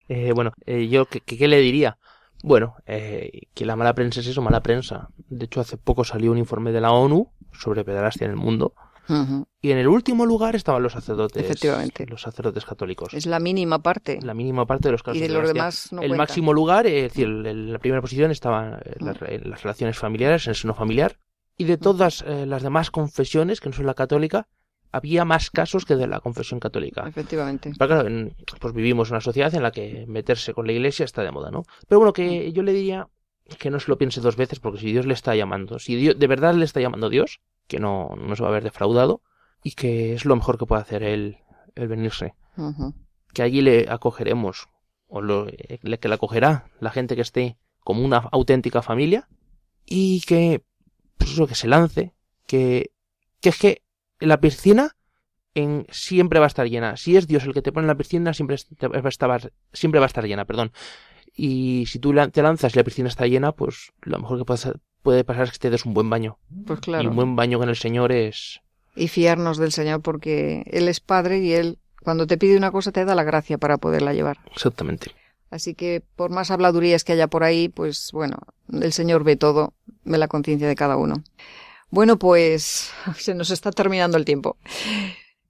Eh, 0.08 0.32
bueno, 0.34 0.52
eh, 0.66 0.88
yo, 0.88 1.06
¿qué, 1.06 1.20
¿qué, 1.20 1.48
le 1.48 1.60
diría? 1.60 1.98
Bueno, 2.42 2.76
eh, 2.86 3.42
que 3.54 3.64
la 3.64 3.76
mala 3.76 3.94
prensa 3.94 4.20
es 4.20 4.26
eso, 4.26 4.42
mala 4.42 4.62
prensa. 4.62 5.08
De 5.28 5.44
hecho, 5.44 5.60
hace 5.60 5.76
poco 5.76 6.04
salió 6.04 6.32
un 6.32 6.38
informe 6.38 6.72
de 6.72 6.80
la 6.80 6.92
ONU 6.92 7.30
sobre 7.52 7.84
pederastia 7.84 8.24
en 8.24 8.32
el 8.32 8.36
mundo. 8.36 8.74
Uh 9.08 9.14
-huh. 9.14 9.46
Y 9.60 9.72
en 9.72 9.78
el 9.78 9.88
último 9.88 10.26
lugar 10.26 10.54
estaban 10.54 10.82
los 10.82 10.92
sacerdotes. 10.92 11.44
Efectivamente. 11.44 12.06
Los 12.06 12.22
sacerdotes 12.22 12.64
católicos. 12.64 13.12
Es 13.14 13.26
la 13.26 13.40
mínima 13.40 13.80
parte. 13.80 14.18
La 14.22 14.34
mínima 14.34 14.64
parte 14.66 14.88
de 14.88 14.92
los 14.92 15.02
casos. 15.02 15.18
Y 15.18 15.20
de, 15.20 15.28
de 15.28 15.34
los 15.34 15.52
demás 15.52 15.92
no 15.92 16.02
El 16.02 16.08
cuenta. 16.08 16.22
máximo 16.22 16.52
lugar, 16.52 16.86
es 16.86 17.02
decir, 17.02 17.26
en 17.26 17.72
la 17.72 17.78
primera 17.78 18.00
posición 18.00 18.30
estaban 18.30 18.80
las, 19.00 19.20
las, 19.20 19.62
relaciones 19.62 19.98
familiares, 19.98 20.46
en 20.46 20.50
el 20.50 20.56
seno 20.56 20.74
familiar. 20.74 21.18
Y 21.56 21.64
de 21.64 21.78
todas 21.78 22.24
eh, 22.26 22.46
las 22.46 22.62
demás 22.62 22.90
confesiones, 22.90 23.60
que 23.60 23.68
no 23.68 23.74
son 23.74 23.86
la 23.86 23.94
católica, 23.94 24.48
había 24.92 25.24
más 25.24 25.50
casos 25.50 25.84
que 25.86 25.96
de 25.96 26.06
la 26.06 26.20
confesión 26.20 26.60
católica. 26.60 27.08
Efectivamente. 27.08 27.72
Pero 27.76 27.88
claro, 27.88 28.08
en, 28.08 28.36
pues 28.60 28.74
vivimos 28.74 29.08
en 29.08 29.14
una 29.14 29.20
sociedad 29.20 29.54
en 29.54 29.62
la 29.62 29.72
que 29.72 30.04
meterse 30.06 30.52
con 30.52 30.66
la 30.66 30.72
iglesia 30.72 31.04
está 31.04 31.22
de 31.22 31.32
moda, 31.32 31.50
¿no? 31.50 31.64
Pero 31.88 31.98
bueno, 31.98 32.12
que 32.12 32.52
yo 32.52 32.62
le 32.62 32.72
diría 32.72 33.08
que 33.58 33.70
no 33.70 33.80
se 33.80 33.90
lo 33.90 33.98
piense 33.98 34.20
dos 34.20 34.36
veces, 34.36 34.60
porque 34.60 34.80
si 34.80 34.92
Dios 34.92 35.06
le 35.06 35.14
está 35.14 35.34
llamando, 35.34 35.78
si 35.78 35.96
Dios, 35.96 36.18
de 36.18 36.26
verdad 36.26 36.54
le 36.54 36.64
está 36.64 36.80
llamando 36.80 37.08
Dios, 37.08 37.40
que 37.66 37.80
no, 37.80 38.14
no 38.16 38.36
se 38.36 38.42
va 38.42 38.50
a 38.50 38.52
ver 38.52 38.64
defraudado, 38.64 39.22
y 39.64 39.72
que 39.72 40.14
es 40.14 40.24
lo 40.24 40.36
mejor 40.36 40.58
que 40.58 40.66
puede 40.66 40.82
hacer 40.82 41.02
él, 41.02 41.38
el 41.74 41.88
venirse. 41.88 42.34
Uh 42.56 42.70
-huh. 42.70 42.94
Que 43.32 43.42
allí 43.42 43.62
le 43.62 43.86
acogeremos, 43.88 44.68
o 45.08 45.22
lo, 45.22 45.46
que 45.46 46.08
le 46.08 46.14
acogerá 46.14 46.66
la 46.80 46.90
gente 46.90 47.16
que 47.16 47.22
esté 47.22 47.56
como 47.80 48.04
una 48.04 48.18
auténtica 48.18 48.82
familia, 48.82 49.28
y 49.86 50.20
que, 50.20 50.62
pues 51.18 51.32
eso, 51.32 51.46
que 51.46 51.54
se 51.54 51.68
lance, 51.68 52.14
que, 52.46 52.92
que 53.40 53.48
es 53.48 53.58
que 53.58 53.82
la 54.26 54.40
piscina 54.40 54.96
en, 55.54 55.86
siempre 55.90 56.38
va 56.38 56.46
a 56.46 56.48
estar 56.48 56.68
llena. 56.68 56.96
Si 56.96 57.16
es 57.16 57.26
Dios 57.26 57.44
el 57.44 57.54
que 57.54 57.62
te 57.62 57.72
pone 57.72 57.84
en 57.84 57.88
la 57.88 57.96
piscina, 57.96 58.34
siempre, 58.34 58.56
va 58.82 59.00
a 59.04 59.08
estar, 59.08 59.52
siempre 59.72 60.00
va 60.00 60.06
a 60.06 60.08
estar 60.08 60.26
llena, 60.26 60.44
perdón. 60.44 60.72
Y 61.34 61.84
si 61.86 61.98
tú 61.98 62.14
te 62.30 62.42
lanzas 62.42 62.74
y 62.74 62.78
la 62.78 62.84
piscina 62.84 63.08
está 63.08 63.26
llena, 63.26 63.52
pues 63.52 63.92
lo 64.02 64.18
mejor 64.18 64.38
que 64.38 64.44
puede, 64.44 64.74
puede 65.02 65.24
pasar 65.24 65.44
es 65.44 65.52
que 65.52 65.58
te 65.58 65.70
des 65.70 65.84
un 65.84 65.94
buen 65.94 66.10
baño. 66.10 66.38
Pues 66.66 66.80
claro. 66.80 67.04
Y 67.04 67.06
un 67.06 67.16
buen 67.16 67.36
baño 67.36 67.58
con 67.58 67.68
el 67.68 67.76
Señor 67.76 68.12
es... 68.12 68.60
Y 68.94 69.08
fiarnos 69.08 69.56
del 69.56 69.72
Señor 69.72 70.02
porque 70.02 70.64
Él 70.66 70.88
es 70.88 71.00
Padre 71.00 71.38
y 71.38 71.52
Él, 71.54 71.78
cuando 72.02 72.26
te 72.26 72.36
pide 72.36 72.58
una 72.58 72.70
cosa, 72.70 72.92
te 72.92 73.04
da 73.04 73.14
la 73.14 73.24
gracia 73.24 73.56
para 73.56 73.78
poderla 73.78 74.12
llevar. 74.12 74.38
Exactamente. 74.54 75.12
Así 75.50 75.74
que 75.74 76.02
por 76.16 76.30
más 76.30 76.50
habladurías 76.50 77.04
que 77.04 77.12
haya 77.12 77.28
por 77.28 77.44
ahí, 77.44 77.68
pues 77.68 78.10
bueno, 78.12 78.38
el 78.72 78.92
Señor 78.92 79.24
ve 79.24 79.36
todo, 79.36 79.74
ve 80.04 80.18
la 80.18 80.28
conciencia 80.28 80.66
de 80.66 80.74
cada 80.74 80.96
uno. 80.96 81.24
Bueno, 81.92 82.18
pues 82.18 82.90
se 83.18 83.34
nos 83.34 83.50
está 83.50 83.70
terminando 83.70 84.16
el 84.16 84.24
tiempo. 84.24 84.56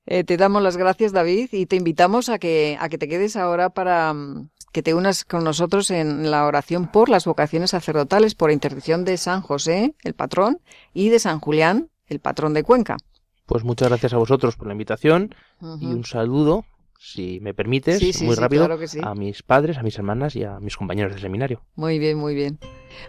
Eh, 0.07 0.25
te 0.25 0.37
damos 0.37 0.61
las 0.61 0.77
gracias, 0.77 1.13
David, 1.13 1.51
y 1.53 1.67
te 1.67 1.77
invitamos 1.77 2.29
a 2.29 2.41
que, 2.41 2.77
a 2.81 2.89
que 2.89 2.99
te 2.99 3.09
quedes 3.09 3.37
ahora 3.37 3.71
para 3.71 4.11
um, 4.11 4.49
que 4.73 4.83
te 4.83 4.93
unas 4.93 5.25
con 5.25 5.45
nosotros 5.45 5.93
en 5.93 6.33
la 6.33 6.45
oración 6.45 6.91
por 6.91 7.09
las 7.09 7.27
vocaciones 7.27 7.71
sacerdotales, 7.71 8.35
por 8.35 8.51
intercesión 8.51 9.05
de 9.05 9.19
San 9.19 9.41
José, 9.41 9.95
el 10.03 10.15
patrón, 10.15 10.59
y 10.93 11.11
de 11.11 11.21
San 11.21 11.39
Julián, 11.39 11.91
el 12.09 12.19
patrón 12.19 12.55
de 12.55 12.65
Cuenca. 12.65 12.97
Pues 13.47 13.63
muchas 13.63 13.89
gracias 13.89 14.13
a 14.13 14.17
vosotros 14.17 14.57
por 14.57 14.67
la 14.67 14.73
invitación 14.73 15.37
uh 15.61 15.77
-huh. 15.77 15.83
y 15.83 15.87
un 15.87 16.05
saludo, 16.05 16.65
si 16.99 17.39
me 17.41 17.55
permites, 17.55 18.01
sí, 18.01 18.13
sí, 18.13 18.25
muy 18.25 18.35
sí, 18.35 18.41
rápido, 18.41 18.67
claro 18.67 18.83
a 19.03 19.15
mis 19.15 19.45
padres, 19.45 19.79
a 19.79 19.83
mis 19.85 19.97
hermanas 19.97 20.35
y 20.35 20.43
a 20.43 20.59
mis 20.59 20.77
compañeros 20.77 21.15
de 21.15 21.21
seminario. 21.21 21.63
Muy 21.77 22.01
bien, 22.01 22.19
muy 22.19 22.35
bien. 22.35 22.59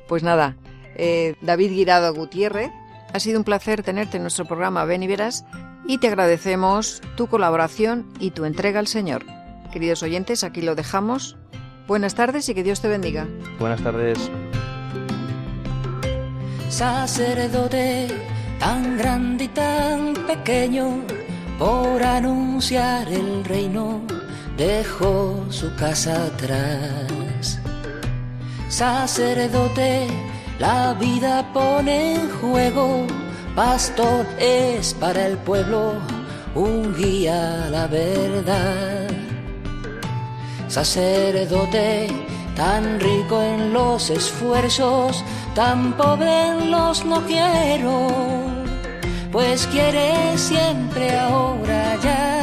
Pues 0.08 0.22
nada, 0.22 0.56
eh, 0.96 1.36
David 1.42 1.72
Guirado 1.72 2.14
Gutiérrez, 2.14 2.70
Ha 3.14 3.20
sido 3.20 3.40
un 3.40 3.44
placer 3.44 3.84
tenerte 3.84 4.18
en 4.18 4.24
nuestro 4.24 4.46
programa 4.46 4.86
Ven 4.86 5.04
y 5.04 5.08
Verás 5.08 5.46
y 5.86 6.00
te 6.00 6.08
agradecemos 6.08 7.02
tu 7.16 7.28
colaboración 7.28 8.12
y 8.20 8.32
tu 8.32 8.46
entrega 8.46 8.80
al 8.80 8.88
Señor. 8.88 9.26
Queridos 9.72 10.04
oyentes, 10.04 10.44
aquí 10.44 10.62
lo 10.62 10.76
dejamos. 10.76 11.38
Buenas 11.88 12.16
tardes 12.16 12.50
y 12.50 12.56
que 12.56 12.64
Dios 12.64 12.82
te 12.82 12.88
bendiga. 12.88 13.28
Buenas 13.60 13.82
tardes. 13.82 14.18
Sacerdote 16.70 18.08
tan 18.64 18.98
grande 18.98 19.44
y 19.44 19.48
tan 19.50 20.14
pequeño, 20.14 21.02
por 21.60 22.02
anunciar 22.02 23.08
el 23.10 23.44
reino, 23.44 24.02
dejó 24.58 25.46
su 25.50 25.76
casa 25.76 26.26
atrás. 26.28 27.60
Sacerdote, 28.70 30.08
la 30.60 30.94
vida 30.94 31.46
pone 31.54 32.16
en 32.16 32.30
juego, 32.40 33.06
pastor 33.56 34.26
es 34.40 34.94
para 34.94 35.28
el 35.28 35.38
pueblo 35.38 35.94
un 36.56 36.96
guía 36.96 37.66
a 37.66 37.70
la 37.70 37.88
verdad. 37.88 39.08
Sacerdote, 40.68 42.08
tan 42.56 43.00
rico 43.00 43.42
en 43.42 43.74
los 43.74 44.10
esfuerzos, 44.10 45.24
tan 45.56 45.94
pobre 45.94 46.48
en 46.48 46.72
los 46.72 47.06
no 47.06 47.22
quiero, 47.26 48.08
pues 49.32 49.68
quiere 49.68 50.38
siempre 50.38 51.18
ahora 51.18 51.98
ya 52.04 52.43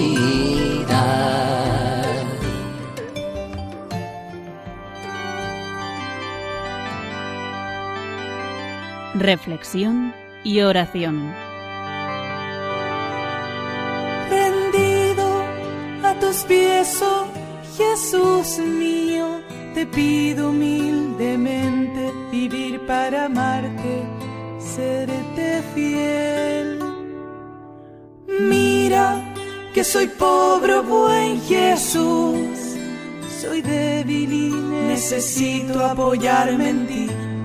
Reflexión 9.21 10.13
y 10.43 10.61
oración. 10.61 11.33
Rendido 14.29 15.43
a 16.03 16.19
tus 16.19 16.37
pies, 16.43 17.01
oh 17.01 17.27
Jesús 17.77 18.59
mío, 18.59 19.41
te 19.73 19.85
pido 19.85 20.49
humildemente 20.49 22.11
vivir 22.31 22.79
para 22.85 23.25
amarte, 23.25 24.03
serte 24.59 25.63
fiel. 25.73 26.79
Mira 28.39 29.33
que 29.73 29.83
soy 29.83 30.07
pobre, 30.07 30.73
oh 30.75 30.83
buen 30.83 31.41
Jesús, 31.41 32.57
soy 33.39 33.61
débil 33.61 34.33
y 34.33 34.49
necesito 34.87 35.85
apoyarme 35.85 36.69
en 36.69 36.87
ti 36.87 37.30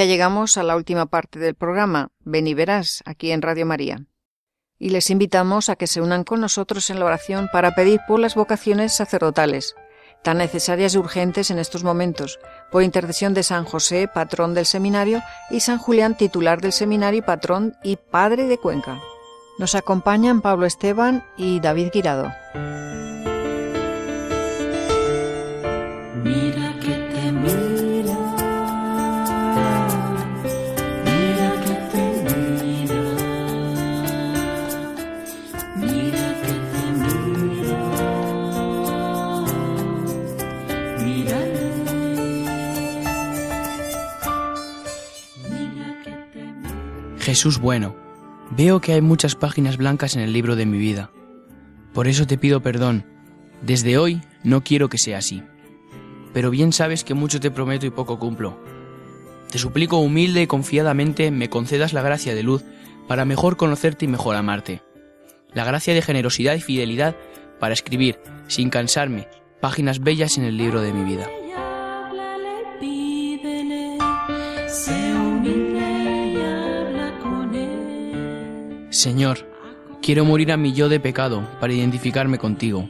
Ya 0.00 0.06
llegamos 0.06 0.56
a 0.56 0.62
la 0.62 0.76
última 0.76 1.04
parte 1.04 1.38
del 1.38 1.54
programa, 1.54 2.08
Ven 2.20 2.46
y 2.46 2.54
Verás, 2.54 3.02
aquí 3.04 3.32
en 3.32 3.42
Radio 3.42 3.66
María. 3.66 4.06
Y 4.78 4.88
les 4.88 5.10
invitamos 5.10 5.68
a 5.68 5.76
que 5.76 5.86
se 5.86 6.00
unan 6.00 6.24
con 6.24 6.40
nosotros 6.40 6.88
en 6.88 6.98
la 6.98 7.04
oración 7.04 7.50
para 7.52 7.74
pedir 7.74 8.00
por 8.08 8.18
las 8.18 8.34
vocaciones 8.34 8.94
sacerdotales, 8.94 9.74
tan 10.22 10.38
necesarias 10.38 10.94
y 10.94 10.98
urgentes 10.98 11.50
en 11.50 11.58
estos 11.58 11.84
momentos, 11.84 12.40
por 12.72 12.82
intercesión 12.82 13.34
de 13.34 13.42
San 13.42 13.66
José, 13.66 14.08
patrón 14.08 14.54
del 14.54 14.64
seminario, 14.64 15.20
y 15.50 15.60
San 15.60 15.76
Julián, 15.76 16.16
titular 16.16 16.62
del 16.62 16.72
seminario 16.72 17.22
patrón 17.22 17.76
y 17.84 17.96
padre 17.96 18.46
de 18.46 18.56
Cuenca. 18.56 18.98
Nos 19.58 19.74
acompañan 19.74 20.40
Pablo 20.40 20.64
Esteban 20.64 21.26
y 21.36 21.60
David 21.60 21.90
Guirado. 21.92 22.32
Mira 26.24 26.59
Jesús 47.30 47.60
bueno, 47.60 47.94
veo 48.50 48.80
que 48.80 48.92
hay 48.92 49.00
muchas 49.00 49.36
páginas 49.36 49.76
blancas 49.76 50.16
en 50.16 50.22
el 50.22 50.32
libro 50.32 50.56
de 50.56 50.66
mi 50.66 50.78
vida. 50.78 51.12
Por 51.94 52.08
eso 52.08 52.26
te 52.26 52.36
pido 52.36 52.60
perdón. 52.60 53.06
Desde 53.62 53.98
hoy 53.98 54.20
no 54.42 54.64
quiero 54.64 54.88
que 54.88 54.98
sea 54.98 55.18
así. 55.18 55.40
Pero 56.34 56.50
bien 56.50 56.72
sabes 56.72 57.04
que 57.04 57.14
mucho 57.14 57.38
te 57.38 57.52
prometo 57.52 57.86
y 57.86 57.90
poco 57.90 58.18
cumplo. 58.18 58.58
Te 59.48 59.60
suplico 59.60 59.98
humilde 59.98 60.42
y 60.42 60.48
confiadamente 60.48 61.30
me 61.30 61.48
concedas 61.48 61.92
la 61.92 62.02
gracia 62.02 62.34
de 62.34 62.42
luz 62.42 62.64
para 63.06 63.24
mejor 63.24 63.56
conocerte 63.56 64.06
y 64.06 64.08
mejor 64.08 64.34
amarte. 64.34 64.82
La 65.54 65.64
gracia 65.64 65.94
de 65.94 66.02
generosidad 66.02 66.56
y 66.56 66.60
fidelidad 66.60 67.14
para 67.60 67.74
escribir, 67.74 68.18
sin 68.48 68.70
cansarme, 68.70 69.28
páginas 69.60 70.00
bellas 70.00 70.36
en 70.36 70.42
el 70.42 70.56
libro 70.56 70.80
de 70.80 70.92
mi 70.92 71.04
vida. 71.04 71.28
Señor, 79.00 79.48
quiero 80.02 80.26
morir 80.26 80.52
a 80.52 80.58
mi 80.58 80.74
yo 80.74 80.90
de 80.90 81.00
pecado 81.00 81.48
para 81.58 81.72
identificarme 81.72 82.36
contigo. 82.36 82.86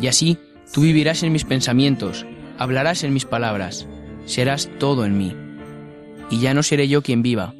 Y 0.00 0.06
así 0.06 0.38
tú 0.72 0.80
vivirás 0.80 1.22
en 1.24 1.30
mis 1.30 1.44
pensamientos, 1.44 2.24
hablarás 2.56 3.04
en 3.04 3.12
mis 3.12 3.26
palabras, 3.26 3.86
serás 4.24 4.70
todo 4.78 5.04
en 5.04 5.18
mí. 5.18 5.36
Y 6.30 6.40
ya 6.40 6.54
no 6.54 6.62
seré 6.62 6.88
yo 6.88 7.02
quien 7.02 7.20
viva, 7.20 7.54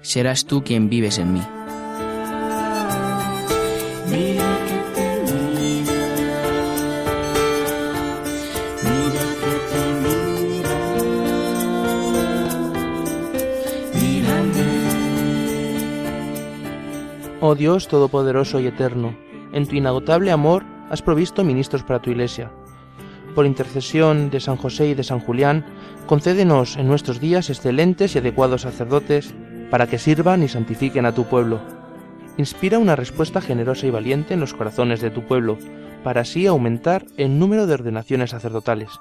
serás 0.00 0.46
tú 0.46 0.64
quien 0.64 0.88
vives 0.88 1.18
en 1.18 1.32
mí. 1.32 1.42
Oh 17.44 17.56
Dios 17.56 17.88
Todopoderoso 17.88 18.60
y 18.60 18.68
Eterno, 18.68 19.16
en 19.52 19.66
tu 19.66 19.74
inagotable 19.74 20.30
amor 20.30 20.62
has 20.90 21.02
provisto 21.02 21.42
ministros 21.42 21.82
para 21.82 22.00
tu 22.00 22.10
Iglesia. 22.10 22.52
Por 23.34 23.46
intercesión 23.46 24.30
de 24.30 24.38
San 24.38 24.56
José 24.56 24.86
y 24.86 24.94
de 24.94 25.02
San 25.02 25.18
Julián, 25.18 25.66
concédenos 26.06 26.76
en 26.76 26.86
nuestros 26.86 27.18
días 27.18 27.50
excelentes 27.50 28.14
y 28.14 28.18
adecuados 28.18 28.62
sacerdotes 28.62 29.34
para 29.72 29.88
que 29.88 29.98
sirvan 29.98 30.44
y 30.44 30.48
santifiquen 30.48 31.04
a 31.04 31.16
tu 31.16 31.24
pueblo. 31.24 31.60
Inspira 32.36 32.78
una 32.78 32.94
respuesta 32.94 33.40
generosa 33.40 33.88
y 33.88 33.90
valiente 33.90 34.34
en 34.34 34.40
los 34.40 34.54
corazones 34.54 35.00
de 35.00 35.10
tu 35.10 35.22
pueblo, 35.22 35.58
para 36.04 36.20
así 36.20 36.46
aumentar 36.46 37.06
el 37.16 37.40
número 37.40 37.66
de 37.66 37.74
ordenaciones 37.74 38.30
sacerdotales. 38.30 39.00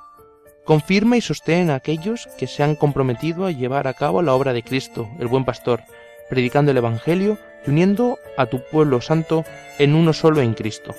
Confirma 0.66 1.16
y 1.16 1.22
sostén 1.22 1.70
a 1.70 1.76
aquellos 1.76 2.28
que 2.40 2.48
se 2.48 2.64
han 2.64 2.76
comprometido 2.76 3.46
a 3.46 3.52
llevar 3.52 3.88
a 3.88 3.94
cabo 3.94 4.24
la 4.24 4.34
obra 4.34 4.52
de 4.52 4.64
Cristo, 4.64 5.08
el 5.20 5.28
buen 5.28 5.46
pastor, 5.46 5.82
predicando 6.28 6.72
el 6.72 6.78
Evangelio 6.78 7.38
y 7.66 7.70
uniendo 7.70 8.20
a 8.38 8.46
tu 8.46 8.62
pueblo 8.64 9.02
santo 9.02 9.46
en 9.80 9.96
uno 9.96 10.14
solo 10.14 10.42
en 10.42 10.54
Cristo. 10.54 10.96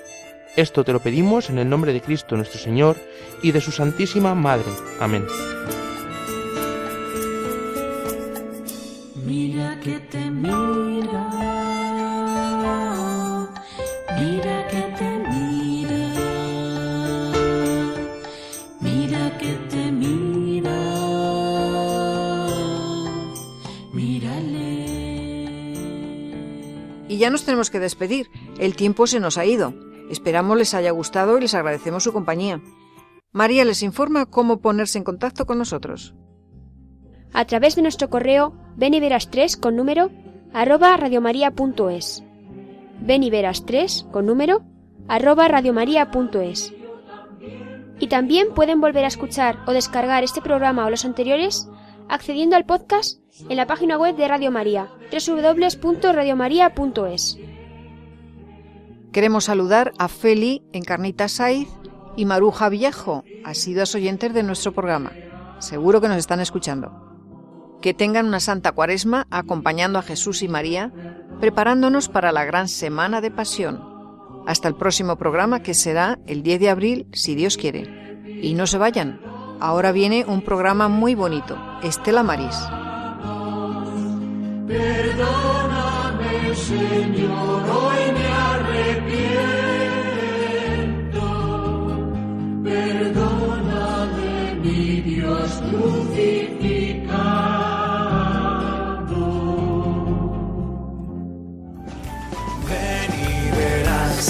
Esto 0.57 0.85
te 0.85 0.93
lo 0.93 1.01
pedimos 1.01 1.49
en 1.49 1.59
el 1.59 1.69
nombre 1.69 1.93
de 1.93 2.03
Cristo 2.03 2.37
nuestro 2.37 2.59
Señor 2.59 2.97
y 3.43 3.53
de 3.53 3.61
su 3.61 3.73
Santísima 3.73 4.35
Madre. 4.35 4.71
Amén. 5.01 5.25
Ya 27.23 27.31
nos 27.31 27.45
tenemos 27.45 27.70
que 27.70 27.79
despedir. 27.79 28.29
El 28.59 28.75
tiempo 28.75 29.07
se 29.07 29.20
nos 29.20 29.39
ha 29.39 29.47
ido. 29.47 29.75
Esperamos 30.11 30.59
les 30.59 30.75
haya 30.75 30.91
gustado 30.91 31.39
y 31.39 31.43
les 31.43 31.55
agradecemos 31.55 32.03
su 32.03 32.12
compañía. 32.12 32.61
María 33.31 33.64
les 33.64 33.85
informa 33.85 34.27
cómo 34.27 34.61
ponerse 34.61 34.99
en 34.99 35.05
contacto 35.05 35.47
con 35.47 35.57
nosotros. 35.57 36.14
A 37.33 37.45
través 37.45 37.77
de 37.77 37.83
nuestro 37.83 38.11
correo 38.11 38.55
beniveras3 38.77 39.59
con 39.59 39.77
número 39.77 40.11
arroba 40.53 40.97
radiomaria.es. 40.97 42.25
Beniveras3 43.01 44.11
con 44.11 44.27
número 44.27 44.62
arroba 45.07 45.47
radiomaria.es. 45.47 46.75
Y 48.01 48.09
también 48.09 48.53
pueden 48.53 48.81
volver 48.81 49.05
a 49.05 49.09
escuchar 49.09 49.61
o 49.68 49.73
descargar 49.73 50.25
este 50.25 50.43
programa 50.43 50.85
o 50.85 50.91
los 50.91 51.05
anteriores 51.05 51.68
accediendo 52.09 52.57
al 52.57 52.66
podcast 52.66 53.22
en 53.49 53.57
la 53.57 53.66
página 53.66 53.99
web 53.99 54.16
de 54.16 54.28
Radio 54.28 54.51
María, 54.51 54.88
www.radiomaria.es. 55.11 57.38
Queremos 59.12 59.45
saludar 59.45 59.93
a 59.99 60.09
Feli 60.09 60.62
Encarnita 60.72 61.28
Saiz 61.28 61.68
y 62.16 62.24
Maruja 62.24 62.68
Viejo, 62.68 63.24
asiduas 63.45 63.95
oyentes 63.95 64.32
de 64.32 64.43
nuestro 64.43 64.72
programa. 64.72 65.12
Seguro 65.59 66.01
que 66.01 66.09
nos 66.09 66.16
están 66.16 66.40
escuchando. 66.40 67.78
Que 67.80 67.95
tengan 67.95 68.26
una 68.26 68.40
santa 68.40 68.72
cuaresma 68.72 69.26
acompañando 69.30 69.99
a 69.99 70.03
Jesús 70.03 70.43
y 70.43 70.49
María, 70.49 70.93
preparándonos 71.40 72.09
para 72.09 72.32
la 72.32 72.45
gran 72.45 72.68
semana 72.68 73.20
de 73.20 73.30
pasión. 73.30 73.93
Hasta 74.47 74.68
el 74.68 74.76
próximo 74.76 75.16
programa 75.16 75.62
que 75.62 75.74
será 75.74 76.18
el 76.26 76.43
10 76.43 76.61
de 76.61 76.70
abril, 76.70 77.07
si 77.12 77.34
Dios 77.34 77.57
quiere. 77.57 78.20
Y 78.43 78.55
no 78.55 78.66
se 78.66 78.78
vayan, 78.78 79.20
ahora 79.61 79.93
viene 79.93 80.24
un 80.26 80.43
programa 80.43 80.88
muy 80.88 81.14
bonito, 81.14 81.57
Estela 81.82 82.22
Maris. 82.22 82.57
Perdóname, 84.67 86.55
Señor, 86.55 87.63
hoy 87.69 88.13
me 88.17 88.27
arrepiento. 88.27 89.43
Perdóname, 92.63 94.33
mi 94.63 95.01
Dios 95.01 95.51
crucificado. 95.69 96.33
Ven 102.69 103.11
y 103.19 103.51
verás, 103.57 104.25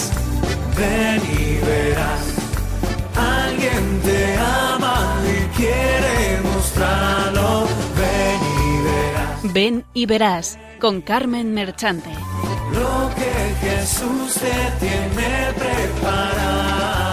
ven 0.76 1.22
y 1.39 1.61
verás. 1.66 2.24
Alguien 3.16 3.85
te 4.03 4.20
ama 4.39 4.97
y 5.26 5.28
quiere 5.57 6.41
mostrarlo. 6.43 7.22
Ven 9.43 9.84
y 9.93 10.07
verás. 10.07 10.59
Con 10.80 11.01
Carmen 11.01 11.53
Merchante. 11.53 12.11
Lo 12.72 13.11
que 13.14 13.66
Jesús 13.66 14.34
te 14.34 14.86
tiene 14.86 15.53
preparado. 15.55 17.11